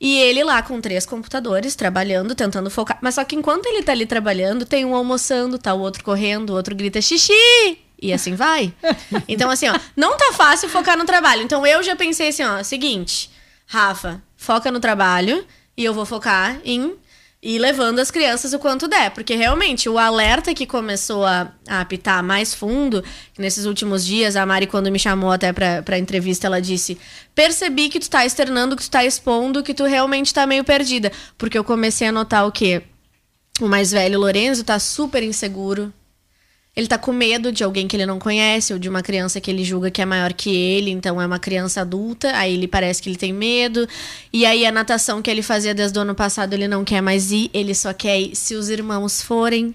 E 0.00 0.18
ele 0.18 0.42
lá 0.42 0.60
com 0.62 0.80
três 0.80 1.06
computadores, 1.06 1.76
trabalhando, 1.76 2.34
tentando 2.34 2.68
focar. 2.68 2.98
Mas 3.00 3.14
só 3.14 3.24
que 3.24 3.36
enquanto 3.36 3.66
ele 3.66 3.84
tá 3.84 3.92
ali 3.92 4.04
trabalhando, 4.04 4.66
tem 4.66 4.84
um 4.84 4.96
almoçando, 4.96 5.58
tá 5.58 5.72
o 5.72 5.80
outro 5.80 6.02
correndo, 6.02 6.50
o 6.50 6.54
outro 6.54 6.74
grita 6.74 7.00
xixi! 7.00 7.32
E 8.02 8.12
assim 8.12 8.34
vai. 8.34 8.74
Então, 9.28 9.48
assim, 9.48 9.68
ó, 9.68 9.78
não 9.96 10.16
tá 10.18 10.32
fácil 10.32 10.68
focar 10.68 10.98
no 10.98 11.04
trabalho. 11.04 11.42
Então 11.42 11.64
eu 11.64 11.80
já 11.84 11.94
pensei 11.94 12.28
assim, 12.30 12.42
ó, 12.42 12.60
seguinte, 12.64 13.30
Rafa, 13.64 14.20
foca 14.36 14.72
no 14.72 14.80
trabalho 14.80 15.46
e 15.76 15.84
eu 15.84 15.94
vou 15.94 16.04
focar 16.04 16.60
em 16.64 16.96
ir 17.40 17.58
levando 17.60 18.00
as 18.00 18.10
crianças 18.10 18.52
o 18.52 18.58
quanto 18.58 18.88
der. 18.88 19.12
Porque 19.12 19.36
realmente 19.36 19.88
o 19.88 19.98
alerta 19.98 20.52
que 20.52 20.66
começou 20.66 21.24
a, 21.24 21.52
a 21.68 21.80
apitar 21.80 22.24
mais 22.24 22.52
fundo, 22.52 23.04
nesses 23.38 23.66
últimos 23.66 24.04
dias, 24.04 24.34
a 24.34 24.44
Mari, 24.44 24.66
quando 24.66 24.90
me 24.90 24.98
chamou 24.98 25.30
até 25.30 25.52
pra, 25.52 25.80
pra 25.80 25.96
entrevista, 25.96 26.48
ela 26.48 26.60
disse: 26.60 26.98
percebi 27.36 27.88
que 27.88 28.00
tu 28.00 28.10
tá 28.10 28.26
externando, 28.26 28.74
que 28.74 28.82
tu 28.82 28.90
tá 28.90 29.04
expondo, 29.04 29.62
que 29.62 29.72
tu 29.72 29.84
realmente 29.84 30.34
tá 30.34 30.44
meio 30.44 30.64
perdida. 30.64 31.12
Porque 31.38 31.56
eu 31.56 31.62
comecei 31.62 32.08
a 32.08 32.12
notar 32.12 32.48
o 32.48 32.50
quê? 32.50 32.82
O 33.60 33.68
mais 33.68 33.92
velho, 33.92 34.18
Lorenzo, 34.18 34.64
tá 34.64 34.80
super 34.80 35.22
inseguro. 35.22 35.92
Ele 36.74 36.86
tá 36.86 36.96
com 36.96 37.12
medo 37.12 37.52
de 37.52 37.62
alguém 37.62 37.86
que 37.86 37.94
ele 37.94 38.06
não 38.06 38.18
conhece 38.18 38.72
ou 38.72 38.78
de 38.78 38.88
uma 38.88 39.02
criança 39.02 39.38
que 39.42 39.50
ele 39.50 39.62
julga 39.62 39.90
que 39.90 40.00
é 40.00 40.06
maior 40.06 40.32
que 40.32 40.48
ele, 40.48 40.90
então 40.90 41.20
é 41.20 41.26
uma 41.26 41.38
criança 41.38 41.82
adulta, 41.82 42.34
aí 42.34 42.54
ele 42.54 42.66
parece 42.66 43.02
que 43.02 43.10
ele 43.10 43.16
tem 43.16 43.30
medo. 43.30 43.86
E 44.32 44.46
aí 44.46 44.64
a 44.64 44.72
natação 44.72 45.20
que 45.20 45.30
ele 45.30 45.42
fazia 45.42 45.74
desde 45.74 45.98
o 45.98 46.02
ano 46.02 46.14
passado, 46.14 46.54
ele 46.54 46.66
não 46.66 46.82
quer 46.82 47.02
mais 47.02 47.30
ir, 47.30 47.50
ele 47.52 47.74
só 47.74 47.92
quer 47.92 48.18
ir 48.18 48.34
se 48.34 48.54
os 48.54 48.70
irmãos 48.70 49.20
forem. 49.20 49.74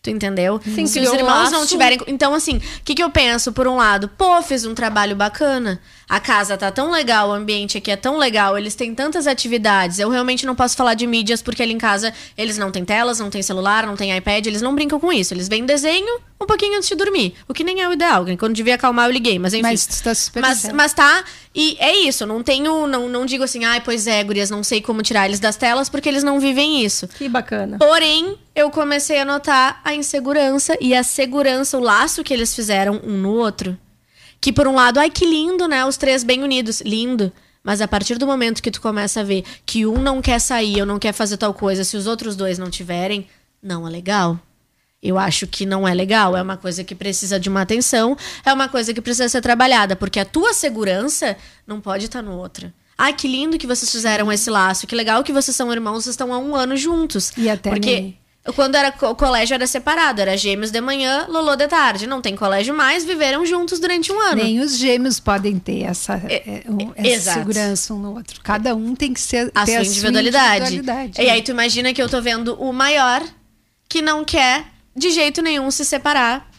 Tu 0.00 0.10
entendeu? 0.10 0.60
Sim, 0.64 0.86
se 0.86 0.98
os 0.98 1.12
irmãos 1.12 1.50
não 1.50 1.60
laço. 1.60 1.68
tiverem. 1.68 1.98
Então, 2.08 2.34
assim, 2.34 2.56
o 2.56 2.62
que, 2.84 2.94
que 2.94 3.02
eu 3.02 3.10
penso? 3.10 3.52
Por 3.52 3.68
um 3.68 3.76
lado, 3.76 4.08
pô, 4.08 4.42
fiz 4.42 4.64
um 4.64 4.74
trabalho 4.74 5.14
bacana. 5.14 5.80
A 6.12 6.20
casa 6.20 6.58
tá 6.58 6.70
tão 6.70 6.90
legal, 6.90 7.30
o 7.30 7.32
ambiente 7.32 7.78
aqui 7.78 7.90
é 7.90 7.96
tão 7.96 8.18
legal, 8.18 8.58
eles 8.58 8.74
têm 8.74 8.94
tantas 8.94 9.26
atividades. 9.26 9.98
Eu 9.98 10.10
realmente 10.10 10.44
não 10.44 10.54
posso 10.54 10.76
falar 10.76 10.92
de 10.92 11.06
mídias, 11.06 11.40
porque 11.40 11.62
ali 11.62 11.72
em 11.72 11.78
casa 11.78 12.12
eles 12.36 12.58
não 12.58 12.70
têm 12.70 12.84
telas, 12.84 13.18
não 13.18 13.30
têm 13.30 13.40
celular, 13.40 13.86
não 13.86 13.96
têm 13.96 14.14
iPad, 14.14 14.46
eles 14.46 14.60
não 14.60 14.74
brincam 14.74 15.00
com 15.00 15.10
isso. 15.10 15.32
Eles 15.32 15.48
veem 15.48 15.64
desenho 15.64 16.20
um 16.38 16.44
pouquinho 16.44 16.76
antes 16.76 16.90
de 16.90 16.96
dormir. 16.96 17.32
O 17.48 17.54
que 17.54 17.64
nem 17.64 17.80
é 17.80 17.88
o 17.88 17.94
ideal. 17.94 18.26
Quando 18.38 18.54
devia 18.54 18.74
acalmar, 18.74 19.08
eu 19.08 19.10
liguei. 19.10 19.38
Mas 19.38 19.54
enfim. 19.54 19.62
Mas 19.62 19.86
tá 20.02 20.14
super 20.14 20.42
Mas, 20.42 20.70
mas 20.74 20.92
tá, 20.92 21.24
e 21.54 21.78
é 21.80 21.96
isso, 22.00 22.26
não 22.26 22.42
tenho, 22.42 22.86
não, 22.86 23.08
não 23.08 23.24
digo 23.24 23.44
assim, 23.44 23.64
ai, 23.64 23.80
pois 23.80 24.06
é, 24.06 24.22
gurias, 24.22 24.50
não 24.50 24.62
sei 24.62 24.82
como 24.82 25.02
tirar 25.02 25.24
eles 25.24 25.40
das 25.40 25.56
telas, 25.56 25.88
porque 25.88 26.10
eles 26.10 26.22
não 26.22 26.38
vivem 26.38 26.84
isso. 26.84 27.08
Que 27.08 27.26
bacana. 27.26 27.78
Porém, 27.78 28.36
eu 28.54 28.70
comecei 28.70 29.18
a 29.18 29.24
notar 29.24 29.80
a 29.82 29.94
insegurança 29.94 30.76
e 30.78 30.94
a 30.94 31.02
segurança, 31.02 31.78
o 31.78 31.80
laço 31.80 32.22
que 32.22 32.34
eles 32.34 32.54
fizeram 32.54 33.00
um 33.02 33.16
no 33.16 33.30
outro. 33.30 33.78
Que 34.42 34.52
por 34.52 34.66
um 34.66 34.74
lado, 34.74 34.98
ai 34.98 35.08
que 35.08 35.24
lindo, 35.24 35.66
né? 35.68 35.84
Os 35.86 35.96
três 35.96 36.22
bem 36.24 36.42
unidos. 36.42 36.80
Lindo. 36.82 37.32
Mas 37.62 37.80
a 37.80 37.86
partir 37.86 38.18
do 38.18 38.26
momento 38.26 38.60
que 38.60 38.72
tu 38.72 38.80
começa 38.80 39.20
a 39.20 39.22
ver 39.22 39.44
que 39.64 39.86
um 39.86 39.98
não 39.98 40.20
quer 40.20 40.40
sair 40.40 40.80
ou 40.80 40.86
não 40.86 40.98
quer 40.98 41.12
fazer 41.12 41.36
tal 41.36 41.54
coisa, 41.54 41.84
se 41.84 41.96
os 41.96 42.08
outros 42.08 42.34
dois 42.34 42.58
não 42.58 42.68
tiverem, 42.68 43.28
não 43.62 43.86
é 43.86 43.90
legal. 43.90 44.36
Eu 45.00 45.16
acho 45.16 45.46
que 45.46 45.64
não 45.64 45.86
é 45.86 45.94
legal, 45.94 46.36
é 46.36 46.42
uma 46.42 46.56
coisa 46.56 46.82
que 46.82 46.94
precisa 46.94 47.38
de 47.38 47.48
uma 47.48 47.62
atenção, 47.62 48.16
é 48.44 48.52
uma 48.52 48.68
coisa 48.68 48.92
que 48.92 49.00
precisa 49.00 49.28
ser 49.28 49.40
trabalhada, 49.40 49.94
porque 49.96 50.18
a 50.20 50.24
tua 50.24 50.52
segurança 50.52 51.36
não 51.66 51.80
pode 51.80 52.06
estar 52.06 52.22
no 52.22 52.36
outro. 52.36 52.72
Ai, 52.98 53.12
que 53.12 53.26
lindo 53.28 53.58
que 53.58 53.66
vocês 53.66 53.90
fizeram 53.90 54.30
esse 54.30 54.50
laço, 54.50 54.86
que 54.86 54.94
legal 54.94 55.22
que 55.24 55.32
vocês 55.32 55.56
são 55.56 55.72
irmãos, 55.72 56.02
vocês 56.04 56.14
estão 56.14 56.32
há 56.32 56.38
um 56.38 56.54
ano 56.54 56.76
juntos. 56.76 57.32
E 57.36 57.48
até 57.48 57.70
Porque 57.70 58.00
nem- 58.00 58.18
quando 58.54 58.74
era 58.74 58.92
o 59.02 59.14
colégio 59.14 59.54
era 59.54 59.66
separado, 59.68 60.20
era 60.20 60.36
gêmeos 60.36 60.72
de 60.72 60.80
manhã, 60.80 61.26
Lolô 61.28 61.54
de 61.54 61.68
tarde. 61.68 62.08
Não 62.08 62.20
tem 62.20 62.34
colégio 62.34 62.74
mais, 62.74 63.04
viveram 63.04 63.46
juntos 63.46 63.78
durante 63.78 64.10
um 64.10 64.18
ano. 64.20 64.42
Nem 64.42 64.58
os 64.58 64.76
gêmeos 64.76 65.20
podem 65.20 65.60
ter 65.60 65.82
essa, 65.82 66.14
é, 66.28 66.64
um- 66.68 66.92
essa 66.96 67.08
exato. 67.08 67.38
segurança 67.38 67.94
um 67.94 67.98
no 68.00 68.14
outro. 68.16 68.40
Cada 68.42 68.74
um 68.74 68.96
tem 68.96 69.12
que 69.12 69.20
ser, 69.20 69.50
a 69.54 69.64
sua 69.64 69.78
a 69.78 69.84
individualidade. 69.84 70.56
sua 70.66 70.74
individualidade. 70.74 71.22
E 71.22 71.30
aí 71.30 71.40
tu 71.42 71.52
imagina 71.52 71.94
que 71.94 72.02
eu 72.02 72.08
tô 72.08 72.20
vendo 72.20 72.54
o 72.60 72.72
maior 72.72 73.22
que 73.88 74.02
não 74.02 74.24
quer 74.24 74.64
de 74.96 75.10
jeito 75.10 75.40
nenhum 75.40 75.70
se 75.70 75.84
separar 75.84 76.50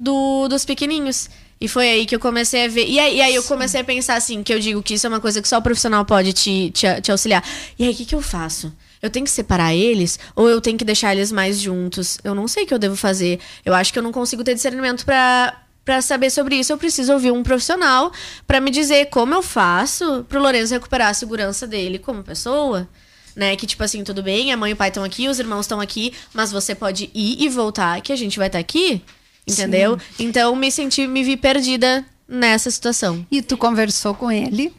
do, 0.00 0.48
dos 0.48 0.64
pequenininhos. 0.64 1.28
E 1.60 1.66
foi 1.68 1.88
aí 1.90 2.06
que 2.06 2.14
eu 2.14 2.20
comecei 2.20 2.64
a 2.64 2.68
ver. 2.68 2.86
E 2.88 2.98
aí, 2.98 3.16
e 3.16 3.20
aí 3.20 3.34
eu 3.34 3.42
comecei 3.42 3.80
a 3.80 3.84
pensar 3.84 4.14
assim, 4.14 4.42
que 4.42 4.54
eu 4.54 4.60
digo 4.60 4.82
que 4.82 4.94
isso 4.94 5.06
é 5.06 5.10
uma 5.10 5.20
coisa 5.20 5.42
que 5.42 5.48
só 5.48 5.58
o 5.58 5.62
profissional 5.62 6.04
pode 6.04 6.32
te, 6.32 6.70
te, 6.70 7.00
te 7.02 7.10
auxiliar. 7.10 7.44
E 7.78 7.84
aí, 7.84 7.92
o 7.92 7.94
que, 7.96 8.04
que 8.06 8.14
eu 8.14 8.22
faço? 8.22 8.72
Eu 9.02 9.10
tenho 9.10 9.24
que 9.24 9.30
separar 9.30 9.74
eles 9.74 10.18
ou 10.34 10.48
eu 10.48 10.60
tenho 10.60 10.78
que 10.78 10.84
deixar 10.84 11.14
eles 11.14 11.30
mais 11.30 11.60
juntos? 11.60 12.18
Eu 12.24 12.34
não 12.34 12.48
sei 12.48 12.64
o 12.64 12.66
que 12.66 12.74
eu 12.74 12.78
devo 12.78 12.96
fazer. 12.96 13.38
Eu 13.64 13.74
acho 13.74 13.92
que 13.92 13.98
eu 13.98 14.02
não 14.02 14.12
consigo 14.12 14.44
ter 14.44 14.54
discernimento 14.54 15.04
pra 15.04 15.62
para 15.88 16.02
saber 16.02 16.28
sobre 16.28 16.54
isso. 16.56 16.70
Eu 16.70 16.76
preciso 16.76 17.14
ouvir 17.14 17.30
um 17.30 17.42
profissional 17.42 18.12
pra 18.46 18.60
me 18.60 18.70
dizer 18.70 19.06
como 19.06 19.32
eu 19.32 19.42
faço 19.42 20.22
pro 20.28 20.38
Lourenço 20.38 20.74
recuperar 20.74 21.08
a 21.08 21.14
segurança 21.14 21.66
dele 21.66 21.98
como 21.98 22.22
pessoa. 22.22 22.86
Né? 23.34 23.56
Que, 23.56 23.66
tipo 23.66 23.82
assim, 23.82 24.04
tudo 24.04 24.22
bem, 24.22 24.52
a 24.52 24.56
mãe 24.56 24.72
e 24.72 24.74
o 24.74 24.76
pai 24.76 24.88
estão 24.88 25.02
aqui, 25.02 25.28
os 25.28 25.38
irmãos 25.38 25.60
estão 25.60 25.80
aqui, 25.80 26.12
mas 26.34 26.52
você 26.52 26.74
pode 26.74 27.08
ir 27.14 27.42
e 27.42 27.48
voltar, 27.48 28.02
que 28.02 28.12
a 28.12 28.16
gente 28.16 28.36
vai 28.36 28.48
estar 28.48 28.58
aqui. 28.58 29.00
Entendeu? 29.46 29.98
Então, 30.18 30.54
me 30.54 30.70
senti, 30.70 31.06
me 31.06 31.22
vi 31.22 31.38
perdida 31.38 32.04
nessa 32.28 32.70
situação. 32.70 33.26
E 33.30 33.40
tu 33.40 33.56
conversou 33.56 34.12
com 34.14 34.30
ele 34.30 34.74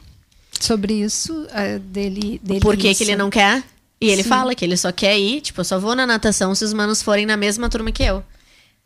sobre 0.59 0.93
isso, 0.93 1.47
ah, 1.51 1.79
dele, 1.79 2.39
dele 2.43 2.59
Por 2.59 2.77
que, 2.77 2.89
isso. 2.89 2.99
que 2.99 3.03
ele 3.03 3.15
não 3.15 3.31
quer? 3.31 3.63
E 4.01 4.09
ele 4.09 4.23
Sim. 4.23 4.29
fala 4.29 4.55
que 4.55 4.63
ele 4.63 4.77
só 4.77 4.91
quer 4.91 5.17
ir, 5.19 5.41
tipo, 5.41 5.59
eu 5.59 5.65
só 5.65 5.77
vou 5.79 5.95
na 5.95 6.07
natação 6.07 6.55
se 6.55 6.63
os 6.63 6.73
manos 6.73 7.01
forem 7.01 7.25
na 7.25 7.35
mesma 7.35 7.69
turma 7.69 7.91
que 7.91 8.03
eu. 8.03 8.23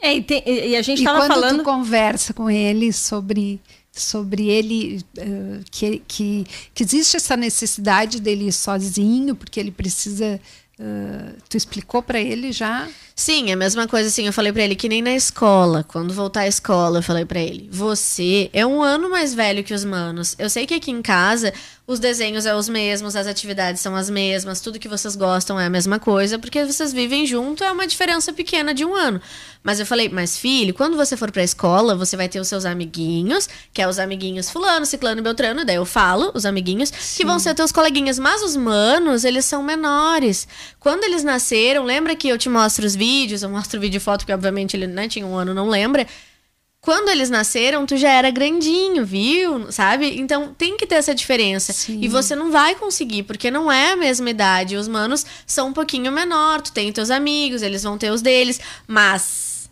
É, 0.01 0.15
e, 0.15 0.21
tem- 0.21 0.43
e- 0.45 0.75
a 0.75 0.81
gente 0.81 1.01
E 1.01 1.05
tava 1.05 1.19
quando 1.19 1.33
falando. 1.33 1.57
tu 1.59 1.63
conversa 1.63 2.33
com 2.33 2.49
ele 2.49 2.91
sobre 2.91 3.61
sobre 3.95 4.47
ele 4.49 5.01
eh, 5.15 5.59
que, 5.69 6.01
que 6.07 6.45
que 6.73 6.83
existe 6.83 7.15
essa 7.15 7.37
necessidade 7.37 8.19
dele 8.19 8.47
ir 8.47 8.51
sozinho 8.51 9.35
porque 9.35 9.59
ele 9.59 9.69
precisa 9.69 10.41
eh, 10.79 11.33
tu 11.47 11.55
explicou 11.55 12.01
para 12.01 12.19
ele 12.19 12.51
já 12.51 12.87
Sim, 13.15 13.51
é 13.51 13.53
a 13.53 13.55
mesma 13.55 13.87
coisa 13.87 14.09
assim. 14.09 14.25
Eu 14.25 14.33
falei 14.33 14.51
pra 14.51 14.63
ele 14.63 14.73
que 14.75 14.89
nem 14.89 14.99
na 14.99 15.13
escola. 15.13 15.83
Quando 15.87 16.11
voltar 16.15 16.39
à 16.41 16.47
escola, 16.47 16.97
eu 16.97 17.03
falei 17.03 17.23
pra 17.25 17.39
ele: 17.39 17.69
você 17.71 18.49
é 18.51 18.65
um 18.65 18.81
ano 18.81 19.07
mais 19.07 19.35
velho 19.35 19.63
que 19.63 19.71
os 19.71 19.85
manos. 19.85 20.35
Eu 20.39 20.49
sei 20.49 20.65
que 20.65 20.73
aqui 20.73 20.89
em 20.89 20.99
casa 20.99 21.53
os 21.85 21.99
desenhos 21.99 22.45
é 22.45 22.55
os 22.55 22.69
mesmos, 22.69 23.13
as 23.13 23.27
atividades 23.27 23.81
são 23.81 23.93
as 23.93 24.09
mesmas, 24.09 24.61
tudo 24.61 24.79
que 24.79 24.87
vocês 24.87 25.17
gostam 25.17 25.59
é 25.59 25.65
a 25.65 25.69
mesma 25.69 25.99
coisa, 25.99 26.39
porque 26.39 26.63
vocês 26.63 26.93
vivem 26.93 27.25
junto, 27.25 27.61
é 27.61 27.71
uma 27.71 27.85
diferença 27.85 28.31
pequena 28.31 28.73
de 28.73 28.85
um 28.85 28.95
ano. 28.95 29.19
Mas 29.61 29.81
eu 29.81 29.85
falei: 29.85 30.07
mas 30.07 30.37
filho, 30.37 30.73
quando 30.73 30.95
você 30.95 31.17
for 31.17 31.29
pra 31.29 31.43
escola, 31.43 31.93
você 31.93 32.15
vai 32.15 32.29
ter 32.29 32.39
os 32.39 32.47
seus 32.47 32.63
amiguinhos, 32.63 33.49
que 33.73 33.81
é 33.81 33.87
os 33.87 33.99
amiguinhos 33.99 34.49
Fulano, 34.49 34.85
Ciclano 34.85 35.19
e 35.19 35.23
Beltrano. 35.23 35.65
Daí 35.65 35.75
eu 35.75 35.85
falo, 35.85 36.31
os 36.33 36.45
amiguinhos, 36.45 36.89
que 36.89 37.25
vão 37.25 37.37
ser 37.37 37.53
teus 37.53 37.71
coleguinhas. 37.71 38.17
Mas 38.17 38.41
os 38.41 38.55
manos, 38.55 39.25
eles 39.25 39.43
são 39.43 39.61
menores. 39.61 40.47
Quando 40.79 41.03
eles 41.03 41.23
nasceram, 41.23 41.83
lembra 41.83 42.15
que 42.15 42.29
eu 42.29 42.37
te 42.37 42.47
mostro 42.47 42.85
os 42.85 42.95
vídeos, 42.95 43.43
eu 43.43 43.49
mostro 43.49 43.79
vídeo 43.79 43.97
e 43.97 44.01
foto, 44.01 44.19
porque 44.19 44.33
obviamente 44.33 44.75
ele 44.75 44.87
né, 44.87 45.09
tinha 45.09 45.25
um 45.25 45.35
ano, 45.35 45.53
não 45.53 45.67
lembra. 45.67 46.07
Quando 46.83 47.07
eles 47.07 47.29
nasceram, 47.29 47.85
tu 47.85 47.95
já 47.95 48.09
era 48.11 48.29
grandinho, 48.29 49.05
viu? 49.05 49.71
Sabe? 49.71 50.19
Então 50.19 50.53
tem 50.53 50.75
que 50.75 50.85
ter 50.85 50.95
essa 50.95 51.15
diferença. 51.15 51.71
Sim. 51.71 51.99
E 52.01 52.09
você 52.09 52.35
não 52.35 52.51
vai 52.51 52.75
conseguir, 52.75 53.23
porque 53.23 53.49
não 53.49 53.71
é 53.71 53.93
a 53.93 53.95
mesma 53.95 54.29
idade. 54.29 54.75
Os 54.75 54.89
manos 54.89 55.25
são 55.47 55.69
um 55.69 55.73
pouquinho 55.73 56.11
menor, 56.11 56.61
tu 56.61 56.73
tem 56.73 56.91
teus 56.91 57.09
amigos, 57.09 57.61
eles 57.61 57.83
vão 57.83 57.97
ter 57.97 58.11
os 58.11 58.21
deles, 58.21 58.59
mas. 58.85 59.69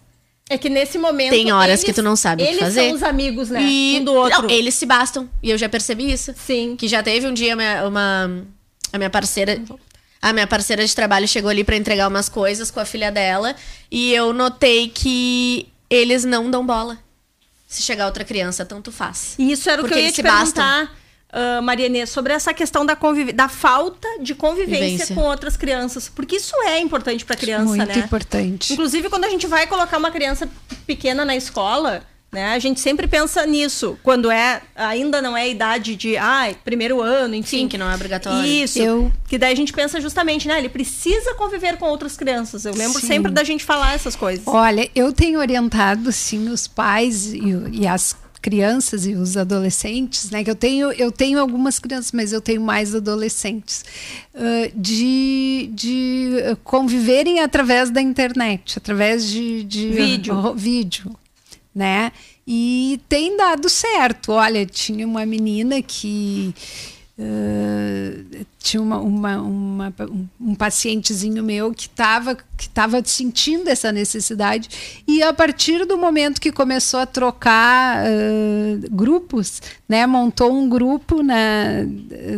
É 0.49 0.57
que 0.57 0.69
nesse 0.69 0.97
momento. 0.97 1.31
Tem 1.31 1.51
horas 1.51 1.83
que 1.83 1.91
tu 1.91 2.01
não 2.01 2.15
sabe 2.15 2.43
o 2.43 2.45
que 2.45 2.51
eles 2.53 2.63
fazer. 2.63 2.87
são 2.87 2.95
os 2.95 3.03
amigos, 3.03 3.49
né? 3.49 3.61
E 3.61 3.97
Um 3.99 4.05
do 4.05 4.13
outro. 4.13 4.43
Não, 4.43 4.49
eles 4.49 4.75
se 4.75 4.85
bastam. 4.85 5.29
E 5.43 5.49
eu 5.49 5.57
já 5.57 5.67
percebi 5.67 6.09
isso. 6.09 6.33
Sim. 6.37 6.77
Que 6.77 6.87
já 6.87 7.03
teve 7.03 7.27
um 7.27 7.33
dia 7.33 7.53
uma, 7.55 7.87
uma- 7.89 8.47
a 8.93 8.97
minha 8.97 9.09
parceira. 9.09 9.61
A 10.21 10.31
minha 10.31 10.47
parceira 10.47 10.85
de 10.85 10.95
trabalho 10.95 11.27
chegou 11.27 11.49
ali 11.49 11.63
pra 11.65 11.75
entregar 11.75 12.07
umas 12.07 12.29
coisas 12.29 12.71
com 12.71 12.79
a 12.79 12.85
filha 12.85 13.11
dela. 13.11 13.53
E 13.91 14.13
eu 14.13 14.31
notei 14.31 14.87
que 14.87 15.67
eles 15.91 16.23
não 16.23 16.49
dão 16.49 16.65
bola. 16.65 16.97
Se 17.67 17.81
chegar 17.81 18.05
outra 18.05 18.23
criança, 18.23 18.65
tanto 18.65 18.91
faz. 18.91 19.35
E 19.37 19.51
isso 19.51 19.69
era 19.69 19.81
o 19.81 19.85
Porque 19.85 19.95
que 19.95 20.01
eu 20.01 20.05
ia 20.05 20.11
te 20.11 20.23
perguntar, 20.23 20.91
ah, 21.31 21.61
Maria 21.61 21.85
Inês, 21.85 22.09
sobre 22.09 22.33
essa 22.33 22.53
questão 22.53 22.85
da, 22.85 22.97
da 23.33 23.47
falta 23.47 24.07
de 24.19 24.33
convivência 24.33 24.89
Vivência. 24.89 25.15
com 25.15 25.21
outras 25.21 25.55
crianças. 25.55 26.09
Porque 26.09 26.37
isso 26.37 26.53
é 26.63 26.79
importante 26.79 27.23
pra 27.23 27.35
criança, 27.35 27.65
muito 27.65 27.85
né? 27.85 27.99
importante 27.99 28.73
Inclusive, 28.73 29.09
quando 29.09 29.25
a 29.25 29.29
gente 29.29 29.47
vai 29.47 29.67
colocar 29.67 29.97
uma 29.97 30.11
criança 30.11 30.49
pequena 30.85 31.23
na 31.23 31.35
escola, 31.35 32.03
né? 32.31 32.53
A 32.53 32.59
gente 32.59 32.79
sempre 32.79 33.07
pensa 33.07 33.45
nisso. 33.45 33.97
Quando 34.01 34.31
é 34.31 34.61
ainda 34.75 35.21
não 35.21 35.35
é 35.35 35.49
idade 35.49 35.95
de, 35.95 36.15
ai, 36.15 36.55
primeiro 36.63 37.01
ano, 37.01 37.35
enfim. 37.35 37.59
Sim, 37.61 37.67
que 37.67 37.77
não 37.77 37.89
é 37.91 37.93
obrigatório. 37.95 38.45
Isso. 38.45 38.79
Eu- 38.79 39.11
Que 39.27 39.37
daí 39.37 39.51
a 39.51 39.55
gente 39.55 39.73
pensa 39.73 39.99
justamente, 39.99 40.47
né? 40.47 40.57
Ele 40.57 40.69
precisa 40.69 41.33
conviver 41.35 41.77
com 41.77 41.85
outras 41.87 42.15
crianças. 42.15 42.65
Eu 42.65 42.73
lembro 42.73 42.99
Sim. 43.01 43.07
sempre 43.07 43.31
da 43.31 43.43
gente 43.43 43.63
falar 43.65 43.93
essas 43.93 44.15
coisas. 44.15 44.43
Olha, 44.47 44.89
eu 44.95 45.11
tenho 45.11 45.39
orientado 45.39 46.11
sim 46.11 46.49
os 46.49 46.67
pais 46.67 47.33
e, 47.33 47.41
e 47.71 47.87
as 47.87 48.15
crianças 48.41 49.05
e 49.05 49.13
os 49.13 49.37
adolescentes, 49.37 50.31
né? 50.31 50.43
Que 50.43 50.49
eu 50.49 50.55
tenho, 50.55 50.91
eu 50.93 51.11
tenho 51.11 51.39
algumas 51.39 51.77
crianças, 51.79 52.11
mas 52.11 52.33
eu 52.33 52.41
tenho 52.41 52.59
mais 52.59 52.95
adolescentes, 52.95 53.85
ah, 54.33 54.71
de, 54.75 55.69
de 55.73 56.31
conviverem 56.63 57.39
através 57.41 57.91
da 57.91 58.01
internet, 58.01 58.77
através 58.77 59.29
de, 59.29 59.63
de 59.63 59.89
Vídeo. 59.89 60.35
oh, 60.35 60.53
vídeo, 60.55 61.15
né? 61.73 62.11
E 62.45 62.99
tem 63.07 63.37
dado 63.37 63.69
certo. 63.69 64.33
Olha, 64.33 64.65
tinha 64.65 65.05
uma 65.07 65.25
menina 65.25 65.81
que 65.81 66.53
Uh, 67.19 68.45
tinha 68.57 68.81
uma, 68.81 68.97
uma, 68.97 69.37
uma- 69.41 69.93
um, 70.39 70.55
pacientezinho 70.55 71.43
meu 71.43 71.71
que 71.71 71.83
estava 71.83 72.35
que 72.57 72.67
tava 72.69 73.03
sentindo 73.05 73.67
essa 73.69 73.91
necessidade 73.91 75.03
e 75.07 75.21
a 75.21 75.31
partir 75.31 75.85
do 75.85 75.99
momento 75.99 76.41
que 76.41 76.51
começou 76.51 76.99
a 76.99 77.05
trocar 77.05 78.05
uh, 78.05 78.89
grupos, 78.89 79.61
né, 79.87 80.07
montou 80.07 80.51
um 80.51 80.67
grupo 80.67 81.21
na, 81.21 81.83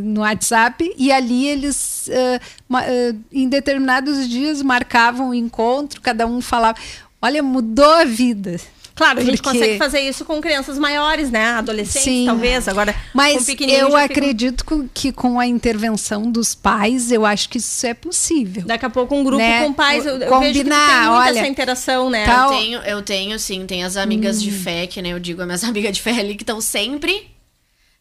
no 0.04 0.20
WhatsApp 0.20 0.94
e 0.98 1.14
ali 1.14 1.48
eles 1.48 2.10
uh, 2.10 3.18
em 3.32 3.48
determinados 3.48 4.28
dias 4.28 4.62
marcavam 4.62 5.30
um 5.30 5.34
encontro, 5.34 6.02
cada 6.02 6.28
um 6.28 6.42
falava, 6.42 6.78
olha, 7.22 7.42
mudou 7.42 7.90
a 7.90 8.04
vida. 8.04 8.60
Claro, 8.96 9.20
a 9.20 9.24
gente 9.24 9.42
Porque- 9.42 9.58
consegue 9.58 9.78
fazer 9.80 10.02
isso 10.02 10.24
com 10.24 10.40
crianças 10.40 10.78
maiores, 10.78 11.32
né? 11.32 11.46
Adolescentes, 11.54 12.04
Sim. 12.04 12.26
talvez. 12.28 12.68
Agora, 12.68 12.96
Mas 13.14 13.36
eu 13.38 13.42
fica- 13.42 14.04
acredito 14.04 14.64
que 14.94 15.12
com 15.12 15.40
a 15.40 15.48
intervenção 15.48 16.32
dos 16.32 16.54
pais, 16.54 17.12
eu 17.12 17.26
acho 17.26 17.50
que 17.50 17.58
isso 17.58 17.88
é 17.88 17.94
possível. 17.96 18.64
Daqui 18.66 18.86
a 18.86 18.90
pouco 18.92 19.16
um 19.16 19.24
grupo 19.24 19.42
Né? 19.42 19.64
com 19.64 19.74
pais, 19.74 20.06
eu, 20.06 20.18
eu 20.18 20.30
Combinar, 20.30 20.42
vejo 20.42 20.64
que 20.64 20.70
tem 20.70 20.74
muita 20.76 21.12
olha, 21.12 21.40
essa 21.40 21.48
interação, 21.48 22.10
né? 22.10 22.26
tal- 22.26 22.54
Eu 22.54 22.60
tenho, 22.60 22.80
eu 22.82 23.02
tenho 23.02 23.40
sim, 23.40 23.66
tem 23.66 23.84
as 23.84 23.98
amigas 23.98 24.42
de 24.42 24.52
fé, 24.52 24.86
que 24.86 25.02
né, 25.02 25.10
eu 25.10 25.20
digo, 25.20 25.42
as 25.42 25.48
minhas 25.48 25.64
amigas 25.66 25.92
de 25.96 26.02
fé 26.02 26.12
ali 26.20 26.36
que 26.36 26.44
estão 26.44 26.62
sempre, 26.62 27.28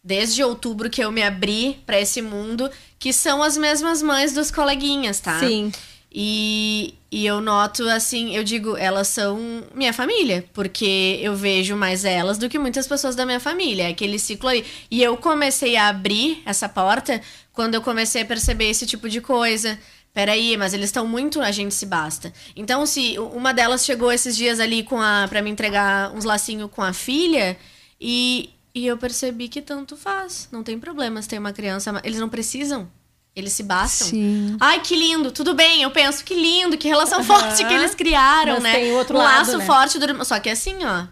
desde 0.05 0.43
outubro 0.45 0.91
que 0.91 1.03
eu 1.03 1.11
me 1.11 1.23
abri 1.23 1.79
pra 1.87 1.99
esse 1.99 2.21
mundo, 2.21 2.71
que 2.99 3.13
são 3.15 3.43
as 3.43 3.57
mesmas 3.57 4.03
mães 4.03 4.35
dos 4.35 4.51
coleguinhas, 4.51 5.21
tá? 5.21 5.39
Sim. 5.41 5.73
E, 6.13 6.95
e 7.13 7.27
eu 7.27 7.43
noto, 7.43 7.87
assim, 7.91 8.35
eu 8.35 8.43
digo, 8.43 8.75
elas 8.75 9.07
são 9.07 9.63
minha 9.75 9.93
família, 9.93 10.49
porque 10.55 11.19
eu 11.21 11.37
vejo 11.37 11.77
mais 11.77 12.07
elas 12.07 12.39
do 12.39 12.49
que 12.49 12.59
muitas 12.59 12.87
pessoas 12.87 13.15
da 13.15 13.27
minha 13.27 13.39
família. 13.39 13.83
É 13.83 13.89
aquele 13.89 14.19
ciclo 14.19 14.49
aí. 14.49 14.65
E 14.91 15.03
eu 15.03 15.15
comecei 15.19 15.77
a 15.77 15.89
abrir 15.89 16.43
essa 16.47 16.71
porta 16.71 17.21
quando 17.53 17.75
eu 17.75 17.83
comecei 17.83 18.23
a 18.23 18.25
perceber 18.25 18.71
esse 18.71 18.87
tipo 18.87 19.11
de 19.11 19.21
coisa. 19.21 19.79
Peraí, 20.15 20.57
mas 20.57 20.73
eles 20.73 20.87
estão 20.87 21.07
muito 21.07 21.43
a 21.43 21.51
gente 21.53 21.75
se 21.75 21.85
basta. 21.85 22.33
Então, 22.57 22.87
se 22.87 23.19
uma 23.19 23.53
delas 23.53 23.85
chegou 23.85 24.11
esses 24.11 24.35
dias 24.35 24.59
ali 24.59 24.83
com 24.83 24.99
a 24.99 25.27
para 25.29 25.43
me 25.43 25.51
entregar 25.51 26.13
uns 26.15 26.25
lacinhos 26.25 26.71
com 26.71 26.81
a 26.81 26.95
filha, 26.95 27.59
e, 28.01 28.49
e 28.75 28.87
eu 28.87 28.97
percebi 28.97 29.49
que 29.49 29.61
tanto 29.61 29.99
faz. 29.99 30.49
Não 30.51 30.63
tem 30.63 30.81
problema 30.81 31.21
se 31.21 31.29
tem 31.29 31.39
uma 31.39 31.53
criança. 31.53 32.01
Eles 32.05 32.19
não 32.19 32.31
precisam. 32.31 32.91
Eles 33.35 33.53
se 33.53 33.63
bastam. 33.63 34.09
Sim. 34.09 34.57
Ai, 34.61 34.81
que 34.81 34.95
lindo, 34.95 35.33
tudo 35.33 35.55
bem. 35.55 35.83
Eu 35.83 35.91
penso 35.91 36.23
que 36.25 36.35
lindo, 36.35 36.77
que 36.77 36.87
relação 36.87 37.25
forte 37.25 37.65
que 37.65 37.73
eles 37.73 37.95
criaram, 37.95 38.55
Mas 38.55 38.63
né? 38.63 38.73
tem 38.75 38.93
outro 38.93 39.17
um 39.17 39.19
lado, 39.19 39.39
laço 39.39 39.59
né? 39.59 39.65
forte 39.65 39.99
do. 39.99 40.25
Só 40.25 40.39
que 40.39 40.51
assim, 40.51 40.85
ó. 40.85 41.07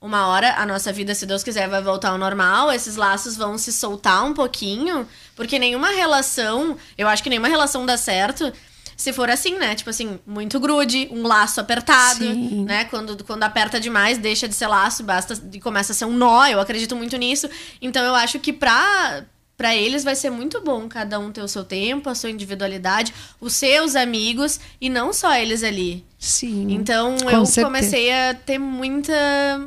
uma 0.00 0.28
hora 0.28 0.54
a 0.56 0.64
nossa 0.64 0.92
vida, 0.92 1.14
se 1.14 1.26
Deus 1.26 1.42
quiser, 1.42 1.68
vai 1.68 1.82
voltar 1.82 2.10
ao 2.10 2.18
normal, 2.18 2.72
esses 2.72 2.94
laços 2.94 3.36
vão 3.36 3.58
se 3.58 3.72
soltar 3.72 4.24
um 4.24 4.32
pouquinho, 4.32 5.08
porque 5.34 5.58
nenhuma 5.58 5.90
relação, 5.90 6.76
eu 6.96 7.08
acho 7.08 7.22
que 7.22 7.30
nenhuma 7.30 7.48
relação 7.48 7.84
dá 7.84 7.96
certo 7.96 8.52
se 8.96 9.12
for 9.12 9.28
assim, 9.28 9.58
né? 9.58 9.74
Tipo 9.74 9.90
assim, 9.90 10.18
muito 10.26 10.58
grude, 10.58 11.06
um 11.12 11.26
laço 11.26 11.60
apertado, 11.60 12.24
Sim. 12.24 12.64
né? 12.64 12.84
Quando, 12.86 13.22
quando 13.24 13.42
aperta 13.42 13.78
demais, 13.78 14.16
deixa 14.16 14.48
de 14.48 14.54
ser 14.54 14.68
laço, 14.68 15.02
basta 15.04 15.34
e 15.52 15.60
começa 15.60 15.92
a 15.92 15.94
ser 15.94 16.06
um 16.06 16.12
nó. 16.12 16.46
Eu 16.46 16.58
acredito 16.58 16.96
muito 16.96 17.14
nisso. 17.18 17.46
Então 17.82 18.02
eu 18.02 18.14
acho 18.14 18.38
que 18.38 18.54
pra, 18.54 19.22
pra 19.56 19.74
eles 19.74 20.04
vai 20.04 20.14
ser 20.14 20.30
muito 20.30 20.60
bom 20.60 20.88
cada 20.88 21.18
um 21.18 21.32
ter 21.32 21.40
o 21.40 21.48
seu 21.48 21.64
tempo, 21.64 22.10
a 22.10 22.14
sua 22.14 22.30
individualidade, 22.30 23.14
os 23.40 23.54
seus 23.54 23.96
amigos 23.96 24.60
e 24.80 24.88
não 24.90 25.12
só 25.12 25.34
eles 25.34 25.62
ali. 25.62 26.04
Sim. 26.18 26.72
Então 26.72 27.16
Com 27.18 27.30
eu 27.30 27.46
certeza. 27.46 27.66
comecei 27.66 28.12
a 28.12 28.34
ter 28.34 28.58
muita, 28.58 29.14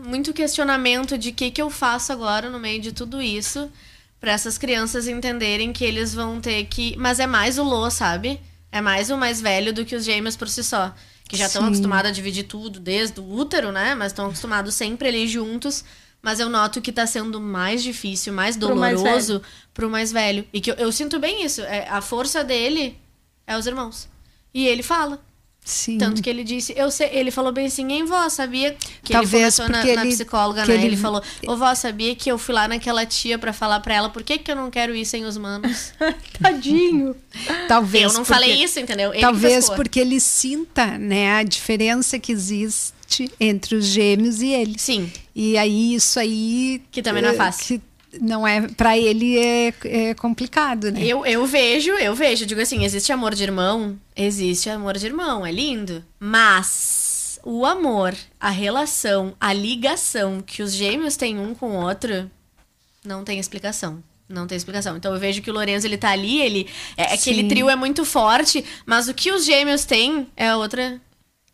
muito 0.05 0.33
questionamento 0.33 1.17
de 1.17 1.29
o 1.29 1.33
que, 1.33 1.51
que 1.51 1.61
eu 1.61 1.69
faço 1.69 2.11
agora 2.11 2.49
no 2.49 2.59
meio 2.59 2.81
de 2.81 2.91
tudo 2.91 3.21
isso. 3.21 3.69
Pra 4.19 4.33
essas 4.33 4.57
crianças 4.57 5.07
entenderem 5.07 5.71
que 5.71 5.85
eles 5.85 6.13
vão 6.13 6.41
ter 6.41 6.65
que. 6.65 6.93
Mas 6.97 7.21
é 7.21 7.25
mais 7.25 7.57
o 7.57 7.63
Lô, 7.63 7.89
sabe? 7.89 8.39
É 8.69 8.81
mais 8.81 9.09
o 9.09 9.17
mais 9.17 9.39
velho 9.39 9.73
do 9.73 9.85
que 9.85 9.95
os 9.95 10.03
gêmeos 10.03 10.35
por 10.35 10.49
si 10.49 10.61
só. 10.61 10.93
Que 11.27 11.37
já 11.37 11.45
estão 11.45 11.63
acostumados 11.63 12.09
a 12.11 12.13
dividir 12.13 12.43
tudo 12.43 12.79
desde 12.79 13.19
o 13.21 13.33
útero, 13.33 13.71
né? 13.71 13.95
Mas 13.95 14.07
estão 14.11 14.25
acostumados 14.25 14.73
sempre 14.75 15.07
ali 15.07 15.25
juntos. 15.27 15.85
Mas 16.21 16.39
eu 16.39 16.49
noto 16.49 16.81
que 16.81 16.91
tá 16.91 17.07
sendo 17.07 17.39
mais 17.39 17.81
difícil, 17.81 18.33
mais 18.33 18.57
Pro 18.57 18.75
mais 18.75 18.99
doloroso 19.01 19.41
pro 19.73 19.89
mais 19.89 20.11
velho. 20.11 20.45
E 20.51 20.59
que 20.59 20.71
eu, 20.71 20.75
eu 20.75 20.91
sinto 20.91 21.17
bem 21.19 21.45
isso. 21.45 21.61
É, 21.61 21.87
a 21.89 22.01
força 22.01 22.43
dele 22.43 22.97
é 23.47 23.57
os 23.57 23.65
irmãos. 23.65 24.07
E 24.53 24.67
ele 24.67 24.83
fala. 24.83 25.21
Sim. 25.63 25.97
Tanto 25.99 26.23
que 26.23 26.29
ele 26.29 26.43
disse, 26.43 26.73
eu 26.75 26.89
sei, 26.89 27.09
ele 27.13 27.29
falou 27.29 27.51
bem 27.51 27.67
assim, 27.67 27.91
hein, 27.91 28.03
vó, 28.03 28.27
sabia 28.27 28.75
que 29.03 29.11
Talvez 29.13 29.33
ele 29.33 29.41
começou 29.41 29.69
na, 29.69 29.77
porque 29.79 29.95
na 29.95 30.01
ele- 30.01 30.11
psicóloga, 30.11 30.65
né? 30.65 30.73
ele- 30.73 30.85
Ele... 30.87 30.97
falou, 30.97 31.21
ô 31.45 31.55
vó, 31.57 31.75
sabia 31.75 32.15
que 32.15 32.31
eu 32.31 32.39
fui 32.39 32.55
lá 32.55 32.67
naquela 32.67 33.05
tia 33.05 33.37
pra 33.37 33.53
falar 33.53 33.79
pra 33.81 33.93
ela 33.93 34.09
por 34.09 34.23
que, 34.23 34.39
que 34.39 34.49
eu 34.49 34.55
não 34.55 34.71
quero 34.71 34.95
ir 34.95 35.05
sem 35.05 35.25
os 35.25 35.37
manos? 35.37 35.93
Tadinho. 36.41 37.15
Talvez 37.67 38.03
eu 38.05 38.09
não 38.13 38.15
porque- 38.21 38.33
falei 38.33 38.63
isso, 38.63 38.79
entendeu? 38.79 39.11
Ele 39.13 39.21
Talvez 39.21 39.69
porque 39.69 39.99
ele 39.99 40.19
sinta, 40.19 40.97
né, 40.97 41.33
a 41.35 41.43
diferença 41.43 42.17
que 42.17 42.31
existe 42.31 43.29
entre 43.39 43.75
os 43.75 43.85
gêmeos 43.85 44.41
e 44.41 44.47
ele. 44.47 44.75
Sim, 44.79 45.11
E 45.41 45.57
aí 45.57 45.95
isso 45.95 46.19
aí 46.19 46.81
Que 46.91 47.01
também 47.01 47.23
não 47.23 47.29
é 47.29 47.33
eh, 47.33 47.37
fácil. 47.37 47.79
Que 47.79 48.19
não 48.19 48.45
é 48.45 48.67
para 48.67 48.97
ele 48.97 49.37
é, 49.37 49.73
é 49.85 50.13
complicado, 50.13 50.91
né? 50.91 51.01
eu, 51.01 51.25
eu 51.25 51.45
vejo, 51.45 51.91
eu 51.91 52.13
vejo, 52.13 52.45
digo 52.45 52.59
assim, 52.59 52.83
existe 52.83 53.13
amor 53.13 53.33
de 53.33 53.43
irmão? 53.43 53.97
Existe 54.13 54.69
amor 54.69 54.97
de 54.97 55.05
irmão, 55.05 55.45
é 55.45 55.51
lindo. 55.51 56.03
Mas 56.19 57.39
o 57.41 57.65
amor, 57.65 58.13
a 58.37 58.49
relação, 58.49 59.33
a 59.39 59.53
ligação 59.53 60.41
que 60.41 60.61
os 60.61 60.73
gêmeos 60.73 61.15
têm 61.15 61.39
um 61.39 61.55
com 61.55 61.69
o 61.69 61.85
outro, 61.85 62.29
não 63.05 63.23
tem 63.23 63.39
explicação. 63.39 64.03
Não 64.27 64.45
tem 64.45 64.57
explicação. 64.57 64.97
Então 64.97 65.13
eu 65.13 65.19
vejo 65.19 65.41
que 65.41 65.49
o 65.49 65.53
Lorenzo, 65.53 65.87
ele 65.87 65.97
tá 65.97 66.09
ali, 66.09 66.41
ele. 66.41 66.67
É, 66.97 67.13
aquele 67.13 67.43
Sim. 67.43 67.47
trio 67.47 67.69
é 67.69 67.75
muito 67.77 68.03
forte, 68.03 68.63
mas 68.85 69.07
o 69.07 69.13
que 69.13 69.31
os 69.31 69.45
gêmeos 69.45 69.85
têm 69.85 70.27
é 70.35 70.53
outra. 70.53 70.99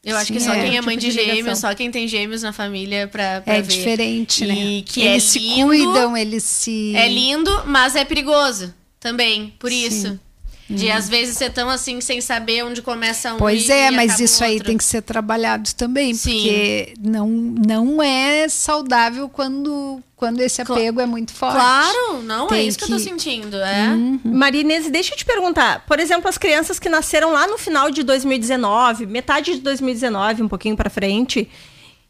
Eu 0.06 0.16
acho 0.18 0.28
Sim, 0.28 0.34
que 0.36 0.39
só 0.39 0.53
é 0.53 0.64
quem 0.64 0.78
é 0.78 0.82
mãe 0.82 0.97
tipo 0.99 1.12
de 1.12 1.18
de 1.18 1.26
gêmeos, 1.26 1.58
só 1.60 1.74
quem 1.74 1.89
tem 1.89 2.08
gêmeos 2.08 2.43
na 2.43 2.53
família 2.53 3.08
pra, 3.08 3.41
pra 3.41 3.56
É 3.56 3.62
ver. 3.64 3.76
diferente, 3.76 4.43
E 4.43 4.47
né? 4.47 4.84
que 4.86 5.01
eles 5.01 5.24
é 5.24 5.28
se 5.28 5.39
lindo, 5.39 5.66
cuidam, 5.68 6.16
eles 6.16 6.43
se 6.43 6.95
É 6.95 7.08
lindo, 7.10 7.64
mas 7.66 7.95
é 7.95 8.06
perigoso 8.06 8.72
também, 8.99 9.53
por 9.58 9.72
Sim. 9.72 9.88
Isso. 9.88 10.20
De 10.68 10.89
às 10.89 11.07
vezes 11.07 11.38
ser 11.38 11.51
tão 11.51 11.70
assim, 11.70 12.01
sem 12.01 12.20
saber 12.22 12.63
onde 12.66 12.82
começa 12.82 13.36
um 13.36 13.38
Pois 13.38 13.70
é, 13.70 13.89
e 13.89 13.91
mas 13.91 14.20
isso 14.20 14.43
aí 14.43 14.59
tem 14.59 14.76
que 14.78 14.84
ser 14.84 15.03
trabalhado 15.03 15.72
também, 15.76 16.13
Sim. 16.16 16.32
porque 16.32 16.93
não, 16.99 17.28
não 17.30 18.01
é 18.01 18.49
saudável 18.49 19.30
quando, 19.30 20.01
quando 20.16 20.39
esse 20.41 20.66
Cla- 20.66 20.76
apego 20.76 20.99
é 20.99 21.05
muito 21.05 21.32
forte. 21.34 21.53
Claro, 21.57 22.24
não, 22.24 22.45
é 22.47 22.49
Tem 22.49 22.68
isso 22.68 22.80
que... 22.80 22.86
eu 22.86 22.88
tô 22.89 22.95
que- 22.95 23.01
Uhum. 23.01 23.07
sentindo, 23.20 23.57
é. 23.57 23.89
Maria 24.24 24.61
Inês, 24.61 24.89
deixa 24.89 25.13
eu 25.13 25.18
te 25.18 25.24
perguntar. 25.26 25.86
Por 25.86 25.99
exemplo, 25.99 26.28
as 26.28 26.38
crianças 26.38 26.80
que 26.80 26.89
nasceram 26.89 27.32
lá 27.32 27.45
no 27.45 27.59
final 27.59 27.91
de 27.91 28.01
2019, 28.01 29.05
metade 29.05 29.53
de 29.53 29.61
2019, 29.61 30.41
um 30.41 30.47
pouquinho 30.47 30.76
pra 30.76 30.89
frente, 30.89 31.47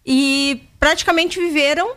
e 0.06 0.62
praticamente 0.80 1.40
viveram 1.42 1.92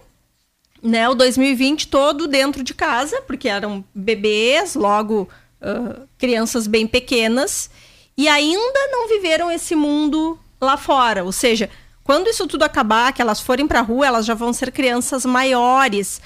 né, 0.82 1.08
o 1.08 1.14
2020 1.14 1.86
todo 1.88 2.26
dentro 2.26 2.64
de 2.64 2.74
casa, 2.74 3.20
porque 3.28 3.48
eram 3.48 3.84
bebês, 3.94 4.74
logo 4.74 5.28
ah, 5.60 6.02
crianças 6.16 6.66
bem 6.66 6.86
pequenas, 6.86 7.70
e 8.16 8.28
ainda 8.28 8.88
não 8.90 9.08
viveram 9.08 9.50
esse 9.50 9.74
mundo 9.74 10.38
lá 10.60 10.76
fora. 10.76 11.24
Ou 11.24 11.32
seja, 11.32 11.70
quando 12.02 12.28
isso 12.28 12.46
tudo 12.46 12.64
acabar, 12.64 13.12
que 13.12 13.22
elas 13.22 13.40
forem 13.40 13.66
pra 13.66 13.80
rua, 13.80 14.06
elas 14.06 14.26
já 14.26 14.34
vão 14.34 14.52
ser 14.52 14.72
crianças 14.72 15.24
maiores. 15.24 16.20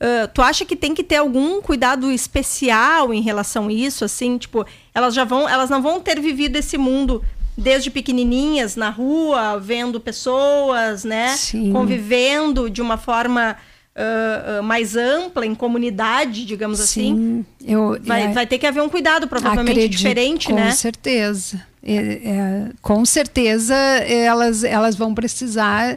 Ah, 0.00 0.28
tu 0.32 0.42
acha 0.42 0.64
que 0.64 0.76
tem 0.76 0.94
que 0.94 1.02
ter 1.02 1.16
algum 1.16 1.60
cuidado 1.60 2.10
especial 2.10 3.12
em 3.12 3.20
relação 3.20 3.68
a 3.68 3.72
isso? 3.72 4.04
Assim, 4.04 4.38
tipo, 4.38 4.64
elas 4.94 5.14
já 5.14 5.24
vão, 5.24 5.48
elas 5.48 5.70
não 5.70 5.82
vão 5.82 6.00
ter 6.00 6.20
vivido 6.20 6.56
esse 6.56 6.78
mundo 6.78 7.24
desde 7.56 7.90
pequenininhas 7.90 8.76
na 8.76 8.88
rua, 8.88 9.58
vendo 9.58 9.98
pessoas, 9.98 11.02
né, 11.02 11.34
Sim. 11.36 11.72
convivendo 11.72 12.70
de 12.70 12.80
uma 12.80 12.96
forma 12.96 13.56
ah, 13.98 14.62
mais 14.62 14.94
ampla 14.96 15.44
em 15.44 15.54
comunidade, 15.54 16.44
digamos 16.44 16.80
assim. 16.80 17.44
Sim, 17.58 17.66
eu, 17.66 17.98
Vai, 18.02 18.24
é- 18.24 18.32
vai 18.32 18.46
ter 18.46 18.58
que 18.58 18.66
haver 18.66 18.82
um 18.82 18.88
cuidado, 18.88 19.26
provavelmente 19.26 19.70
Acredito, 19.72 19.98
diferente, 19.98 20.46
com 20.48 20.54
né? 20.54 20.70
certeza. 20.72 21.60
É, 21.82 21.94
é, 21.94 22.70
com 22.82 23.04
certeza 23.04 23.74
elas, 23.74 24.62
elas 24.64 24.94
vão 24.96 25.14
precisar 25.14 25.96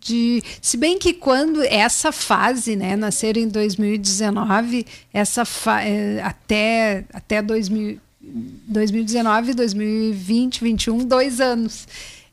de. 0.00 0.42
Se 0.60 0.76
bem 0.76 0.98
que 0.98 1.12
quando 1.12 1.62
essa 1.62 2.12
fase, 2.12 2.76
né, 2.76 2.96
nascer 2.96 3.36
em 3.36 3.48
2019, 3.48 4.84
essa 5.12 5.42
é, 5.84 6.20
até, 6.22 7.04
até 7.12 7.40
2000, 7.40 7.98
2019, 8.20 9.54
2020, 9.54 10.62
21, 10.62 10.98
dois 11.04 11.40
anos. 11.40 11.86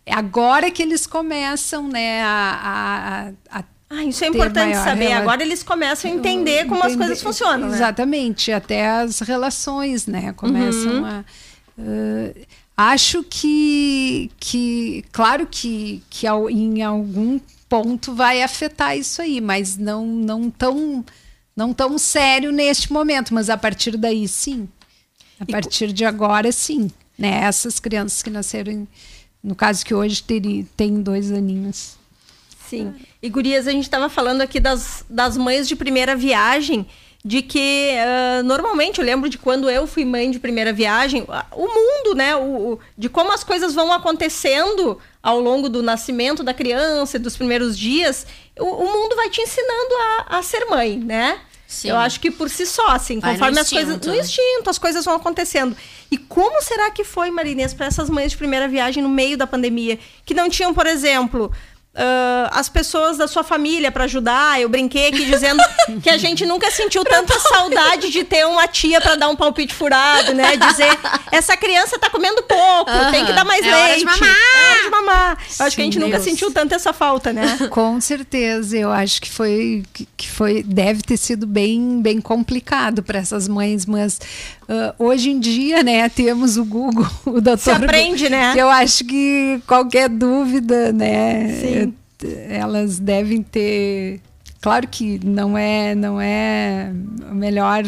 É 0.05 0.13
agora 0.13 0.71
que 0.71 0.81
eles 0.81 1.05
começam, 1.05 1.87
né, 1.87 2.21
a, 2.23 3.31
a, 3.51 3.59
a 3.59 3.63
Ah, 3.89 4.03
isso 4.03 4.23
é 4.23 4.27
importante 4.27 4.75
saber. 4.75 5.07
rela- 5.07 5.21
Agora 5.21 5.41
eles 5.41 5.63
começam 5.63 6.11
a 6.11 6.13
entender 6.13 6.65
como 6.67 6.81
as 6.83 6.91
Entender- 6.93 6.97
coisas 7.07 7.23
funcionam, 7.23 7.69
né? 7.69 7.75
Exatamente, 7.75 8.51
até 8.51 8.87
as 8.87 9.19
relações, 9.19 10.05
né? 10.05 10.31
Começam 10.33 10.99
Uhum. 10.99 11.05
a. 11.05 11.25
eh, 11.79 12.35
acho 12.77 13.23
que, 13.23 14.29
que 14.39 15.03
claro 15.11 15.47
que, 15.49 16.03
que 16.09 16.27
ao- 16.27 16.49
em 16.49 16.83
algum 16.83 17.39
ponto 17.67 18.13
vai 18.13 18.41
afetar 18.43 18.95
isso 18.97 19.21
aí, 19.21 19.41
mas 19.41 19.77
não, 19.77 20.05
não 20.05 20.49
tão 20.49 21.03
não 21.55 21.73
tão 21.73 21.97
sério 21.97 22.51
neste 22.53 22.91
momento, 22.93 23.33
mas 23.33 23.49
a 23.49 23.57
partir 23.57 23.97
daí 23.97 24.27
sim. 24.29 24.67
A 25.39 25.45
partir 25.45 25.91
de 25.91 26.05
agora 26.05 26.51
sim, 26.53 26.89
né? 27.17 27.41
Essas 27.43 27.79
crianças 27.79 28.21
que 28.23 28.29
nasceram, 28.29 28.87
no 29.43 29.55
caso 29.55 29.85
que 29.85 29.93
hoje 29.93 30.23
tem 30.77 31.01
dois 31.01 31.31
aninhos. 31.33 31.97
Sim. 32.69 32.93
E 33.21 33.29
Gurias, 33.29 33.67
a 33.67 33.71
gente 33.71 33.83
estava 33.83 34.09
falando 34.09 34.41
aqui 34.41 34.59
das, 34.59 35.03
das 35.09 35.35
mães 35.37 35.67
de 35.67 35.75
primeira 35.75 36.15
viagem, 36.15 36.85
de 37.25 37.41
que 37.41 37.91
ah, 37.99 38.41
normalmente, 38.43 38.99
eu 38.99 39.05
lembro 39.05 39.29
de 39.29 39.37
quando 39.37 39.69
eu 39.69 39.85
fui 39.87 40.05
mãe 40.05 40.31
de 40.31 40.39
primeira 40.39 40.71
viagem, 40.71 41.25
o 41.51 41.67
mundo, 41.67 42.15
né? 42.15 42.35
O, 42.35 42.73
o- 42.73 42.79
de 42.97 43.09
como 43.09 43.31
as 43.33 43.43
coisas 43.43 43.73
vão 43.73 43.91
acontecendo 43.91 44.97
ao 45.21 45.39
longo 45.39 45.67
do 45.67 45.81
nascimento 45.83 46.43
da 46.43 46.53
criança 46.53 47.17
e 47.17 47.19
dos 47.19 47.35
primeiros 47.35 47.77
dias, 47.77 48.25
o, 48.57 48.63
o 48.65 48.85
mundo 48.93 49.15
vai 49.17 49.29
te 49.29 49.41
ensinando 49.41 49.95
a, 50.27 50.37
a 50.37 50.41
ser 50.43 50.65
mãe, 50.65 50.97
né? 50.97 51.39
Sim. 51.67 51.89
Eu 51.89 51.97
acho 51.97 52.19
que 52.19 52.31
por 52.31 52.49
si 52.49 52.65
só, 52.65 52.87
assim, 52.87 53.19
Vai 53.19 53.33
conforme 53.33 53.59
as 53.59 53.69
coisas. 53.69 53.99
No 54.03 54.11
né? 54.13 54.19
instinto, 54.19 54.69
as 54.71 54.79
coisas 54.79 55.05
vão 55.05 55.13
acontecendo. 55.15 55.77
E 56.09 56.17
como 56.17 56.59
será 56.63 56.89
que 56.89 57.03
foi, 57.03 57.29
Marinês, 57.29 57.75
para 57.75 57.85
essas 57.85 58.09
mães 58.09 58.31
de 58.31 58.37
primeira 58.37 58.67
viagem 58.67 59.03
no 59.03 59.09
meio 59.09 59.37
da 59.37 59.45
pandemia? 59.45 59.99
Que 60.25 60.33
não 60.33 60.49
tinham, 60.49 60.73
por 60.73 60.87
exemplo, 60.87 61.51
ah, 61.99 62.49
as 62.53 62.69
pessoas 62.69 63.17
da 63.17 63.27
sua 63.27 63.43
família 63.43 63.91
para 63.91 64.05
ajudar. 64.05 64.59
Eu 64.61 64.69
brinquei 64.69 65.09
aqui 65.09 65.25
dizendo 65.25 65.61
que 66.01 66.09
a 66.09 66.17
gente 66.17 66.45
nunca 66.45 66.71
sentiu 66.71 67.03
tanta 67.03 67.37
saudade 67.39 68.09
de 68.09 68.23
ter 68.23 68.45
uma 68.45 68.67
tia 68.67 69.01
para 69.01 69.15
dar 69.15 69.27
um 69.27 69.35
palpite 69.35 69.73
furado, 69.73 70.33
né? 70.33 70.55
Dizer, 70.55 70.97
essa 71.31 71.57
criança 71.57 71.99
tá 71.99 72.09
comendo 72.09 72.41
pouco, 72.43 72.91
tem 73.11 73.25
que 73.25 73.33
dar 73.33 73.43
mais 73.43 73.65
É 73.65 73.69
hora 73.75 73.85
leite. 73.87 73.99
de 73.99 74.05
mamar. 74.05 74.29
É 74.78 74.78
Eu 75.59 75.65
acho 75.65 75.75
que 75.75 75.81
a 75.81 75.85
gente 75.85 75.93
Sim, 75.93 75.99
nunca 75.99 76.17
Deus. 76.17 76.23
sentiu 76.23 76.51
tanto 76.51 76.73
essa 76.75 76.93
falta, 76.93 77.33
né? 77.33 77.57
Com 77.69 77.99
certeza, 77.99 78.77
eu 78.77 78.91
acho 78.91 79.21
que 79.21 79.29
foi 79.29 79.83
que 80.15 80.29
foi 80.29 80.63
deve 80.63 81.01
ter 81.01 81.17
sido 81.17 81.45
bem 81.45 82.01
bem 82.01 82.21
complicado 82.21 83.01
para 83.03 83.19
essas 83.19 83.47
mães, 83.47 83.85
mas 83.85 84.19
ah, 84.67 84.93
hoje 84.99 85.31
em 85.31 85.39
dia, 85.39 85.81
né, 85.83 86.07
temos 86.09 86.55
o 86.57 86.63
Google, 86.63 87.07
o 87.25 87.41
doutor. 87.41 87.57
Se 87.57 87.71
aprende, 87.71 88.23
Google, 88.25 88.39
né? 88.39 88.53
Que 88.53 88.59
eu 88.59 88.69
acho 88.69 89.03
que 89.03 89.61
qualquer 89.65 90.07
dúvida, 90.07 90.93
né, 90.93 91.47
Sim. 91.59 91.93
eh, 92.23 92.57
elas 92.57 92.99
devem 92.99 93.41
ter. 93.41 94.21
Claro 94.61 94.87
que 94.87 95.19
não 95.23 95.57
é 95.57 95.95
não 95.95 96.19
é 96.19 96.91
a 97.29 97.33
melhor 97.33 97.83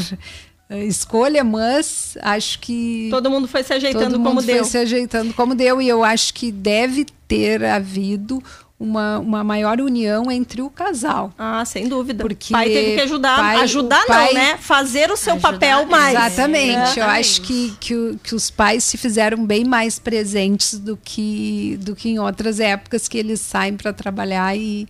escolha, 0.80 1.44
mas 1.44 2.18
acho 2.22 2.60
que 2.60 3.08
Todo 3.12 3.30
mundo 3.30 3.48
foi 3.48 3.64
se 3.64 3.74
ajeitando 3.74 4.12
Todo 4.12 4.24
como 4.24 4.36
mundo 4.36 4.46
deu. 4.46 4.58
foi 4.58 4.66
se 4.66 4.78
ajeitando 4.78 5.34
como 5.34 5.56
deu. 5.56 5.82
E 5.82 5.88
eu 5.90 6.04
acho 6.04 6.34
que 6.34 6.52
deve 6.52 7.06
ter 7.28 7.64
havido 7.64 8.42
uma, 8.80 9.20
uma 9.20 9.44
maior 9.44 9.80
união 9.80 10.32
entre 10.32 10.62
o 10.62 10.70
casal. 10.70 11.32
Ah, 11.38 11.64
sem 11.66 11.88
dúvida. 11.88 12.24
Porque 12.24 12.52
pai 12.52 12.68
teve 12.70 12.96
que 12.96 13.02
ajudar. 13.02 13.38
pai- 13.38 13.62
ajudar 13.62 14.06
pai- 14.08 14.28
não, 14.28 14.34
né? 14.34 14.58
Fazer 14.58 15.12
o 15.12 15.16
seu 15.18 15.34
Ajudar, 15.34 15.52
papel 15.52 15.86
mais. 15.86 16.18
Exatamente. 16.18 16.74
Eu 16.74 16.82
Exatamente. 16.84 17.20
acho 17.20 17.42
que, 17.44 17.74
que, 17.80 18.20
que 18.24 18.34
os 18.36 18.50
pais 18.50 18.84
se 18.84 18.98
fizeram 18.98 19.46
bem 19.46 19.64
mais 19.66 20.00
presentes 20.00 20.80
do 20.80 20.98
que, 20.98 21.78
do 21.82 21.96
que 21.96 22.10
em 22.10 22.18
outras 22.20 22.60
épocas 22.60 23.08
que 23.08 23.18
eles 23.20 23.40
saem 23.40 23.76
para 23.78 23.94
trabalhar 23.94 24.58
e, 24.58 24.88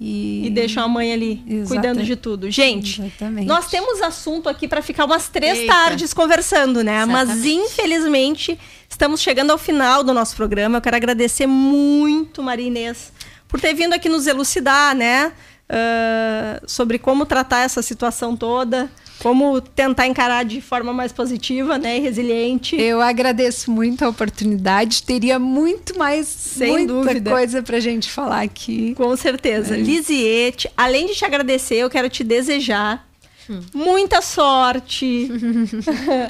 e, 0.00 0.46
E 0.46 0.50
deixam 0.50 0.82
a 0.82 0.88
mãe 0.88 1.12
ali 1.12 1.44
cuidando 1.68 2.02
de 2.02 2.16
tudo. 2.16 2.50
Gente, 2.50 3.02
Exatamente. 3.02 3.46
nós 3.46 3.68
temos 3.68 4.00
assunto 4.00 4.48
aqui 4.48 4.66
para 4.66 4.80
ficar 4.80 5.04
umas 5.04 5.28
três 5.28 5.58
Eita. 5.58 5.72
tardes 5.72 6.14
conversando, 6.14 6.82
né? 6.82 7.04
Mas 7.04 7.28
Exatamente. 7.28 7.54
infelizmente 7.54 8.58
estamos 8.88 9.20
chegando 9.20 9.50
ao 9.50 9.58
final 9.58 10.02
do 10.02 10.14
nosso 10.14 10.34
programa. 10.34 10.78
Eu 10.78 10.80
quero 10.80 10.96
agradecer 10.96 11.46
muito, 11.46 12.42
Maria 12.42 12.66
Inês, 12.66 13.12
por 13.46 13.60
ter 13.60 13.74
vindo 13.74 13.92
aqui 13.92 14.08
nos 14.08 14.26
elucidar, 14.26 14.94
né? 14.96 15.32
Ah, 15.70 16.60
sobre 16.66 16.98
como 16.98 17.24
tratar 17.24 17.60
essa 17.60 17.80
situação 17.80 18.36
toda, 18.36 18.90
como 19.20 19.60
tentar 19.60 20.06
encarar 20.06 20.44
de 20.44 20.60
forma 20.60 20.92
mais 20.92 21.12
positiva, 21.12 21.78
né? 21.78 21.98
E 21.98 22.00
resiliente. 22.00 22.74
Eu 22.80 23.00
agradeço 23.00 23.70
muito 23.70 24.04
a 24.04 24.08
oportunidade. 24.08 25.02
Teria 25.02 25.38
muito 25.38 25.96
mais, 25.96 26.26
Sem 26.26 26.72
muita 26.72 26.92
dúvida. 26.92 27.30
coisa 27.30 27.62
pra 27.62 27.78
gente 27.78 28.10
falar 28.10 28.42
aqui. 28.42 28.94
Com 28.96 29.14
certeza. 29.16 29.76
Lisiete, 29.76 30.68
além 30.76 31.06
de 31.06 31.14
te 31.14 31.24
agradecer, 31.24 31.76
eu 31.76 31.90
quero 31.90 32.08
te 32.08 32.24
desejar 32.24 33.08
muita 33.74 34.22
sorte, 34.22 35.28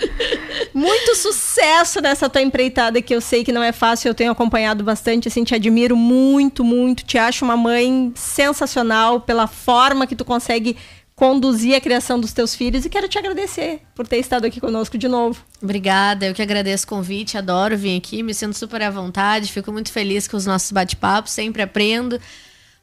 muito 0.72 1.14
sucesso 1.16 2.00
nessa 2.00 2.28
tua 2.28 2.42
empreitada 2.42 3.02
que 3.02 3.14
eu 3.14 3.20
sei 3.20 3.44
que 3.44 3.52
não 3.52 3.62
é 3.62 3.72
fácil, 3.72 4.08
eu 4.08 4.14
tenho 4.14 4.32
acompanhado 4.32 4.82
bastante, 4.82 5.28
assim, 5.28 5.44
te 5.44 5.54
admiro 5.54 5.96
muito, 5.96 6.64
muito, 6.64 7.04
te 7.04 7.18
acho 7.18 7.44
uma 7.44 7.56
mãe 7.56 8.12
sensacional 8.14 9.20
pela 9.20 9.46
forma 9.46 10.06
que 10.06 10.16
tu 10.16 10.24
consegue 10.24 10.76
conduzir 11.20 11.74
a 11.74 11.80
criação 11.82 12.18
dos 12.18 12.32
teus 12.32 12.54
filhos 12.54 12.86
e 12.86 12.88
quero 12.88 13.06
te 13.06 13.18
agradecer 13.18 13.82
por 13.94 14.08
ter 14.08 14.16
estado 14.16 14.46
aqui 14.46 14.58
conosco 14.58 14.96
de 14.96 15.06
novo. 15.06 15.44
Obrigada, 15.62 16.24
eu 16.24 16.32
que 16.32 16.40
agradeço 16.40 16.86
o 16.86 16.88
convite, 16.88 17.36
adoro 17.36 17.76
vir 17.76 17.98
aqui, 17.98 18.22
me 18.22 18.32
sinto 18.32 18.56
super 18.56 18.80
à 18.80 18.90
vontade, 18.90 19.52
fico 19.52 19.70
muito 19.70 19.92
feliz 19.92 20.26
com 20.26 20.38
os 20.38 20.46
nossos 20.46 20.72
bate-papos, 20.72 21.32
sempre 21.32 21.60
aprendo. 21.60 22.18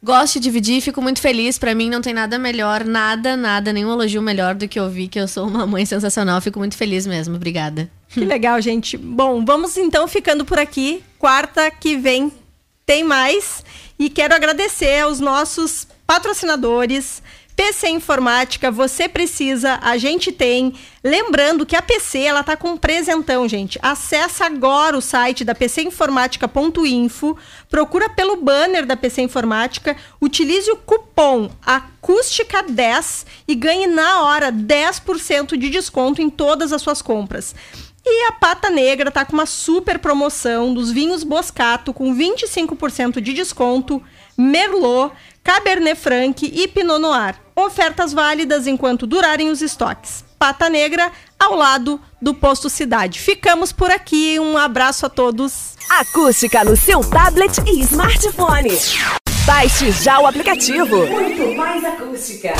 Gosto 0.01 0.35
de 0.35 0.41
dividir, 0.41 0.81
fico 0.81 1.01
muito 1.01 1.19
feliz. 1.19 1.57
Pra 1.57 1.73
mim 1.73 1.89
não 1.89 2.01
tem 2.01 2.13
nada 2.13 2.37
melhor, 2.37 2.83
nada, 2.85 3.35
nada, 3.35 3.73
nenhum 3.73 3.91
elogio 3.91 4.21
melhor 4.21 4.53
do 4.53 4.67
que 4.67 4.79
ouvir 4.79 5.07
que 5.07 5.19
eu 5.19 5.27
sou 5.27 5.47
uma 5.47 5.65
mãe 5.65 5.85
sensacional. 5.85 6.39
Fico 6.39 6.59
muito 6.59 6.77
feliz 6.77 7.07
mesmo. 7.07 7.35
Obrigada. 7.35 7.89
Que 8.09 8.21
legal, 8.23 8.61
gente. 8.61 8.95
Bom, 8.97 9.43
vamos 9.43 9.75
então 9.75 10.07
ficando 10.07 10.45
por 10.45 10.59
aqui. 10.59 11.03
Quarta 11.17 11.69
que 11.71 11.97
vem 11.97 12.31
tem 12.85 13.03
mais. 13.03 13.63
E 13.99 14.09
quero 14.09 14.35
agradecer 14.35 15.01
aos 15.01 15.19
nossos 15.19 15.87
patrocinadores. 16.05 17.21
PC 17.57 17.89
Informática, 17.89 18.69
você 18.69 19.09
precisa, 19.09 19.79
a 19.81 19.97
gente 19.97 20.31
tem. 20.31 20.75
Lembrando 21.03 21.65
que 21.65 21.75
a 21.75 21.81
PC, 21.81 22.19
ela 22.19 22.43
tá 22.43 22.55
com 22.55 22.69
um 22.69 22.77
presentão, 22.77 23.49
gente. 23.49 23.79
Acesse 23.81 24.43
agora 24.43 24.95
o 24.95 25.01
site 25.01 25.43
da 25.43 25.55
pcinformática.info, 25.55 27.35
procura 27.67 28.09
pelo 28.09 28.35
banner 28.35 28.85
da 28.85 28.95
PC 28.95 29.23
Informática, 29.23 29.97
utilize 30.21 30.69
o 30.69 30.77
cupom 30.77 31.49
acústica10 31.65 33.25
e 33.47 33.55
ganhe 33.55 33.87
na 33.87 34.21
hora 34.21 34.51
10% 34.51 35.57
de 35.57 35.71
desconto 35.71 36.21
em 36.21 36.29
todas 36.29 36.71
as 36.71 36.83
suas 36.83 37.01
compras. 37.01 37.55
E 38.05 38.27
a 38.27 38.33
Pata 38.33 38.69
Negra 38.69 39.11
tá 39.11 39.25
com 39.25 39.33
uma 39.33 39.47
super 39.47 39.97
promoção 39.99 40.73
dos 40.73 40.91
vinhos 40.91 41.23
Boscato 41.23 41.91
com 41.91 42.15
25% 42.15 43.19
de 43.19 43.33
desconto, 43.33 44.01
Merlot, 44.37 45.11
Cabernet 45.47 45.95
Franc 45.95 46.45
e 46.45 46.67
Pinot 46.67 46.99
Noir. 46.99 47.35
Ofertas 47.55 48.11
válidas 48.11 48.67
enquanto 48.67 49.07
durarem 49.07 49.49
os 49.49 49.61
estoques. 49.61 50.25
Pata 50.37 50.69
Negra 50.69 51.09
ao 51.39 51.55
lado 51.55 52.01
do 52.21 52.33
Posto 52.33 52.69
Cidade. 52.69 53.17
Ficamos 53.17 53.71
por 53.71 53.89
aqui. 53.89 54.37
Um 54.41 54.57
abraço 54.57 55.05
a 55.05 55.09
todos. 55.09 55.77
Acústica 55.89 56.65
no 56.65 56.75
seu 56.75 56.99
tablet 56.99 57.59
e 57.65 57.79
smartphone. 57.79 58.77
Baixe 59.45 59.89
já 59.93 60.19
o 60.19 60.27
aplicativo. 60.27 61.07
Muito 61.07 61.55
mais 61.55 61.81
acústica. 61.85 62.53